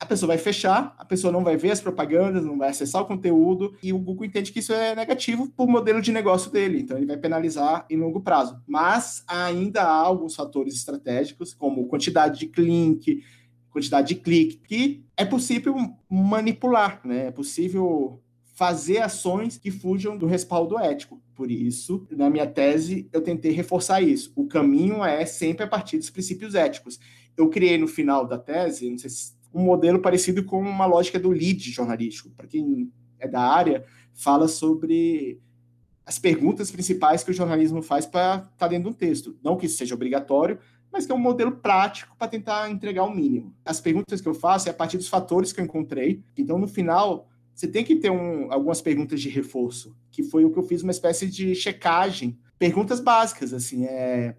a 0.00 0.06
pessoa 0.06 0.28
vai 0.28 0.38
fechar, 0.38 0.94
a 0.96 1.04
pessoa 1.04 1.32
não 1.32 1.44
vai 1.44 1.56
ver 1.56 1.72
as 1.72 1.80
propagandas, 1.80 2.44
não 2.44 2.56
vai 2.56 2.70
acessar 2.70 3.02
o 3.02 3.06
conteúdo, 3.06 3.76
e 3.82 3.92
o 3.92 3.98
Google 3.98 4.24
entende 4.24 4.52
que 4.52 4.60
isso 4.60 4.72
é 4.72 4.94
negativo 4.94 5.50
para 5.50 5.64
o 5.64 5.70
modelo 5.70 6.00
de 6.00 6.12
negócio 6.12 6.50
dele, 6.50 6.80
então 6.80 6.96
ele 6.96 7.06
vai 7.06 7.16
penalizar 7.16 7.84
em 7.90 7.96
longo 7.96 8.20
prazo. 8.20 8.58
Mas 8.66 9.22
ainda 9.28 9.82
há 9.82 9.96
alguns 9.96 10.34
fatores 10.34 10.74
estratégicos, 10.74 11.52
como 11.52 11.88
quantidade 11.88 12.38
de 12.38 12.46
clique, 12.46 13.22
quantidade 13.70 14.08
de 14.08 14.14
clique, 14.14 14.56
que 14.66 15.04
é 15.16 15.24
possível 15.24 15.74
manipular, 16.08 17.00
né? 17.04 17.26
É 17.26 17.30
possível 17.30 18.22
fazer 18.58 18.98
ações 18.98 19.56
que 19.56 19.70
fujam 19.70 20.18
do 20.18 20.26
respaldo 20.26 20.76
ético. 20.80 21.22
Por 21.32 21.48
isso, 21.48 22.04
na 22.10 22.28
minha 22.28 22.44
tese, 22.44 23.08
eu 23.12 23.22
tentei 23.22 23.52
reforçar 23.52 24.02
isso. 24.02 24.32
O 24.34 24.48
caminho 24.48 25.04
é 25.04 25.24
sempre 25.24 25.62
a 25.62 25.68
partir 25.68 25.96
dos 25.96 26.10
princípios 26.10 26.56
éticos. 26.56 26.98
Eu 27.36 27.48
criei 27.48 27.78
no 27.78 27.86
final 27.86 28.26
da 28.26 28.36
tese, 28.36 28.90
não 28.90 28.98
sei 28.98 29.10
se 29.10 29.32
um 29.54 29.62
modelo 29.62 30.00
parecido 30.00 30.44
com 30.44 30.60
uma 30.60 30.86
lógica 30.86 31.20
do 31.20 31.30
lead 31.30 31.70
jornalístico. 31.70 32.30
Para 32.30 32.48
quem 32.48 32.92
é 33.20 33.28
da 33.28 33.40
área, 33.40 33.84
fala 34.12 34.48
sobre 34.48 35.40
as 36.04 36.18
perguntas 36.18 36.68
principais 36.68 37.22
que 37.22 37.30
o 37.30 37.34
jornalismo 37.34 37.80
faz 37.80 38.06
para 38.06 38.38
estar 38.38 38.50
tá 38.58 38.66
dentro 38.66 38.90
de 38.90 38.96
um 38.96 38.98
texto. 38.98 39.38
Não 39.40 39.56
que 39.56 39.66
isso 39.66 39.78
seja 39.78 39.94
obrigatório, 39.94 40.58
mas 40.92 41.06
que 41.06 41.12
é 41.12 41.14
um 41.14 41.18
modelo 41.18 41.52
prático 41.52 42.16
para 42.18 42.26
tentar 42.26 42.68
entregar 42.68 43.04
o 43.04 43.14
mínimo. 43.14 43.54
As 43.64 43.80
perguntas 43.80 44.20
que 44.20 44.28
eu 44.28 44.34
faço 44.34 44.66
é 44.66 44.72
a 44.72 44.74
partir 44.74 44.96
dos 44.96 45.06
fatores 45.06 45.52
que 45.52 45.60
eu 45.60 45.64
encontrei. 45.64 46.24
Então, 46.36 46.58
no 46.58 46.66
final, 46.66 47.28
você 47.58 47.66
tem 47.66 47.82
que 47.82 47.96
ter 47.96 48.08
um, 48.08 48.52
algumas 48.52 48.80
perguntas 48.80 49.20
de 49.20 49.28
reforço, 49.28 49.96
que 50.12 50.22
foi 50.22 50.44
o 50.44 50.50
que 50.52 50.60
eu 50.60 50.62
fiz, 50.62 50.80
uma 50.84 50.92
espécie 50.92 51.26
de 51.26 51.56
checagem. 51.56 52.38
Perguntas 52.56 53.00
básicas, 53.00 53.52
assim, 53.52 53.84
é... 53.84 54.36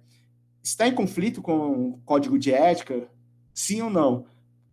Está 0.63 0.88
em 0.88 0.95
conflito 0.95 1.41
com 1.41 1.89
o 1.89 1.97
código 2.05 2.39
de 2.39 2.53
ética? 2.53 3.10
Sim 3.53 3.82
ou 3.82 3.89
não? 3.89 4.25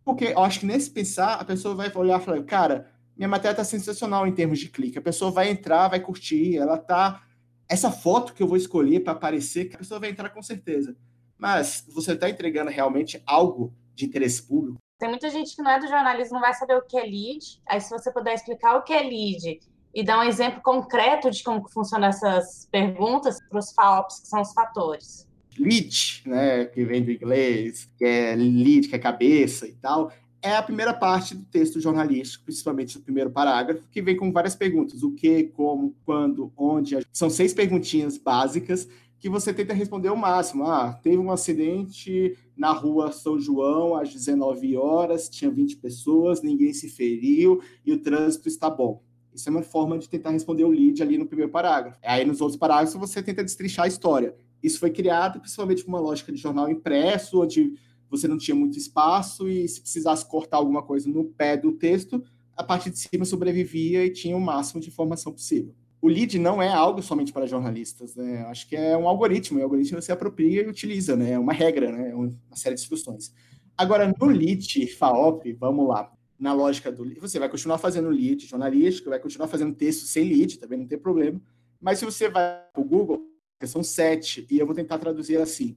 Porque 0.05 0.27
eu 0.27 0.39
acho 0.45 0.61
que 0.61 0.67
nesse 0.67 0.89
pensar, 0.89 1.35
a 1.35 1.45
pessoa 1.45 1.75
vai 1.75 1.91
olhar 1.93 2.21
e 2.21 2.25
falar, 2.25 2.41
cara, 2.45 2.89
minha 3.17 3.29
matéria 3.29 3.51
está 3.53 3.65
sensacional 3.65 4.29
em 4.29 4.33
termos 4.33 4.61
de 4.61 4.69
clique. 4.69 4.97
A 4.97 5.03
pessoa 5.03 5.33
vai 5.33 5.51
entrar, 5.51 5.89
vai 5.89 5.99
curtir, 5.99 6.57
ela 6.57 6.79
tá. 6.79 7.27
Essa 7.69 7.91
foto 7.91 8.33
que 8.33 8.45
eu 8.45 8.47
vou 8.47 8.57
escolher 8.57 9.01
para 9.01 9.13
aparecer, 9.13 9.73
a 9.75 9.79
pessoa 9.79 9.99
vai 9.99 10.11
entrar 10.11 10.31
com 10.31 10.41
certeza. 10.41 10.97
Mas 11.37 11.85
você 11.89 12.13
está 12.13 12.31
entregando 12.31 12.71
realmente 12.71 13.21
algo 13.27 13.75
de 13.93 14.05
interesse 14.05 14.41
público? 14.41 14.79
Tem 14.99 15.09
muita 15.09 15.29
gente 15.31 15.55
que 15.55 15.63
não 15.63 15.71
é 15.71 15.79
do 15.79 15.89
jornalismo, 15.89 16.35
não 16.35 16.41
vai 16.41 16.55
saber 16.55 16.77
o 16.77 16.83
que 16.83 16.97
é 16.97 17.03
lead. 17.03 17.61
Aí, 17.67 17.81
se 17.81 17.91
você 17.91 18.11
puder 18.11 18.35
explicar 18.35 18.77
o 18.77 18.83
que 18.83 18.93
é 18.93 19.03
lead 19.03 19.61
e 19.95 20.05
dar 20.05 20.21
um 20.21 20.25
exemplo 20.25 20.63
concreto 20.63 21.31
de 21.31 21.43
como 21.43 21.69
funcionam 21.69 22.09
essas 22.09 22.67
perguntas 22.71 23.39
para 23.49 23.59
os 23.59 23.73
FAOPs, 23.73 24.21
que 24.21 24.29
são 24.29 24.41
os 24.41 24.53
fatores 24.53 25.27
lead, 25.59 26.23
né, 26.27 26.67
que 26.67 26.85
vem 26.85 27.03
do 27.03 27.11
inglês, 27.11 27.89
que 27.97 28.05
é 28.05 28.35
lead, 28.37 28.89
que 28.89 28.95
é 28.95 28.99
cabeça 28.99 29.67
e 29.67 29.73
tal, 29.73 30.13
é 30.43 30.55
a 30.55 30.63
primeira 30.63 30.95
parte 30.95 31.35
do 31.35 31.45
texto 31.45 31.81
jornalístico, 31.81 32.45
principalmente 32.45 32.97
o 32.97 33.01
primeiro 33.01 33.31
parágrafo, 33.31 33.83
que 33.91 34.03
vem 34.03 34.17
com 34.17 34.31
várias 34.31 34.55
perguntas: 34.55 35.03
o 35.03 35.13
que, 35.13 35.45
como, 35.45 35.95
quando, 36.05 36.53
onde. 36.57 36.99
São 37.13 37.29
seis 37.29 37.53
perguntinhas 37.53 38.17
básicas 38.17 38.87
que 39.19 39.29
você 39.29 39.53
tenta 39.53 39.73
responder 39.73 40.09
ao 40.09 40.17
máximo. 40.17 40.65
Ah, 40.65 40.93
teve 41.03 41.19
um 41.19 41.31
acidente 41.31 42.37
na 42.57 42.73
rua 42.73 43.13
São 43.13 43.39
João 43.39 43.97
às 43.97 44.13
19 44.13 44.77
horas, 44.77 45.29
tinha 45.29 45.51
20 45.51 45.77
pessoas, 45.77 46.43
ninguém 46.43 46.73
se 46.73 46.89
feriu 46.89 47.61
e 47.85 47.93
o 47.93 47.99
trânsito 47.99 48.49
está 48.49 48.69
bom. 48.69 49.03
Isso 49.35 49.49
é 49.49 49.53
uma 49.53 49.63
forma 49.63 49.99
de 49.99 50.09
tentar 50.09 50.31
responder 50.31 50.65
o 50.65 50.71
lead 50.71 51.03
ali 51.03 51.19
no 51.19 51.27
primeiro 51.27 51.53
parágrafo. 51.53 51.99
Aí 52.03 52.25
nos 52.25 52.41
outros 52.41 52.59
parágrafos 52.59 52.95
você 52.95 53.23
tenta 53.23 53.45
destrinchar 53.45 53.85
a 53.85 53.89
história. 53.89 54.35
Isso 54.63 54.79
foi 54.81 54.91
criado 54.91 55.41
principalmente 55.41 55.85
com 55.85 55.91
uma 55.91 56.01
lógica 56.01 56.33
de 56.33 56.39
jornal 56.39 56.71
impresso, 56.71 57.43
onde 57.43 57.75
você 58.09 58.27
não 58.27 58.39
tinha 58.39 58.55
muito 58.55 58.79
espaço 58.79 59.49
e 59.49 59.69
se 59.69 59.81
precisasse 59.81 60.27
cortar 60.27 60.57
alguma 60.57 60.83
coisa 60.83 61.09
no 61.11 61.25
pé 61.25 61.57
do 61.57 61.73
texto, 61.73 62.23
a 62.57 62.65
parte 62.65 62.89
de 62.89 62.99
cima 62.99 63.25
sobrevivia 63.25 64.05
e 64.07 64.11
tinha 64.11 64.37
o 64.37 64.41
máximo 64.41 64.81
de 64.81 64.89
informação 64.89 65.33
possível. 65.33 65.75
O 66.07 66.09
lead 66.09 66.39
não 66.39 66.63
é 66.63 66.69
algo 66.69 67.03
somente 67.03 67.33
para 67.33 67.49
jornalistas, 67.49 68.15
né? 68.15 68.45
Acho 68.45 68.69
que 68.69 68.77
é 68.77 68.97
um 68.97 69.09
algoritmo, 69.09 69.59
e 69.59 69.61
o 69.61 69.65
algoritmo 69.65 70.01
você 70.01 70.13
apropria 70.13 70.63
e 70.63 70.69
utiliza, 70.69 71.17
né? 71.17 71.33
É 71.33 71.39
uma 71.39 71.53
regra, 71.53 71.91
né? 71.91 72.11
É 72.11 72.15
uma 72.15 72.31
série 72.55 72.77
de 72.77 72.81
instruções. 72.83 73.35
Agora, 73.77 74.15
no 74.17 74.27
lead 74.27 74.87
FAOP, 74.87 75.53
vamos 75.55 75.89
lá, 75.89 76.13
na 76.39 76.53
lógica 76.53 76.93
do 76.93 77.03
lead, 77.03 77.19
você 77.19 77.41
vai 77.41 77.49
continuar 77.49 77.79
fazendo 77.79 78.09
lead 78.09 78.47
jornalístico, 78.47 79.11
vai 79.11 79.19
continuar 79.19 79.49
fazendo 79.49 79.75
texto 79.75 80.07
sem 80.07 80.29
lead, 80.29 80.61
também 80.61 80.79
não 80.79 80.87
tem 80.87 80.97
problema, 80.97 81.43
mas 81.81 81.99
se 81.99 82.05
você 82.05 82.29
vai 82.29 82.63
para 82.73 82.81
o 82.81 82.85
Google, 82.85 83.27
são 83.65 83.83
sete, 83.83 84.47
e 84.49 84.61
eu 84.61 84.65
vou 84.65 84.77
tentar 84.77 84.99
traduzir 84.99 85.39
assim. 85.39 85.77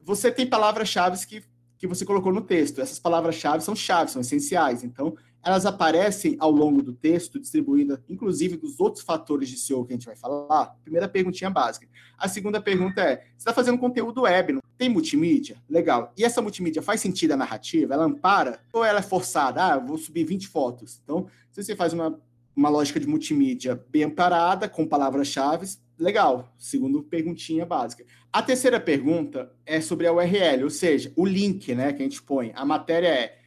Você 0.00 0.32
tem 0.32 0.48
palavras-chave 0.48 1.24
que, 1.24 1.44
que 1.78 1.86
você 1.86 2.04
colocou 2.04 2.32
no 2.32 2.40
texto. 2.40 2.80
Essas 2.80 2.98
palavras-chave 2.98 3.62
são 3.62 3.76
chaves, 3.76 4.14
são 4.14 4.20
essenciais. 4.20 4.82
Então, 4.82 5.16
elas 5.44 5.64
aparecem 5.64 6.36
ao 6.38 6.50
longo 6.50 6.82
do 6.82 6.92
texto, 6.92 7.38
distribuídas, 7.38 7.98
inclusive, 8.08 8.56
dos 8.56 8.78
outros 8.80 9.04
fatores 9.04 9.48
de 9.48 9.58
SEO 9.58 9.84
que 9.84 9.92
a 9.92 9.96
gente 9.96 10.06
vai 10.06 10.16
falar. 10.16 10.76
Primeira 10.82 11.08
perguntinha 11.08 11.50
básica. 11.50 11.88
A 12.18 12.28
segunda 12.28 12.60
pergunta 12.60 13.00
é: 13.00 13.16
você 13.16 13.38
está 13.38 13.54
fazendo 13.54 13.78
conteúdo 13.78 14.22
web, 14.22 14.54
não 14.54 14.62
tem 14.76 14.88
multimídia? 14.88 15.56
Legal. 15.68 16.12
E 16.16 16.24
essa 16.24 16.42
multimídia 16.42 16.82
faz 16.82 17.00
sentido 17.00 17.32
a 17.32 17.36
narrativa? 17.36 17.94
Ela 17.94 18.04
ampara? 18.04 18.60
Ou 18.72 18.84
ela 18.84 18.98
é 18.98 19.02
forçada? 19.02 19.64
Ah, 19.64 19.78
vou 19.78 19.96
subir 19.96 20.24
20 20.24 20.48
fotos. 20.48 21.00
Então, 21.02 21.26
se 21.50 21.62
você 21.62 21.76
faz 21.76 21.92
uma, 21.92 22.18
uma 22.54 22.68
lógica 22.68 22.98
de 22.98 23.06
multimídia 23.06 23.82
bem 23.90 24.04
amparada, 24.04 24.68
com 24.68 24.86
palavras-chave, 24.86 25.66
legal. 25.98 26.52
Segundo 26.58 27.02
perguntinha 27.02 27.64
básica. 27.64 28.04
A 28.32 28.42
terceira 28.42 28.78
pergunta 28.78 29.50
é 29.64 29.80
sobre 29.80 30.06
a 30.06 30.12
URL, 30.12 30.64
ou 30.64 30.70
seja, 30.70 31.12
o 31.16 31.24
link 31.24 31.74
né, 31.74 31.92
que 31.92 32.02
a 32.02 32.04
gente 32.04 32.22
põe. 32.22 32.52
A 32.54 32.64
matéria 32.64 33.08
é 33.08 33.37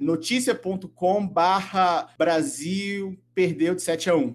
notícia.com 0.00 1.28
barra 1.28 2.08
Brasil 2.18 3.20
perdeu 3.34 3.74
de 3.74 3.82
7 3.82 4.08
a 4.08 4.16
1. 4.16 4.34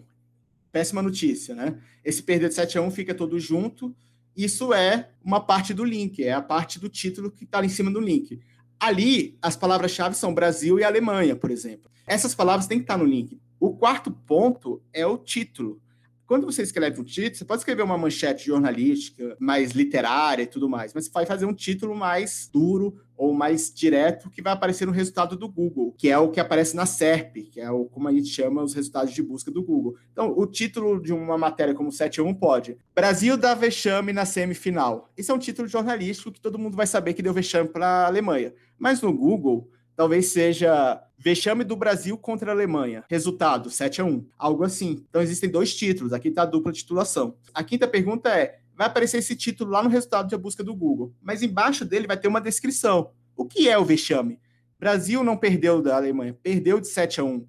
Péssima 0.71 1.01
notícia, 1.01 1.55
né? 1.55 1.79
Esse 2.03 2.21
perdeu 2.21 2.47
de 2.47 2.55
7 2.55 2.77
a 2.77 2.81
1 2.81 2.91
fica 2.91 3.15
todo 3.15 3.39
junto. 3.39 3.93
Isso 4.37 4.73
é 4.73 5.09
uma 5.23 5.41
parte 5.41 5.73
do 5.73 5.83
link, 5.83 6.23
é 6.23 6.33
a 6.33 6.41
parte 6.41 6.79
do 6.79 6.87
título 6.87 7.31
que 7.31 7.45
está 7.45 7.65
em 7.65 7.69
cima 7.69 7.89
do 7.89 7.99
link. 7.99 8.39
Ali, 8.79 9.37
as 9.41 9.55
palavras-chave 9.55 10.15
são 10.15 10.33
Brasil 10.33 10.77
e 10.77 10.83
Alemanha, 10.83 11.35
por 11.35 11.49
exemplo. 11.49 11.89
Essas 12.05 12.35
palavras 12.35 12.67
têm 12.67 12.77
que 12.77 12.83
estar 12.83 12.97
no 12.97 13.05
link. 13.05 13.39
O 13.59 13.73
quarto 13.75 14.11
ponto 14.11 14.83
é 14.93 15.07
o 15.07 15.17
título. 15.17 15.81
Quando 16.27 16.45
você 16.45 16.61
escreve 16.61 16.99
um 16.99 17.03
título, 17.03 17.37
você 17.37 17.45
pode 17.45 17.61
escrever 17.61 17.83
uma 17.83 17.97
manchete 17.97 18.47
jornalística, 18.47 19.35
mais 19.39 19.71
literária 19.71 20.43
e 20.43 20.47
tudo 20.47 20.67
mais, 20.67 20.93
mas 20.93 21.05
você 21.05 21.11
vai 21.11 21.25
fazer 21.25 21.45
um 21.45 21.53
título 21.53 21.95
mais 21.95 22.49
duro 22.51 22.99
ou 23.17 23.33
mais 23.33 23.73
direto 23.73 24.29
que 24.29 24.41
vai 24.41 24.53
aparecer 24.53 24.85
no 24.85 24.91
resultado 24.91 25.35
do 25.35 25.47
Google, 25.47 25.93
que 25.97 26.09
é 26.09 26.17
o 26.17 26.29
que 26.29 26.39
aparece 26.39 26.75
na 26.75 26.85
SERP, 26.85 27.49
que 27.51 27.59
é 27.59 27.69
o 27.71 27.85
como 27.85 28.07
a 28.07 28.11
gente 28.11 28.27
chama 28.27 28.63
os 28.63 28.73
resultados 28.73 29.13
de 29.13 29.23
busca 29.23 29.49
do 29.51 29.63
Google. 29.63 29.95
Então, 30.11 30.33
o 30.37 30.45
título 30.45 31.01
de 31.01 31.13
uma 31.13 31.37
matéria 31.37 31.73
como 31.73 31.91
71 31.91 32.33
pode: 32.33 32.77
Brasil 32.93 33.37
dá 33.37 33.53
vexame 33.53 34.11
na 34.11 34.25
semifinal. 34.25 35.09
Isso 35.17 35.31
é 35.31 35.35
um 35.35 35.39
título 35.39 35.67
jornalístico 35.67 36.31
que 36.31 36.41
todo 36.41 36.59
mundo 36.59 36.75
vai 36.75 36.87
saber 36.87 37.13
que 37.13 37.21
deu 37.21 37.33
vexame 37.33 37.69
para 37.69 37.85
a 37.85 38.07
Alemanha. 38.07 38.53
Mas 38.77 39.01
no 39.01 39.13
Google, 39.13 39.69
talvez 39.95 40.27
seja 40.27 41.01
Vexame 41.17 41.63
do 41.63 41.75
Brasil 41.75 42.17
contra 42.17 42.51
a 42.51 42.53
Alemanha. 42.53 43.03
Resultado, 43.09 43.69
7 43.69 44.01
a 44.01 44.05
1 44.05 44.25
Algo 44.37 44.63
assim. 44.63 45.03
Então 45.09 45.21
existem 45.21 45.49
dois 45.49 45.73
títulos. 45.73 46.13
Aqui 46.13 46.27
está 46.27 46.43
a 46.43 46.45
dupla 46.45 46.71
titulação. 46.71 47.35
A 47.53 47.63
quinta 47.63 47.87
pergunta 47.87 48.29
é: 48.29 48.59
vai 48.75 48.87
aparecer 48.87 49.17
esse 49.17 49.35
título 49.35 49.71
lá 49.71 49.81
no 49.81 49.89
resultado 49.89 50.27
de 50.27 50.37
busca 50.37 50.63
do 50.63 50.75
Google, 50.75 51.13
mas 51.21 51.41
embaixo 51.41 51.85
dele 51.85 52.07
vai 52.07 52.17
ter 52.17 52.27
uma 52.27 52.41
descrição. 52.41 53.11
O 53.35 53.45
que 53.45 53.69
é 53.69 53.77
o 53.77 53.85
vexame? 53.85 54.39
Brasil 54.79 55.23
não 55.23 55.37
perdeu 55.37 55.81
da 55.81 55.95
Alemanha, 55.95 56.37
perdeu 56.41 56.79
de 56.79 56.87
7 56.87 57.21
a 57.21 57.23
1 57.23 57.47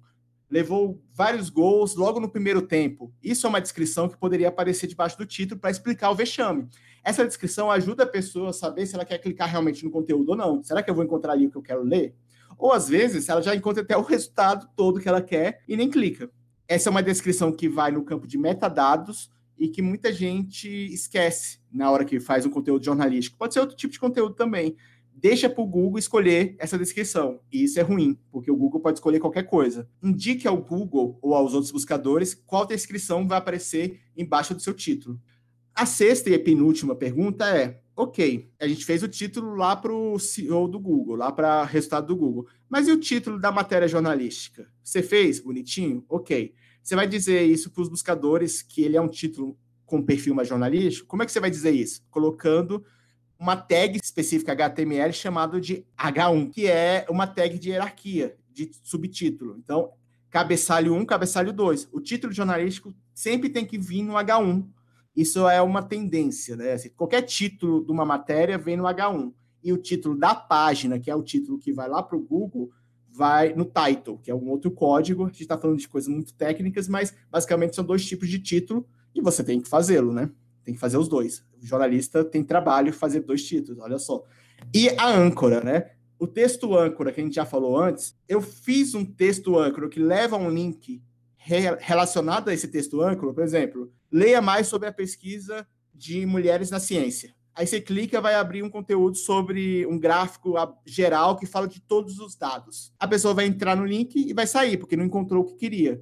levou 0.49 1.01
vários 1.13 1.49
gols 1.49 1.95
logo 1.95 2.19
no 2.19 2.29
primeiro 2.29 2.61
tempo. 2.61 3.13
Isso 3.21 3.45
é 3.45 3.49
uma 3.49 3.61
descrição 3.61 4.07
que 4.07 4.17
poderia 4.17 4.47
aparecer 4.47 4.87
debaixo 4.87 5.17
do 5.17 5.25
título 5.25 5.59
para 5.59 5.69
explicar 5.69 6.09
o 6.09 6.15
vexame. 6.15 6.67
Essa 7.03 7.25
descrição 7.25 7.69
ajuda 7.69 8.03
a 8.03 8.07
pessoa 8.07 8.49
a 8.49 8.53
saber 8.53 8.85
se 8.85 8.95
ela 8.95 9.05
quer 9.05 9.17
clicar 9.17 9.49
realmente 9.49 9.83
no 9.83 9.91
conteúdo 9.91 10.29
ou 10.29 10.35
não. 10.35 10.63
Será 10.63 10.81
que 10.81 10.89
eu 10.89 10.95
vou 10.95 11.03
encontrar 11.03 11.33
ali 11.33 11.47
o 11.47 11.51
que 11.51 11.57
eu 11.57 11.61
quero 11.61 11.83
ler? 11.83 12.15
Ou 12.57 12.71
às 12.71 12.87
vezes 12.87 13.29
ela 13.29 13.41
já 13.41 13.55
encontra 13.55 13.83
até 13.83 13.95
o 13.97 14.01
resultado 14.01 14.67
todo 14.75 14.99
que 14.99 15.07
ela 15.07 15.21
quer 15.21 15.61
e 15.67 15.75
nem 15.75 15.89
clica. 15.89 16.29
Essa 16.67 16.89
é 16.89 16.91
uma 16.91 17.03
descrição 17.03 17.51
que 17.51 17.69
vai 17.69 17.91
no 17.91 18.03
campo 18.03 18.27
de 18.27 18.37
metadados 18.37 19.31
e 19.57 19.67
que 19.67 19.81
muita 19.81 20.11
gente 20.13 20.67
esquece 20.93 21.59
na 21.71 21.89
hora 21.89 22.05
que 22.05 22.19
faz 22.19 22.45
um 22.45 22.49
conteúdo 22.49 22.85
jornalístico. 22.85 23.37
Pode 23.37 23.53
ser 23.53 23.59
outro 23.59 23.75
tipo 23.75 23.91
de 23.91 23.99
conteúdo 23.99 24.35
também. 24.35 24.75
Deixa 25.13 25.49
para 25.49 25.63
o 25.63 25.67
Google 25.67 25.97
escolher 25.97 26.55
essa 26.59 26.77
descrição. 26.77 27.39
E 27.51 27.63
isso 27.63 27.79
é 27.79 27.81
ruim, 27.81 28.19
porque 28.31 28.51
o 28.51 28.55
Google 28.55 28.79
pode 28.79 28.99
escolher 28.99 29.19
qualquer 29.19 29.43
coisa. 29.43 29.89
Indique 30.01 30.47
ao 30.47 30.57
Google 30.57 31.17
ou 31.21 31.33
aos 31.33 31.53
outros 31.53 31.71
buscadores 31.71 32.35
qual 32.35 32.67
descrição 32.67 33.27
vai 33.27 33.39
aparecer 33.39 33.99
embaixo 34.15 34.53
do 34.53 34.61
seu 34.61 34.75
título. 34.75 35.19
A 35.73 35.85
sexta 35.85 36.29
e 36.29 36.37
penúltima 36.37 36.95
pergunta 36.95 37.45
é: 37.49 37.81
ok, 37.95 38.47
a 38.59 38.67
gente 38.67 38.85
fez 38.85 39.01
o 39.01 39.07
título 39.07 39.55
lá 39.55 39.75
para 39.75 39.91
o 39.91 40.19
CEO 40.19 40.67
do 40.67 40.79
Google, 40.79 41.15
lá 41.15 41.31
para 41.31 41.63
resultado 41.63 42.07
do 42.07 42.15
Google. 42.15 42.47
Mas 42.69 42.87
e 42.87 42.91
o 42.91 42.99
título 42.99 43.39
da 43.39 43.51
matéria 43.51 43.87
jornalística? 43.87 44.67
Você 44.83 45.01
fez 45.01 45.39
bonitinho? 45.39 46.05
Ok. 46.07 46.53
Você 46.87 46.95
vai 46.95 47.05
dizer 47.05 47.43
isso 47.43 47.69
para 47.69 47.81
os 47.81 47.89
buscadores 47.89 48.61
que 48.61 48.81
ele 48.81 48.95
é 48.95 49.01
um 49.01 49.09
título 49.09 49.59
com 49.85 50.01
perfil 50.01 50.33
mais 50.33 50.47
jornalístico? 50.47 51.05
Como 51.05 51.21
é 51.21 51.25
que 51.25 51.33
você 51.33 51.39
vai 51.41 51.51
dizer 51.51 51.71
isso? 51.71 52.01
Colocando 52.09 52.81
uma 53.37 53.57
tag 53.57 53.99
específica 54.01 54.53
HTML 54.53 55.11
chamado 55.11 55.59
de 55.59 55.85
H1, 55.97 56.49
que 56.49 56.65
é 56.65 57.05
uma 57.09 57.27
tag 57.27 57.59
de 57.59 57.71
hierarquia, 57.71 58.37
de 58.53 58.71
subtítulo. 58.83 59.57
Então, 59.57 59.91
cabeçalho 60.29 60.93
1, 60.93 61.05
cabeçalho 61.05 61.51
2. 61.51 61.89
O 61.91 61.99
título 61.99 62.31
jornalístico 62.31 62.95
sempre 63.13 63.49
tem 63.49 63.65
que 63.65 63.77
vir 63.77 64.03
no 64.03 64.13
H1 64.13 64.65
isso 65.13 65.49
é 65.49 65.59
uma 65.63 65.81
tendência, 65.81 66.55
né? 66.55 66.73
Assim, 66.73 66.89
qualquer 66.89 67.23
título 67.23 67.83
de 67.83 67.91
uma 67.91 68.05
matéria 68.05 68.55
vem 68.55 68.77
no 68.77 68.83
H1. 68.83 69.33
E 69.63 69.73
o 69.73 69.77
título 69.77 70.15
da 70.15 70.35
página, 70.35 70.99
que 70.99 71.09
é 71.09 71.15
o 71.15 71.23
título 71.23 71.57
que 71.57 71.73
vai 71.73 71.89
lá 71.89 72.03
para 72.03 72.15
o 72.15 72.21
Google, 72.21 72.69
vai 73.17 73.53
no 73.53 73.65
title, 73.65 74.19
que 74.19 74.29
é 74.29 74.35
um 74.35 74.47
outro 74.49 74.69
código. 74.69 75.23
A 75.25 75.27
gente 75.27 75.41
está 75.41 75.57
falando 75.57 75.79
de 75.79 75.87
coisas 75.87 76.07
muito 76.07 76.33
técnicas, 76.35 76.87
mas 76.87 77.13
basicamente 77.31 77.75
são 77.75 77.83
dois 77.83 78.05
tipos 78.05 78.29
de 78.29 78.37
título 78.39 78.87
e 79.13 79.21
você 79.21 79.43
tem 79.43 79.59
que 79.59 79.67
fazê-lo, 79.67 80.13
né? 80.13 80.29
Tem 80.63 80.75
que 80.75 80.79
fazer 80.79 80.97
os 80.97 81.07
dois. 81.07 81.43
O 81.59 81.65
jornalista 81.65 82.23
tem 82.23 82.43
trabalho 82.43 82.93
fazer 82.93 83.21
dois 83.21 83.43
títulos, 83.43 83.81
olha 83.81 83.97
só. 83.97 84.23
E 84.73 84.89
a 84.89 85.09
âncora, 85.09 85.63
né? 85.63 85.91
O 86.19 86.27
texto 86.27 86.77
âncora 86.77 87.11
que 87.11 87.19
a 87.19 87.23
gente 87.23 87.35
já 87.35 87.45
falou 87.45 87.77
antes, 87.77 88.15
eu 88.27 88.41
fiz 88.41 88.93
um 88.93 89.03
texto 89.03 89.57
âncora 89.57 89.89
que 89.89 89.99
leva 89.99 90.37
um 90.37 90.49
link 90.49 91.01
relacionado 91.79 92.49
a 92.49 92.53
esse 92.53 92.67
texto 92.67 93.01
âncora, 93.01 93.33
por 93.33 93.43
exemplo, 93.43 93.91
leia 94.11 94.41
mais 94.41 94.67
sobre 94.67 94.87
a 94.87 94.93
pesquisa 94.93 95.65
de 95.93 96.25
mulheres 96.25 96.69
na 96.69 96.79
ciência. 96.79 97.33
Aí 97.57 97.65
você 97.65 97.81
clica, 97.81 98.21
vai 98.21 98.35
abrir 98.35 98.61
um 98.61 98.69
conteúdo 98.69 99.17
sobre 99.17 99.83
um 99.87 99.97
gráfico 99.97 100.53
geral 100.85 101.35
que 101.35 101.47
fala 101.47 101.67
de 101.67 101.81
todos 101.81 102.19
os 102.19 102.35
dados. 102.35 102.93
A 102.99 103.07
pessoa 103.07 103.33
vai 103.33 103.47
entrar 103.47 103.75
no 103.75 103.83
link 103.83 104.15
e 104.15 104.31
vai 104.31 104.45
sair, 104.45 104.77
porque 104.77 104.95
não 104.95 105.03
encontrou 105.03 105.41
o 105.41 105.45
que 105.47 105.55
queria. 105.55 105.99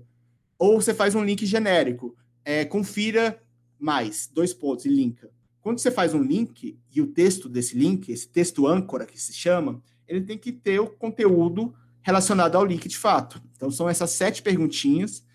Ou 0.60 0.82
você 0.82 0.94
faz 0.94 1.16
um 1.16 1.24
link 1.24 1.46
genérico. 1.46 2.14
É, 2.44 2.66
confira 2.66 3.42
mais, 3.80 4.30
dois 4.34 4.54
pontos, 4.54 4.84
e 4.84 4.90
linka. 4.90 5.32
Quando 5.62 5.80
você 5.80 5.90
faz 5.90 6.14
um 6.14 6.22
link, 6.22 6.78
e 6.94 7.02
o 7.02 7.08
texto 7.08 7.48
desse 7.48 7.78
link, 7.78 8.12
esse 8.12 8.28
texto 8.28 8.68
âncora 8.68 9.06
que 9.06 9.20
se 9.20 9.32
chama, 9.32 9.82
ele 10.06 10.22
tem 10.22 10.38
que 10.38 10.52
ter 10.52 10.82
o 10.82 10.88
conteúdo 10.88 11.74
relacionado 12.02 12.58
ao 12.58 12.66
link 12.66 12.86
de 12.90 12.98
fato. 12.98 13.42
Então, 13.56 13.72
são 13.72 13.88
essas 13.88 14.10
sete 14.10 14.42
perguntinhas 14.42 15.26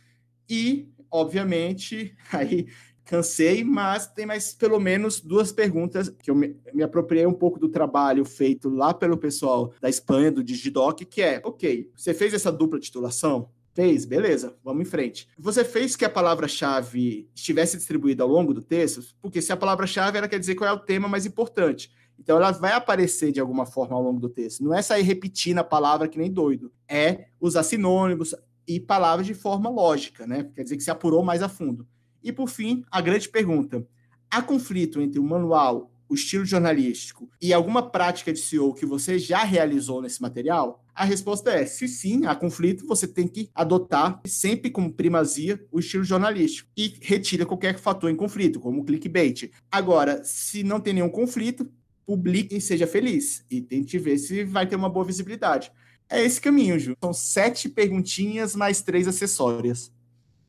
e, 0.46 0.86
obviamente, 1.10 2.14
aí 2.30 2.66
cansei, 3.10 3.64
mas 3.64 4.06
tem 4.06 4.24
mais 4.24 4.54
pelo 4.54 4.78
menos 4.78 5.20
duas 5.20 5.50
perguntas 5.50 6.14
que 6.22 6.30
eu 6.30 6.34
me, 6.34 6.56
me, 6.72 6.80
apropriei 6.80 7.26
um 7.26 7.32
pouco 7.32 7.58
do 7.58 7.68
trabalho 7.68 8.24
feito 8.24 8.68
lá 8.68 8.94
pelo 8.94 9.18
pessoal 9.18 9.72
da 9.80 9.88
Espanha, 9.88 10.30
do 10.30 10.44
Digidoc, 10.44 11.00
que 11.04 11.20
é, 11.20 11.42
ok, 11.44 11.90
você 11.96 12.14
fez 12.14 12.32
essa 12.32 12.52
dupla 12.52 12.78
titulação? 12.78 13.50
Fez, 13.74 14.04
beleza, 14.04 14.56
vamos 14.62 14.82
em 14.82 14.84
frente. 14.84 15.28
Você 15.36 15.64
fez 15.64 15.96
que 15.96 16.04
a 16.04 16.10
palavra-chave 16.10 17.28
estivesse 17.34 17.76
distribuída 17.76 18.22
ao 18.22 18.28
longo 18.28 18.54
do 18.54 18.62
texto? 18.62 19.02
Porque 19.20 19.42
se 19.42 19.52
a 19.52 19.56
palavra-chave 19.56 20.16
ela 20.16 20.28
quer 20.28 20.38
dizer 20.38 20.54
qual 20.54 20.70
é 20.70 20.72
o 20.72 20.78
tema 20.78 21.08
mais 21.08 21.26
importante. 21.26 21.90
Então 22.16 22.36
ela 22.36 22.52
vai 22.52 22.72
aparecer 22.72 23.32
de 23.32 23.40
alguma 23.40 23.66
forma 23.66 23.96
ao 23.96 24.02
longo 24.02 24.20
do 24.20 24.28
texto. 24.28 24.62
Não 24.62 24.72
é 24.72 24.82
sair 24.82 25.02
repetindo 25.02 25.58
a 25.58 25.64
palavra 25.64 26.06
que 26.06 26.18
nem 26.18 26.30
doido. 26.30 26.72
É 26.88 27.26
usar 27.40 27.64
sinônimos, 27.64 28.34
e 28.70 28.78
palavras 28.78 29.26
de 29.26 29.34
forma 29.34 29.68
lógica, 29.68 30.28
né? 30.28 30.48
Quer 30.54 30.62
dizer 30.62 30.76
que 30.76 30.82
se 30.84 30.92
apurou 30.92 31.24
mais 31.24 31.42
a 31.42 31.48
fundo. 31.48 31.88
E 32.22 32.32
por 32.32 32.48
fim, 32.48 32.84
a 32.90 33.00
grande 33.00 33.28
pergunta: 33.28 33.86
há 34.30 34.42
conflito 34.42 35.00
entre 35.00 35.18
o 35.18 35.24
manual 35.24 35.90
o 36.08 36.14
estilo 36.14 36.44
jornalístico 36.44 37.30
e 37.40 37.52
alguma 37.52 37.88
prática 37.88 38.32
de 38.32 38.40
CEO 38.40 38.74
que 38.74 38.84
você 38.84 39.16
já 39.16 39.44
realizou 39.44 40.02
nesse 40.02 40.20
material? 40.20 40.84
A 40.92 41.04
resposta 41.04 41.50
é: 41.50 41.64
se 41.64 41.86
sim, 41.86 42.26
há 42.26 42.34
conflito, 42.34 42.86
você 42.86 43.06
tem 43.06 43.28
que 43.28 43.48
adotar 43.54 44.20
sempre 44.26 44.70
como 44.70 44.92
primazia 44.92 45.64
o 45.70 45.78
estilo 45.78 46.02
jornalístico 46.02 46.68
e 46.76 46.94
retira 47.00 47.46
qualquer 47.46 47.78
fator 47.78 48.10
em 48.10 48.16
conflito, 48.16 48.58
como 48.58 48.84
clickbait. 48.84 49.50
Agora, 49.70 50.22
se 50.24 50.64
não 50.64 50.80
tem 50.80 50.94
nenhum 50.94 51.08
conflito, 51.08 51.70
publique 52.04 52.56
e 52.56 52.60
seja 52.60 52.88
feliz 52.88 53.44
e 53.48 53.60
tente 53.60 53.96
ver 53.96 54.18
se 54.18 54.42
vai 54.42 54.66
ter 54.66 54.74
uma 54.74 54.90
boa 54.90 55.04
visibilidade. 55.04 55.70
É 56.08 56.24
esse 56.24 56.40
caminho, 56.40 56.76
Ju. 56.76 56.96
São 57.00 57.12
sete 57.12 57.68
perguntinhas 57.68 58.56
mais 58.56 58.82
três 58.82 59.06
acessórias. 59.06 59.92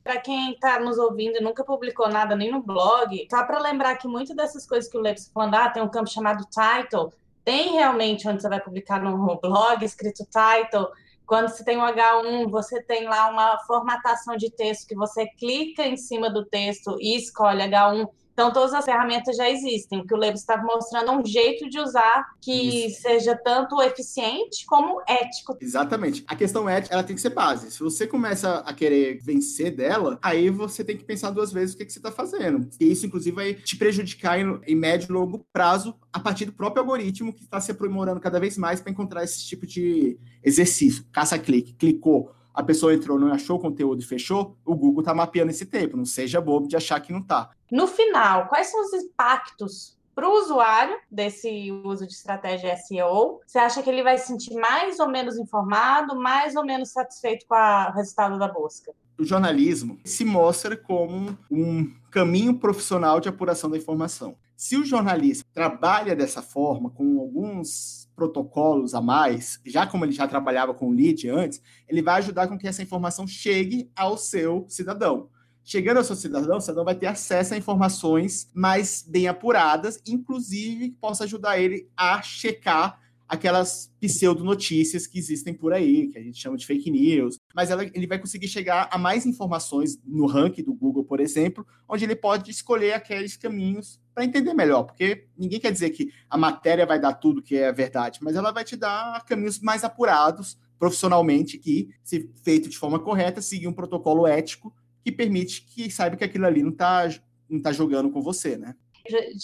Para 0.03 0.19
quem 0.19 0.53
está 0.53 0.79
nos 0.79 0.97
ouvindo 0.97 1.37
e 1.37 1.41
nunca 1.41 1.63
publicou 1.63 2.09
nada 2.09 2.35
nem 2.35 2.51
no 2.51 2.61
blog, 2.61 3.27
só 3.29 3.43
para 3.43 3.59
lembrar 3.59 3.95
que 3.97 4.07
muitas 4.07 4.35
dessas 4.35 4.67
coisas 4.67 4.89
que 4.89 4.97
o 4.97 5.01
Lex 5.01 5.29
falando, 5.33 5.55
ah, 5.55 5.69
tem 5.69 5.83
um 5.83 5.89
campo 5.89 6.09
chamado 6.09 6.45
title, 6.45 7.13
tem 7.43 7.73
realmente 7.73 8.27
onde 8.27 8.41
você 8.41 8.49
vai 8.49 8.59
publicar 8.59 9.01
no 9.01 9.17
blog, 9.39 9.83
escrito 9.83 10.25
title. 10.25 10.87
Quando 11.25 11.49
você 11.49 11.63
tem 11.63 11.77
o 11.77 11.81
H1, 11.81 12.49
você 12.49 12.81
tem 12.81 13.05
lá 13.07 13.29
uma 13.29 13.59
formatação 13.59 14.35
de 14.35 14.49
texto 14.49 14.87
que 14.87 14.95
você 14.95 15.27
clica 15.27 15.83
em 15.83 15.95
cima 15.95 16.29
do 16.29 16.43
texto 16.43 16.97
e 16.99 17.15
escolhe 17.15 17.61
H1 17.61 18.09
então, 18.41 18.51
todas 18.51 18.73
as 18.73 18.83
ferramentas 18.83 19.37
já 19.37 19.47
existem. 19.47 19.99
O 19.99 20.07
que 20.07 20.15
o 20.15 20.17
Levo 20.17 20.35
está 20.35 20.57
mostrando 20.57 21.11
é 21.11 21.11
um 21.11 21.23
jeito 21.23 21.69
de 21.69 21.79
usar 21.79 22.25
que 22.41 22.87
Isso. 22.87 23.03
seja 23.03 23.35
tanto 23.35 23.79
eficiente 23.83 24.65
como 24.65 24.99
ético. 25.07 25.55
Exatamente. 25.61 26.23
A 26.27 26.35
questão 26.35 26.67
ética, 26.67 26.95
ela 26.95 27.03
tem 27.03 27.15
que 27.15 27.21
ser 27.21 27.29
base. 27.29 27.69
Se 27.69 27.79
você 27.79 28.07
começa 28.07 28.57
a 28.65 28.73
querer 28.73 29.19
vencer 29.21 29.75
dela, 29.75 30.17
aí 30.23 30.49
você 30.49 30.83
tem 30.83 30.97
que 30.97 31.03
pensar 31.03 31.29
duas 31.29 31.51
vezes 31.51 31.75
o 31.75 31.77
que, 31.77 31.85
que 31.85 31.93
você 31.93 31.99
está 31.99 32.11
fazendo. 32.11 32.67
E 32.79 32.91
isso, 32.91 33.05
inclusive, 33.05 33.35
vai 33.35 33.53
te 33.53 33.77
prejudicar 33.77 34.39
em, 34.39 34.59
em 34.65 34.75
médio 34.75 35.09
e 35.09 35.13
longo 35.13 35.45
prazo 35.53 35.95
a 36.11 36.19
partir 36.19 36.45
do 36.45 36.53
próprio 36.53 36.81
algoritmo 36.81 37.31
que 37.31 37.43
está 37.43 37.61
se 37.61 37.69
aprimorando 37.69 38.19
cada 38.19 38.39
vez 38.39 38.57
mais 38.57 38.81
para 38.81 38.91
encontrar 38.91 39.23
esse 39.23 39.45
tipo 39.45 39.67
de 39.67 40.17
exercício. 40.43 41.05
Caça-clique. 41.11 41.73
Clicou 41.73 42.33
a 42.53 42.63
pessoa 42.63 42.93
entrou, 42.93 43.19
não 43.19 43.31
achou 43.31 43.57
o 43.57 43.61
conteúdo 43.61 44.01
e 44.01 44.05
fechou, 44.05 44.57
o 44.65 44.75
Google 44.75 45.01
está 45.01 45.13
mapeando 45.13 45.51
esse 45.51 45.65
tempo. 45.65 45.97
Não 45.97 46.05
seja 46.05 46.41
bobo 46.41 46.67
de 46.67 46.75
achar 46.75 46.99
que 46.99 47.13
não 47.13 47.19
está. 47.19 47.51
No 47.71 47.87
final, 47.87 48.47
quais 48.47 48.67
são 48.67 48.81
os 48.81 48.93
impactos 48.93 49.97
para 50.13 50.27
o 50.27 50.33
usuário 50.33 50.97
desse 51.09 51.71
uso 51.83 52.05
de 52.05 52.13
estratégia 52.13 52.75
SEO? 52.75 53.39
Você 53.45 53.57
acha 53.57 53.81
que 53.81 53.89
ele 53.89 54.03
vai 54.03 54.17
se 54.17 54.27
sentir 54.27 54.53
mais 54.55 54.99
ou 54.99 55.09
menos 55.09 55.37
informado, 55.37 56.15
mais 56.15 56.55
ou 56.55 56.65
menos 56.65 56.89
satisfeito 56.89 57.45
com 57.47 57.55
o 57.55 57.91
resultado 57.93 58.37
da 58.37 58.47
busca? 58.47 58.93
O 59.17 59.23
jornalismo 59.23 59.99
se 60.03 60.25
mostra 60.25 60.75
como 60.75 61.37
um 61.49 61.93
caminho 62.09 62.57
profissional 62.57 63.19
de 63.19 63.29
apuração 63.29 63.69
da 63.69 63.77
informação. 63.77 64.35
Se 64.57 64.77
o 64.77 64.85
jornalista 64.85 65.45
trabalha 65.53 66.15
dessa 66.15 66.41
forma, 66.41 66.89
com 66.89 67.19
alguns 67.19 68.00
protocolos 68.15 68.93
a 68.93 69.01
mais, 69.01 69.59
já 69.65 69.87
como 69.87 70.05
ele 70.05 70.11
já 70.11 70.27
trabalhava 70.27 70.73
com 70.73 70.89
o 70.89 70.91
lead 70.91 71.29
antes, 71.29 71.61
ele 71.87 72.01
vai 72.01 72.19
ajudar 72.19 72.47
com 72.47 72.57
que 72.57 72.67
essa 72.67 72.83
informação 72.83 73.25
chegue 73.25 73.89
ao 73.95 74.17
seu 74.17 74.65
cidadão. 74.67 75.29
Chegando 75.63 75.97
ao 75.97 76.03
seu 76.03 76.15
cidadão, 76.15 76.57
o 76.57 76.61
cidadão 76.61 76.83
vai 76.83 76.95
ter 76.95 77.07
acesso 77.07 77.53
a 77.53 77.57
informações 77.57 78.49
mais 78.53 79.05
bem 79.07 79.27
apuradas, 79.27 80.01
inclusive 80.07 80.89
que 80.89 80.97
possa 80.97 81.23
ajudar 81.23 81.59
ele 81.59 81.87
a 81.95 82.21
checar 82.21 82.99
aquelas 83.27 83.89
pseudo-notícias 84.01 85.07
que 85.07 85.17
existem 85.17 85.53
por 85.53 85.71
aí, 85.71 86.09
que 86.09 86.17
a 86.17 86.21
gente 86.21 86.37
chama 86.37 86.57
de 86.57 86.65
fake 86.65 86.91
news, 86.91 87.39
mas 87.55 87.69
ela, 87.69 87.83
ele 87.83 88.07
vai 88.07 88.19
conseguir 88.19 88.47
chegar 88.47 88.89
a 88.91 88.97
mais 88.97 89.25
informações 89.25 89.99
no 90.05 90.25
ranking 90.25 90.63
do 90.63 90.73
Google, 90.73 91.03
por 91.03 91.19
exemplo, 91.19 91.65
onde 91.87 92.03
ele 92.03 92.15
pode 92.15 92.51
escolher 92.51 92.93
aqueles 92.93 93.37
caminhos 93.37 93.99
para 94.13 94.25
entender 94.25 94.53
melhor, 94.53 94.83
porque 94.83 95.27
ninguém 95.37 95.59
quer 95.59 95.71
dizer 95.71 95.89
que 95.91 96.11
a 96.29 96.37
matéria 96.37 96.85
vai 96.85 96.99
dar 96.99 97.13
tudo 97.13 97.41
que 97.41 97.55
é 97.55 97.71
verdade, 97.71 98.19
mas 98.21 98.35
ela 98.35 98.51
vai 98.51 98.63
te 98.63 98.75
dar 98.75 99.23
caminhos 99.25 99.59
mais 99.59 99.83
apurados 99.83 100.57
profissionalmente 100.77 101.57
que, 101.57 101.89
se 102.03 102.29
feito 102.43 102.67
de 102.67 102.77
forma 102.77 102.99
correta, 102.99 103.41
seguir 103.41 103.67
um 103.67 103.73
protocolo 103.73 104.25
ético 104.25 104.73
que 105.03 105.11
permite 105.11 105.61
que 105.63 105.91
saiba 105.91 106.15
que 106.15 106.23
aquilo 106.23 106.45
ali 106.45 106.63
não 106.63 106.71
está 106.71 107.07
não 107.47 107.61
tá 107.61 107.71
jogando 107.71 108.09
com 108.09 108.21
você, 108.21 108.57
né? 108.57 108.75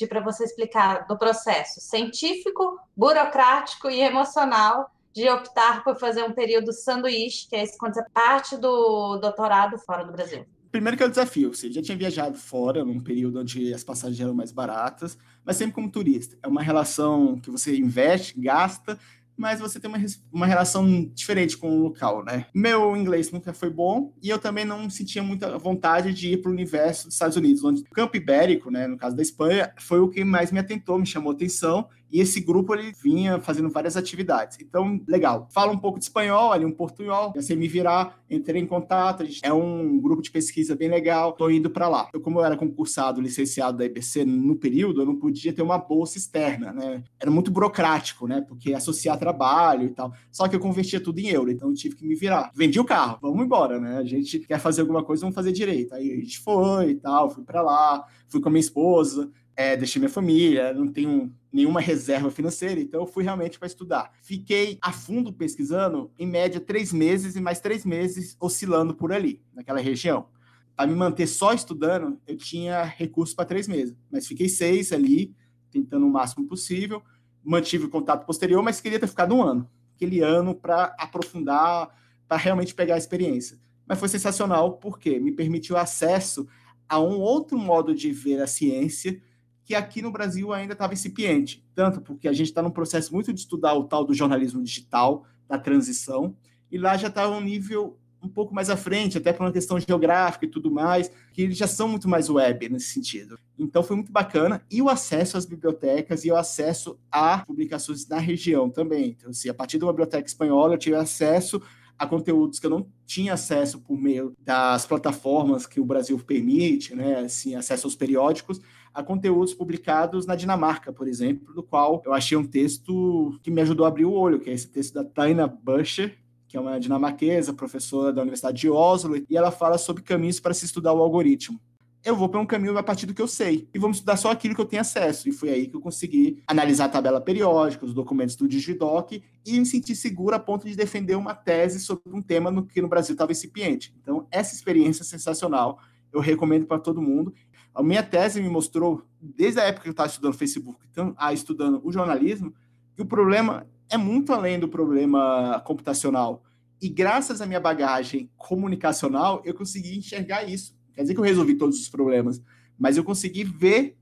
Para 0.07 0.21
você 0.21 0.45
explicar 0.45 1.05
do 1.07 1.17
processo 1.17 1.81
científico, 1.81 2.79
burocrático 2.95 3.89
e 3.89 3.99
emocional 3.99 4.89
de 5.17 5.27
optar 5.29 5.83
por 5.83 5.97
fazer 5.99 6.23
um 6.23 6.31
período 6.31 6.71
sanduíche, 6.71 7.49
que 7.49 7.55
é 7.55 7.63
esse 7.63 7.75
quando 7.75 7.95
você 7.95 8.03
parte 8.13 8.55
do 8.55 9.17
doutorado 9.17 9.75
fora 9.79 10.03
do 10.03 10.11
Brasil. 10.11 10.45
Primeiro 10.71 10.95
que 10.95 11.01
é 11.01 11.07
o 11.07 11.09
desafio, 11.09 11.55
você 11.55 11.71
já 11.71 11.81
tinha 11.81 11.97
viajado 11.97 12.37
fora 12.37 12.85
num 12.85 12.99
período 12.99 13.39
onde 13.39 13.73
as 13.73 13.83
passagens 13.83 14.19
eram 14.19 14.35
mais 14.35 14.51
baratas, 14.51 15.17
mas 15.43 15.55
sempre 15.55 15.73
como 15.73 15.89
turista. 15.89 16.37
É 16.43 16.47
uma 16.47 16.61
relação 16.61 17.39
que 17.39 17.49
você 17.49 17.75
investe, 17.75 18.39
gasta, 18.39 18.99
mas 19.35 19.59
você 19.59 19.79
tem 19.79 19.89
uma, 19.89 19.97
uma 20.31 20.45
relação 20.45 21.09
diferente 21.15 21.57
com 21.57 21.75
o 21.75 21.81
local, 21.81 22.23
né? 22.23 22.45
Meu 22.53 22.95
inglês 22.95 23.31
nunca 23.31 23.53
foi 23.53 23.71
bom 23.71 24.13
e 24.21 24.29
eu 24.29 24.37
também 24.37 24.65
não 24.65 24.87
sentia 24.87 25.23
muita 25.23 25.57
vontade 25.57 26.13
de 26.13 26.33
ir 26.33 26.41
para 26.43 26.49
o 26.49 26.53
universo 26.53 27.05
dos 27.05 27.15
Estados 27.15 27.37
Unidos, 27.37 27.63
onde 27.63 27.81
o 27.81 27.85
campo 27.85 28.17
ibérico, 28.17 28.69
né, 28.69 28.85
no 28.85 28.97
caso 28.97 29.15
da 29.15 29.21
Espanha, 29.23 29.73
foi 29.79 29.99
o 29.99 30.09
que 30.09 30.23
mais 30.23 30.51
me 30.51 30.59
atentou, 30.59 30.99
me 30.99 31.07
chamou 31.07 31.31
atenção 31.31 31.87
e 32.11 32.19
esse 32.19 32.39
grupo 32.39 32.73
ele 32.73 32.91
vinha 32.91 33.39
fazendo 33.39 33.69
várias 33.69 33.97
atividades. 33.97 34.57
Então, 34.61 35.01
legal. 35.07 35.47
Fala 35.51 35.71
um 35.71 35.77
pouco 35.77 35.99
de 35.99 36.05
espanhol, 36.05 36.51
ali 36.51 36.65
um 36.65 36.71
portunhol, 36.71 37.33
já 37.35 37.41
sei 37.41 37.55
me 37.55 37.67
virar, 37.67 38.19
entrei 38.29 38.61
em 38.61 38.67
contato, 38.67 39.23
é 39.43 39.51
um 39.51 39.99
grupo 39.99 40.21
de 40.21 40.31
pesquisa 40.31 40.75
bem 40.75 40.89
legal, 40.89 41.33
tô 41.33 41.49
indo 41.49 41.69
para 41.69 41.87
lá. 41.87 42.09
Eu, 42.13 42.21
como 42.21 42.39
eu 42.39 42.45
era 42.45 42.57
concursado, 42.57 43.21
licenciado 43.21 43.77
da 43.77 43.85
IBC 43.85 44.25
no 44.25 44.55
período, 44.55 45.01
eu 45.01 45.05
não 45.05 45.15
podia 45.15 45.53
ter 45.53 45.61
uma 45.61 45.77
bolsa 45.77 46.17
externa, 46.17 46.71
né? 46.71 47.03
Era 47.19 47.31
muito 47.31 47.51
burocrático, 47.51 48.27
né? 48.27 48.41
Porque 48.41 48.73
associar 48.73 49.17
trabalho 49.17 49.85
e 49.85 49.89
tal. 49.89 50.13
Só 50.31 50.47
que 50.47 50.55
eu 50.55 50.59
convertia 50.59 50.99
tudo 50.99 51.19
em 51.19 51.27
euro, 51.27 51.51
então 51.51 51.69
eu 51.69 51.75
tive 51.75 51.95
que 51.95 52.05
me 52.05 52.15
virar. 52.15 52.51
Vendi 52.55 52.79
o 52.79 52.85
carro, 52.85 53.17
vamos 53.21 53.43
embora, 53.43 53.79
né? 53.79 53.97
A 53.97 54.03
gente 54.03 54.39
quer 54.39 54.59
fazer 54.59 54.81
alguma 54.81 55.03
coisa, 55.03 55.21
vamos 55.21 55.35
fazer 55.35 55.51
direito. 55.51 55.93
Aí 55.93 56.11
a 56.11 56.15
gente 56.15 56.39
foi 56.39 56.91
e 56.91 56.95
tal, 56.95 57.29
fui 57.29 57.43
para 57.43 57.61
lá, 57.61 58.05
fui 58.27 58.41
com 58.41 58.49
a 58.49 58.51
minha 58.51 58.59
esposa, 58.59 59.29
é, 59.57 59.75
deixei 59.75 59.99
minha 59.99 60.09
família, 60.09 60.71
não 60.71 60.87
tenho 60.87 61.35
nenhuma 61.51 61.81
reserva 61.81 62.29
financeira, 62.29 62.79
então 62.79 63.01
eu 63.01 63.07
fui 63.07 63.23
realmente 63.23 63.57
para 63.57 63.65
estudar. 63.65 64.11
Fiquei 64.21 64.77
a 64.79 64.93
fundo 64.93 65.33
pesquisando, 65.33 66.11
em 66.19 66.27
média, 66.27 66.61
três 66.61 66.93
meses 66.93 67.35
e 67.35 67.41
mais 67.41 67.59
três 67.59 67.83
meses 67.83 68.37
oscilando 68.39 68.93
por 68.93 69.11
ali, 69.11 69.41
naquela 69.51 69.79
região. 69.79 70.27
Para 70.75 70.85
me 70.85 70.93
manter 70.93 71.25
só 71.25 71.53
estudando, 71.53 72.21
eu 72.27 72.37
tinha 72.37 72.83
recursos 72.83 73.33
para 73.33 73.45
três 73.45 73.67
meses, 73.67 73.97
mas 74.11 74.27
fiquei 74.27 74.47
seis 74.47 74.93
ali, 74.93 75.35
tentando 75.71 76.05
o 76.05 76.11
máximo 76.11 76.47
possível. 76.47 77.01
Mantive 77.43 77.85
o 77.85 77.89
contato 77.89 78.27
posterior, 78.27 78.61
mas 78.61 78.79
queria 78.79 78.99
ter 78.99 79.07
ficado 79.07 79.33
um 79.33 79.41
ano, 79.41 79.67
aquele 79.95 80.21
ano 80.21 80.53
para 80.53 80.95
aprofundar, 80.99 81.89
para 82.27 82.37
realmente 82.37 82.75
pegar 82.75 82.93
a 82.93 82.99
experiência. 82.99 83.57
Mas 83.87 83.99
foi 83.99 84.07
sensacional 84.07 84.73
porque 84.73 85.19
me 85.19 85.31
permitiu 85.31 85.77
acesso 85.77 86.47
a 86.87 86.99
um 86.99 87.19
outro 87.19 87.57
modo 87.57 87.95
de 87.95 88.11
ver 88.11 88.39
a 88.39 88.45
ciência 88.45 89.19
que 89.67 89.75
aqui 89.75 90.01
no 90.01 90.09
Brasil 90.09 90.53
ainda 90.53 90.71
estava 90.71 90.93
incipiente, 90.93 91.61
tanto 91.75 91.99
porque 91.99 92.29
a 92.29 92.31
gente 92.31 92.47
está 92.47 92.61
num 92.61 92.71
processo 92.71 93.13
muito 93.13 93.33
de 93.33 93.41
estudar 93.41 93.73
o 93.73 93.83
tal 93.83 94.05
do 94.05 94.13
jornalismo 94.13 94.63
digital, 94.63 95.25
da 95.45 95.59
transição, 95.59 96.33
e 96.71 96.77
lá 96.77 96.95
já 96.95 97.09
está 97.09 97.29
um 97.29 97.41
nível 97.41 97.99
um 98.23 98.29
pouco 98.29 98.55
mais 98.55 98.69
à 98.69 98.77
frente, 98.77 99.17
até 99.17 99.33
por 99.33 99.43
uma 99.43 99.51
questão 99.51 99.77
geográfica 99.77 100.45
e 100.45 100.49
tudo 100.49 100.71
mais, 100.71 101.11
que 101.33 101.41
eles 101.41 101.57
já 101.57 101.67
são 101.67 101.89
muito 101.89 102.07
mais 102.07 102.29
web 102.29 102.69
nesse 102.69 102.87
sentido. 102.87 103.37
Então 103.59 103.83
foi 103.83 103.97
muito 103.97 104.11
bacana. 104.11 104.63
E 104.71 104.81
o 104.81 104.89
acesso 104.89 105.37
às 105.37 105.45
bibliotecas 105.45 106.23
e 106.23 106.31
o 106.31 106.35
acesso 106.37 106.97
a 107.11 107.45
publicações 107.45 108.07
na 108.07 108.19
região 108.19 108.69
também. 108.69 109.15
Então, 109.17 109.29
assim, 109.29 109.49
a 109.49 109.53
partir 109.53 109.77
de 109.77 109.83
uma 109.83 109.91
biblioteca 109.91 110.27
espanhola, 110.27 110.73
eu 110.73 110.79
tive 110.79 110.95
acesso 110.95 111.61
a 111.97 112.07
conteúdos 112.07 112.59
que 112.59 112.65
eu 112.65 112.69
não 112.69 112.87
tinha 113.05 113.33
acesso 113.33 113.79
por 113.79 113.97
meio 113.97 114.33
das 114.39 114.85
plataformas 114.85 115.65
que 115.65 115.79
o 115.79 115.85
Brasil 115.85 116.17
permite, 116.19 116.95
né, 116.95 117.19
assim, 117.19 117.55
acesso 117.55 117.87
aos 117.87 117.95
periódicos, 117.95 118.61
a 118.97 119.03
conteúdos 119.03 119.53
publicados 119.53 120.25
na 120.25 120.35
Dinamarca, 120.35 120.91
por 120.91 121.07
exemplo, 121.07 121.53
do 121.53 121.61
qual 121.61 122.01
eu 122.03 122.13
achei 122.13 122.35
um 122.35 122.43
texto 122.43 123.39
que 123.43 123.51
me 123.51 123.61
ajudou 123.61 123.85
a 123.85 123.89
abrir 123.89 124.05
o 124.05 124.11
olho, 124.11 124.39
que 124.39 124.49
é 124.49 124.53
esse 124.53 124.67
texto 124.67 124.95
da 124.95 125.03
Taina 125.03 125.45
Buscher, 125.45 126.17
que 126.47 126.57
é 126.57 126.59
uma 126.59 126.79
dinamarquesa, 126.79 127.53
professora 127.53 128.11
da 128.11 128.23
Universidade 128.23 128.59
de 128.59 128.67
Oslo, 128.67 129.15
e 129.29 129.37
ela 129.37 129.51
fala 129.51 129.77
sobre 129.77 130.01
caminhos 130.01 130.39
para 130.39 130.51
se 130.51 130.65
estudar 130.65 130.93
o 130.93 131.03
algoritmo. 131.03 131.59
Eu 132.03 132.15
vou 132.15 132.27
para 132.27 132.39
um 132.39 132.45
caminho 132.45 132.75
a 132.75 132.81
partir 132.81 133.05
do 133.05 133.13
que 133.13 133.21
eu 133.21 133.27
sei, 133.27 133.69
e 133.71 133.77
vamos 133.77 133.97
estudar 133.97 134.17
só 134.17 134.31
aquilo 134.31 134.55
que 134.55 134.61
eu 134.61 134.65
tenho 134.65 134.81
acesso. 134.81 135.29
E 135.29 135.31
foi 135.31 135.51
aí 135.51 135.67
que 135.67 135.75
eu 135.75 135.81
consegui 135.81 136.41
analisar 136.47 136.85
a 136.85 136.89
tabela 136.89 137.21
periódica, 137.21 137.85
os 137.85 137.93
documentos 137.93 138.35
do 138.35 138.47
Digidoc, 138.47 139.21
e 139.45 139.59
me 139.59 139.65
sentir 139.67 139.95
seguro 139.95 140.35
a 140.35 140.39
ponto 140.39 140.67
de 140.67 140.75
defender 140.75 141.15
uma 141.15 141.35
tese 141.35 141.79
sobre 141.79 142.11
um 142.11 142.21
tema 142.21 142.49
no 142.49 142.65
que 142.65 142.81
no 142.81 142.87
Brasil 142.87 143.13
estava 143.13 143.31
incipiente. 143.31 143.93
Então, 144.01 144.25
essa 144.31 144.55
experiência 144.55 145.03
é 145.03 145.05
sensacional, 145.05 145.77
eu 146.11 146.19
recomendo 146.19 146.65
para 146.65 146.79
todo 146.79 147.01
mundo. 147.01 147.33
A 147.77 147.83
minha 147.83 148.01
tese 148.01 148.41
me 148.41 148.49
mostrou, 148.49 149.03
desde 149.21 149.59
a 149.59 149.65
época 149.65 149.83
que 149.83 149.89
eu 149.89 149.91
estava 149.91 150.09
estudando 150.09 150.33
Facebook, 150.33 150.79
então, 150.89 151.13
a 151.15 151.31
estudando 151.31 151.79
o 151.83 151.91
jornalismo, 151.91 152.51
que 152.95 153.03
o 153.03 153.05
problema 153.05 153.67
é 153.87 153.95
muito 153.95 154.33
além 154.33 154.59
do 154.59 154.67
problema 154.67 155.61
computacional. 155.63 156.41
E 156.81 156.89
graças 156.89 157.39
à 157.39 157.45
minha 157.45 157.59
bagagem 157.59 158.31
comunicacional, 158.35 159.43
eu 159.45 159.53
consegui 159.53 159.95
enxergar 159.95 160.43
isso. 160.43 160.75
Quer 160.95 161.03
dizer 161.03 161.13
que 161.13 161.19
eu 161.19 161.23
resolvi 161.23 161.53
todos 161.53 161.79
os 161.79 161.87
problemas, 161.87 162.41
mas 162.79 162.97
eu 162.97 163.03
consegui 163.03 163.43
ver 163.43 163.95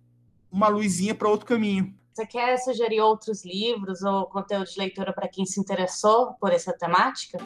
uma 0.49 0.69
luzinha 0.69 1.13
para 1.13 1.27
outro 1.27 1.45
caminho. 1.45 1.93
Você 2.13 2.25
quer 2.25 2.57
sugerir 2.59 3.01
outros 3.01 3.43
livros 3.43 4.01
ou 4.03 4.25
conteúdo 4.27 4.69
de 4.69 4.79
leitura 4.79 5.11
para 5.11 5.27
quem 5.27 5.45
se 5.45 5.59
interessou 5.59 6.33
por 6.39 6.53
essa 6.53 6.71
temática? 6.71 7.39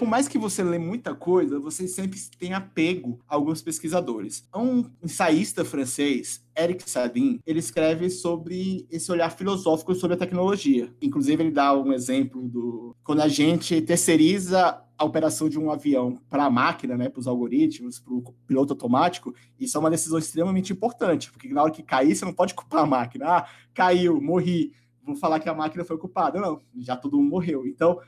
Por 0.00 0.08
mais 0.08 0.26
que 0.26 0.38
você 0.38 0.64
lê 0.64 0.78
muita 0.78 1.14
coisa, 1.14 1.60
você 1.60 1.86
sempre 1.86 2.18
tem 2.38 2.54
apego 2.54 3.20
a 3.28 3.34
alguns 3.34 3.60
pesquisadores. 3.60 4.48
Um 4.56 4.82
ensaísta 5.04 5.62
francês, 5.62 6.42
Eric 6.58 6.88
Sadin, 6.88 7.38
ele 7.46 7.58
escreve 7.58 8.08
sobre 8.08 8.86
esse 8.90 9.12
olhar 9.12 9.30
filosófico 9.30 9.94
sobre 9.94 10.14
a 10.14 10.18
tecnologia. 10.18 10.90
Inclusive, 11.02 11.42
ele 11.42 11.50
dá 11.50 11.76
um 11.76 11.92
exemplo 11.92 12.48
do 12.48 12.96
quando 13.04 13.20
a 13.20 13.28
gente 13.28 13.78
terceiriza 13.82 14.82
a 14.96 15.04
operação 15.04 15.50
de 15.50 15.58
um 15.58 15.70
avião 15.70 16.18
para 16.30 16.44
a 16.44 16.50
máquina, 16.50 16.96
né, 16.96 17.10
para 17.10 17.20
os 17.20 17.26
algoritmos, 17.26 18.00
para 18.00 18.14
o 18.14 18.22
piloto 18.46 18.72
automático, 18.72 19.34
isso 19.58 19.76
é 19.76 19.80
uma 19.80 19.90
decisão 19.90 20.18
extremamente 20.18 20.72
importante, 20.72 21.30
porque 21.30 21.52
na 21.52 21.62
hora 21.62 21.72
que 21.72 21.82
cair, 21.82 22.16
você 22.16 22.24
não 22.24 22.32
pode 22.32 22.54
culpar 22.54 22.84
a 22.84 22.86
máquina. 22.86 23.26
Ah, 23.26 23.46
caiu, 23.74 24.18
morri, 24.18 24.72
vou 25.02 25.16
falar 25.16 25.40
que 25.40 25.48
a 25.48 25.54
máquina 25.54 25.84
foi 25.84 25.98
culpada. 25.98 26.40
Não, 26.40 26.58
já 26.78 26.96
todo 26.96 27.18
mundo 27.18 27.30
morreu. 27.30 27.66
Então, 27.66 28.00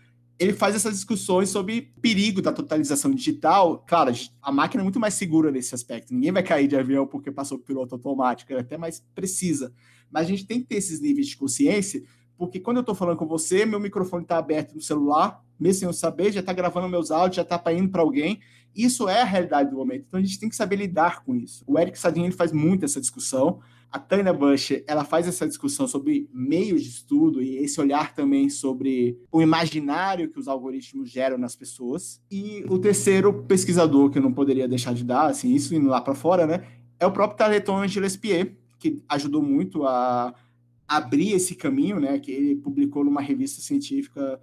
ele 0.43 0.53
faz 0.53 0.75
essas 0.75 0.95
discussões 0.95 1.49
sobre 1.49 1.93
perigo 2.01 2.43
da 2.43 2.53
totalização 2.53 3.13
digital. 3.13 3.85
Claro, 3.87 4.13
a 4.41 4.51
máquina 4.51 4.83
é 4.83 4.85
muito 4.85 4.99
mais 4.99 5.15
segura 5.15 5.51
nesse 5.51 5.75
aspecto. 5.75 6.13
Ninguém 6.13 6.33
vai 6.33 6.43
cair 6.43 6.67
de 6.67 6.77
avião 6.77 7.07
porque 7.07 7.31
passou 7.31 7.59
por 7.59 7.67
piloto 7.67 7.95
automático, 7.95 8.53
é 8.53 8.59
até 8.59 8.77
mais 8.77 9.01
precisa. 9.15 9.73
Mas 10.11 10.27
a 10.27 10.29
gente 10.29 10.47
tem 10.47 10.61
que 10.61 10.67
ter 10.67 10.77
esses 10.77 11.01
níveis 11.01 11.29
de 11.29 11.37
consciência, 11.37 12.03
porque 12.37 12.59
quando 12.59 12.79
eu 12.79 12.83
estou 12.83 12.95
falando 12.95 13.17
com 13.17 13.27
você, 13.27 13.65
meu 13.65 13.79
microfone 13.79 14.25
está 14.25 14.37
aberto 14.37 14.75
no 14.75 14.81
celular, 14.81 15.41
mesmo 15.59 15.79
sem 15.79 15.89
eu 15.89 15.93
saber, 15.93 16.33
já 16.33 16.41
está 16.41 16.53
gravando 16.53 16.89
meus 16.89 17.11
áudios, 17.13 17.37
já 17.37 17.43
está 17.43 17.73
indo 17.73 17.89
para 17.89 18.03
alguém. 18.03 18.41
Isso 18.75 19.09
é 19.09 19.23
a 19.23 19.25
realidade 19.25 19.71
do 19.71 19.77
momento. 19.77 20.07
Então 20.09 20.19
a 20.19 20.23
gente 20.23 20.41
tem 20.41 20.49
que 20.49 20.57
saber 20.57 20.77
lidar 20.77 21.23
com 21.25 21.37
isso. 21.37 21.63
O 21.67 21.79
Eric 21.79 21.97
Sadin 21.99 22.25
ele 22.25 22.33
faz 22.33 22.53
muito 22.53 22.85
essa 22.85 23.01
discussão. 23.01 23.61
A 23.93 23.99
Tânia 23.99 24.33
Bush, 24.33 24.83
ela 24.87 25.05
faz 25.05 25.29
essa 25.29 25.47
discussão 25.47 25.87
sobre 25.87 26.27
meios 26.33 26.83
de 26.83 26.89
estudo 26.89 27.43
e 27.43 27.59
esse 27.59 27.79
olhar 27.79 28.15
também 28.15 28.49
sobre 28.49 29.19
o 29.31 29.43
imaginário 29.43 30.31
que 30.31 30.39
os 30.39 30.49
algoritmos 30.49 31.11
geram 31.11 31.37
nas 31.37 31.55
pessoas. 31.55 32.19
E 32.31 32.65
o 32.71 32.79
terceiro 32.79 33.45
pesquisador 33.45 34.09
que 34.09 34.17
eu 34.17 34.23
não 34.23 34.33
poderia 34.33 34.67
deixar 34.67 34.95
de 34.95 35.05
dar, 35.05 35.27
assim, 35.27 35.53
isso 35.53 35.75
indo 35.75 35.89
lá 35.89 36.01
para 36.01 36.15
fora, 36.15 36.47
né, 36.47 36.65
é 36.99 37.07
o 37.07 37.13
próprio 37.13 37.37
Tarleton 37.37 37.87
Gillespie, 37.87 38.57
que 38.79 39.03
ajudou 39.11 39.43
muito 39.43 39.85
a 39.85 40.35
abrir 40.89 41.33
esse 41.33 41.55
caminho, 41.55 42.01
né, 42.01 42.19
que 42.19 42.31
ele 42.31 42.57
publicou 42.57 43.05
numa 43.05 43.21
revista 43.21 43.61
científica 43.61 44.41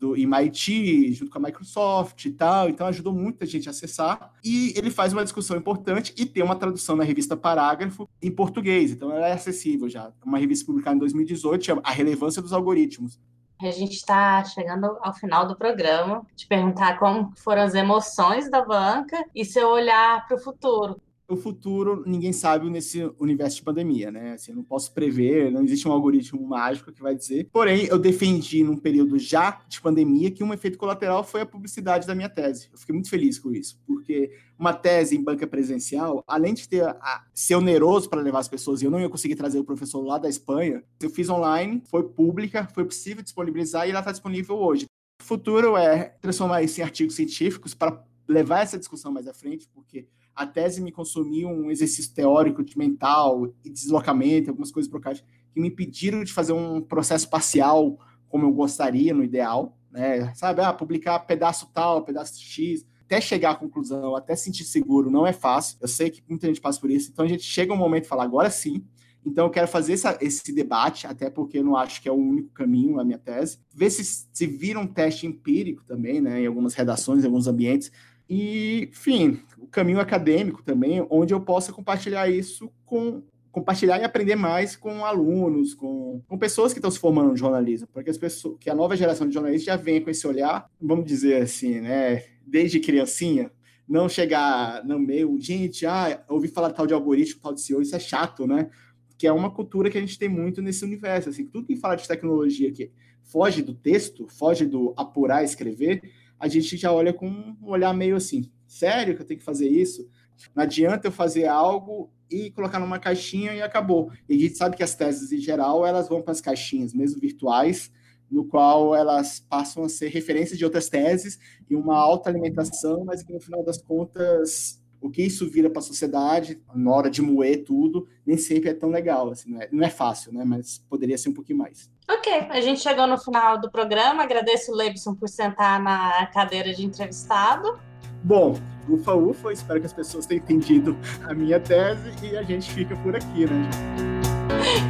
do 0.00 0.16
MIT, 0.16 1.12
junto 1.12 1.30
com 1.30 1.38
a 1.38 1.42
Microsoft 1.42 2.24
e 2.24 2.30
tal, 2.32 2.70
então 2.70 2.86
ajudou 2.86 3.12
muita 3.12 3.44
gente 3.44 3.68
a 3.68 3.70
acessar. 3.70 4.32
E 4.42 4.72
ele 4.74 4.90
faz 4.90 5.12
uma 5.12 5.22
discussão 5.22 5.56
importante 5.58 6.14
e 6.16 6.24
tem 6.24 6.42
uma 6.42 6.56
tradução 6.56 6.96
na 6.96 7.04
revista 7.04 7.36
Parágrafo 7.36 8.08
em 8.22 8.30
português, 8.30 8.90
então 8.90 9.12
ela 9.12 9.28
é 9.28 9.32
acessível 9.32 9.88
já. 9.88 10.10
Uma 10.24 10.38
revista 10.38 10.64
publicada 10.64 10.96
em 10.96 11.00
2018, 11.00 11.64
chama 11.64 11.82
A 11.84 11.90
Relevância 11.92 12.40
dos 12.40 12.54
Algoritmos. 12.54 13.20
A 13.60 13.70
gente 13.70 13.92
está 13.92 14.42
chegando 14.42 14.96
ao 15.02 15.12
final 15.12 15.46
do 15.46 15.54
programa, 15.54 16.26
te 16.34 16.46
perguntar 16.46 16.98
como 16.98 17.30
foram 17.36 17.60
as 17.60 17.74
emoções 17.74 18.50
da 18.50 18.64
banca 18.64 19.22
e 19.34 19.44
seu 19.44 19.68
olhar 19.68 20.26
para 20.26 20.38
o 20.38 20.40
futuro 20.40 20.98
o 21.32 21.36
futuro 21.36 22.02
ninguém 22.06 22.32
sabe 22.32 22.68
nesse 22.68 23.10
universo 23.18 23.56
de 23.56 23.62
pandemia, 23.62 24.10
né? 24.10 24.32
Assim, 24.32 24.52
não 24.52 24.62
posso 24.62 24.92
prever, 24.92 25.50
não 25.50 25.62
existe 25.62 25.86
um 25.86 25.92
algoritmo 25.92 26.46
mágico 26.46 26.92
que 26.92 27.02
vai 27.02 27.14
dizer. 27.14 27.48
Porém, 27.52 27.86
eu 27.86 27.98
defendi 27.98 28.62
num 28.62 28.76
período 28.76 29.18
já 29.18 29.60
de 29.68 29.80
pandemia 29.80 30.30
que 30.30 30.42
um 30.42 30.52
efeito 30.52 30.78
colateral 30.78 31.24
foi 31.24 31.40
a 31.40 31.46
publicidade 31.46 32.06
da 32.06 32.14
minha 32.14 32.28
tese. 32.28 32.68
Eu 32.72 32.78
fiquei 32.78 32.92
muito 32.92 33.08
feliz 33.08 33.38
com 33.38 33.52
isso, 33.52 33.80
porque 33.86 34.30
uma 34.58 34.74
tese 34.74 35.16
em 35.16 35.22
banca 35.22 35.46
presencial, 35.46 36.22
além 36.26 36.54
de 36.54 36.68
ter 36.68 36.84
a, 36.84 37.24
ser 37.32 37.54
oneroso 37.54 38.08
para 38.08 38.20
levar 38.20 38.40
as 38.40 38.48
pessoas, 38.48 38.82
e 38.82 38.84
eu 38.84 38.90
não 38.90 39.00
ia 39.00 39.08
conseguir 39.08 39.34
trazer 39.34 39.58
o 39.58 39.64
professor 39.64 40.02
lá 40.02 40.18
da 40.18 40.28
Espanha, 40.28 40.82
eu 41.00 41.10
fiz 41.10 41.28
online, 41.30 41.82
foi 41.86 42.02
pública, 42.02 42.68
foi 42.74 42.84
possível 42.84 43.22
disponibilizar 43.22 43.86
e 43.86 43.90
ela 43.90 44.00
está 44.00 44.12
disponível 44.12 44.56
hoje. 44.56 44.86
O 45.20 45.24
futuro 45.24 45.76
é 45.76 46.16
transformar 46.20 46.62
isso 46.62 46.80
em 46.80 46.84
artigos 46.84 47.14
científicos 47.14 47.74
para 47.74 48.04
levar 48.28 48.60
essa 48.60 48.78
discussão 48.78 49.12
mais 49.12 49.26
à 49.26 49.34
frente, 49.34 49.68
porque 49.74 50.06
a 50.40 50.46
tese 50.46 50.80
me 50.80 50.90
consumiu 50.90 51.48
um 51.48 51.70
exercício 51.70 52.14
teórico 52.14 52.64
de 52.64 52.76
mental 52.78 53.52
e 53.62 53.68
deslocamento, 53.68 54.48
algumas 54.48 54.70
coisas 54.70 54.90
burocráticas 54.90 55.28
que 55.52 55.60
me 55.60 55.68
impediram 55.68 56.24
de 56.24 56.32
fazer 56.32 56.54
um 56.54 56.80
processo 56.80 57.28
parcial 57.28 57.98
como 58.26 58.46
eu 58.46 58.52
gostaria, 58.52 59.12
no 59.12 59.22
ideal, 59.22 59.76
né? 59.90 60.32
Sabe, 60.34 60.62
ah, 60.62 60.72
publicar 60.72 61.18
pedaço 61.20 61.68
tal, 61.74 62.04
pedaço 62.04 62.40
X, 62.40 62.86
até 63.04 63.20
chegar 63.20 63.50
à 63.50 63.54
conclusão, 63.56 64.14
até 64.14 64.36
sentir 64.36 64.64
seguro, 64.64 65.10
não 65.10 65.26
é 65.26 65.32
fácil. 65.32 65.76
Eu 65.80 65.88
sei 65.88 66.10
que 66.10 66.22
muita 66.28 66.46
gente 66.46 66.60
passa 66.60 66.80
por 66.80 66.90
isso. 66.90 67.10
Então 67.12 67.24
a 67.24 67.28
gente 67.28 67.42
chega 67.42 67.74
um 67.74 67.76
momento 67.76 68.04
e 68.04 68.08
fala, 68.08 68.22
agora 68.22 68.48
sim. 68.48 68.84
Então 69.26 69.46
eu 69.46 69.50
quero 69.50 69.68
fazer 69.68 69.94
essa, 69.94 70.16
esse 70.20 70.54
debate, 70.54 71.06
até 71.06 71.28
porque 71.28 71.58
eu 71.58 71.64
não 71.64 71.76
acho 71.76 72.00
que 72.00 72.08
é 72.08 72.12
o 72.12 72.14
único 72.14 72.50
caminho 72.50 73.00
a 73.00 73.04
minha 73.04 73.18
tese. 73.18 73.58
Ver 73.74 73.90
se, 73.90 74.26
se 74.32 74.46
vira 74.46 74.78
um 74.78 74.86
teste 74.86 75.26
empírico 75.26 75.84
também, 75.84 76.20
né? 76.20 76.40
Em 76.40 76.46
algumas 76.46 76.72
redações, 76.72 77.24
em 77.24 77.26
alguns 77.26 77.48
ambientes, 77.48 77.90
e, 78.30 78.88
enfim, 78.92 79.40
caminho 79.70 80.00
acadêmico 80.00 80.62
também, 80.62 81.06
onde 81.10 81.32
eu 81.32 81.40
possa 81.40 81.72
compartilhar 81.72 82.28
isso 82.28 82.70
com 82.84 83.22
compartilhar 83.52 83.98
e 83.98 84.04
aprender 84.04 84.36
mais 84.36 84.76
com 84.76 85.04
alunos, 85.04 85.74
com, 85.74 86.22
com 86.28 86.38
pessoas 86.38 86.72
que 86.72 86.78
estão 86.78 86.90
se 86.90 87.00
formando 87.00 87.30
no 87.30 87.36
jornalismo, 87.36 87.88
porque 87.92 88.08
as 88.08 88.16
pessoas, 88.16 88.56
que 88.60 88.70
a 88.70 88.74
nova 88.74 88.96
geração 88.96 89.26
de 89.26 89.34
jornalistas 89.34 89.66
já 89.66 89.76
vem 89.76 90.00
com 90.00 90.08
esse 90.08 90.24
olhar, 90.24 90.70
vamos 90.80 91.04
dizer 91.04 91.42
assim, 91.42 91.80
né, 91.80 92.22
desde 92.46 92.78
criancinha, 92.78 93.50
não 93.88 94.08
chegar 94.08 94.84
no 94.84 95.00
meio, 95.00 95.36
gente, 95.40 95.84
ah, 95.84 96.22
ouvi 96.28 96.46
falar 96.46 96.70
tal 96.70 96.86
de 96.86 96.94
algoritmo, 96.94 97.40
tal 97.42 97.52
de 97.52 97.60
CEO, 97.60 97.82
isso 97.82 97.96
é 97.96 97.98
chato, 97.98 98.46
né? 98.46 98.70
Que 99.18 99.26
é 99.26 99.32
uma 99.32 99.50
cultura 99.50 99.90
que 99.90 99.98
a 99.98 100.00
gente 100.00 100.16
tem 100.16 100.28
muito 100.28 100.62
nesse 100.62 100.84
universo, 100.84 101.28
assim, 101.28 101.44
tudo 101.44 101.66
que 101.66 101.74
fala 101.74 101.96
de 101.96 102.06
tecnologia 102.06 102.70
que 102.70 102.92
foge 103.24 103.62
do 103.62 103.74
texto, 103.74 104.28
foge 104.28 104.64
do 104.64 104.94
apurar, 104.96 105.42
escrever, 105.42 106.02
a 106.38 106.46
gente 106.46 106.76
já 106.76 106.92
olha 106.92 107.12
com 107.12 107.28
um 107.28 107.56
olhar 107.62 107.92
meio 107.92 108.14
assim, 108.14 108.48
sério 108.70 109.16
que 109.16 109.22
eu 109.22 109.26
tenho 109.26 109.40
que 109.40 109.44
fazer 109.44 109.68
isso? 109.68 110.08
Não 110.54 110.62
adianta 110.62 111.08
eu 111.08 111.12
fazer 111.12 111.46
algo 111.46 112.10
e 112.30 112.50
colocar 112.50 112.78
numa 112.78 112.98
caixinha 112.98 113.52
e 113.52 113.60
acabou. 113.60 114.10
E 114.28 114.36
a 114.36 114.38
gente 114.38 114.56
sabe 114.56 114.76
que 114.76 114.82
as 114.82 114.94
teses, 114.94 115.32
em 115.32 115.40
geral, 115.40 115.84
elas 115.84 116.08
vão 116.08 116.22
para 116.22 116.32
as 116.32 116.40
caixinhas, 116.40 116.94
mesmo 116.94 117.20
virtuais, 117.20 117.90
no 118.30 118.44
qual 118.44 118.94
elas 118.94 119.40
passam 119.40 119.82
a 119.82 119.88
ser 119.88 120.08
referências 120.08 120.56
de 120.56 120.64
outras 120.64 120.88
teses 120.88 121.38
e 121.68 121.74
uma 121.74 121.96
alta 121.96 122.30
alimentação, 122.30 123.04
mas 123.04 123.24
que 123.24 123.32
no 123.32 123.40
final 123.40 123.64
das 123.64 123.82
contas 123.82 124.80
o 125.00 125.10
que 125.10 125.22
isso 125.22 125.50
vira 125.50 125.70
para 125.70 125.80
a 125.80 125.82
sociedade 125.82 126.62
na 126.74 126.92
hora 126.92 127.10
de 127.10 127.22
moer 127.22 127.64
tudo 127.64 128.06
nem 128.24 128.36
sempre 128.36 128.68
é 128.68 128.74
tão 128.74 128.90
legal 128.90 129.30
assim 129.30 129.50
não 129.50 129.62
é, 129.62 129.68
não 129.72 129.82
é 129.82 129.88
fácil 129.88 130.30
né? 130.30 130.44
Mas 130.44 130.84
poderia 130.90 131.16
ser 131.16 131.30
um 131.30 131.32
pouquinho 131.32 131.58
mais. 131.58 131.90
Ok 132.08 132.32
a 132.50 132.60
gente 132.60 132.80
chegou 132.80 133.06
no 133.06 133.18
final 133.18 133.58
do 133.58 133.70
programa. 133.70 134.22
Agradeço 134.22 134.70
o 134.70 134.74
Leibson 134.76 135.14
por 135.14 135.28
sentar 135.28 135.82
na 135.82 136.26
cadeira 136.26 136.72
de 136.74 136.84
entrevistado 136.84 137.80
bom 138.22 138.56
ufa 138.88 139.14
ufa 139.14 139.52
espero 139.52 139.80
que 139.80 139.86
as 139.86 139.92
pessoas 139.92 140.26
tenham 140.26 140.42
entendido 140.42 140.96
a 141.26 141.34
minha 141.34 141.60
tese 141.60 142.12
e 142.22 142.36
a 142.36 142.42
gente 142.42 142.70
fica 142.70 142.96
por 142.96 143.14
aqui 143.14 143.46
né 143.46 143.68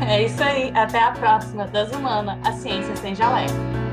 é 0.09 0.24
isso 0.24 0.43
aí. 0.43 0.70
Até 0.74 0.99
a 0.99 1.12
próxima. 1.12 1.66
Das 1.66 1.91
humanas 1.93 2.39
a 2.45 2.53
ciência 2.53 2.97
sem 2.97 3.14
jaleco 3.14 3.89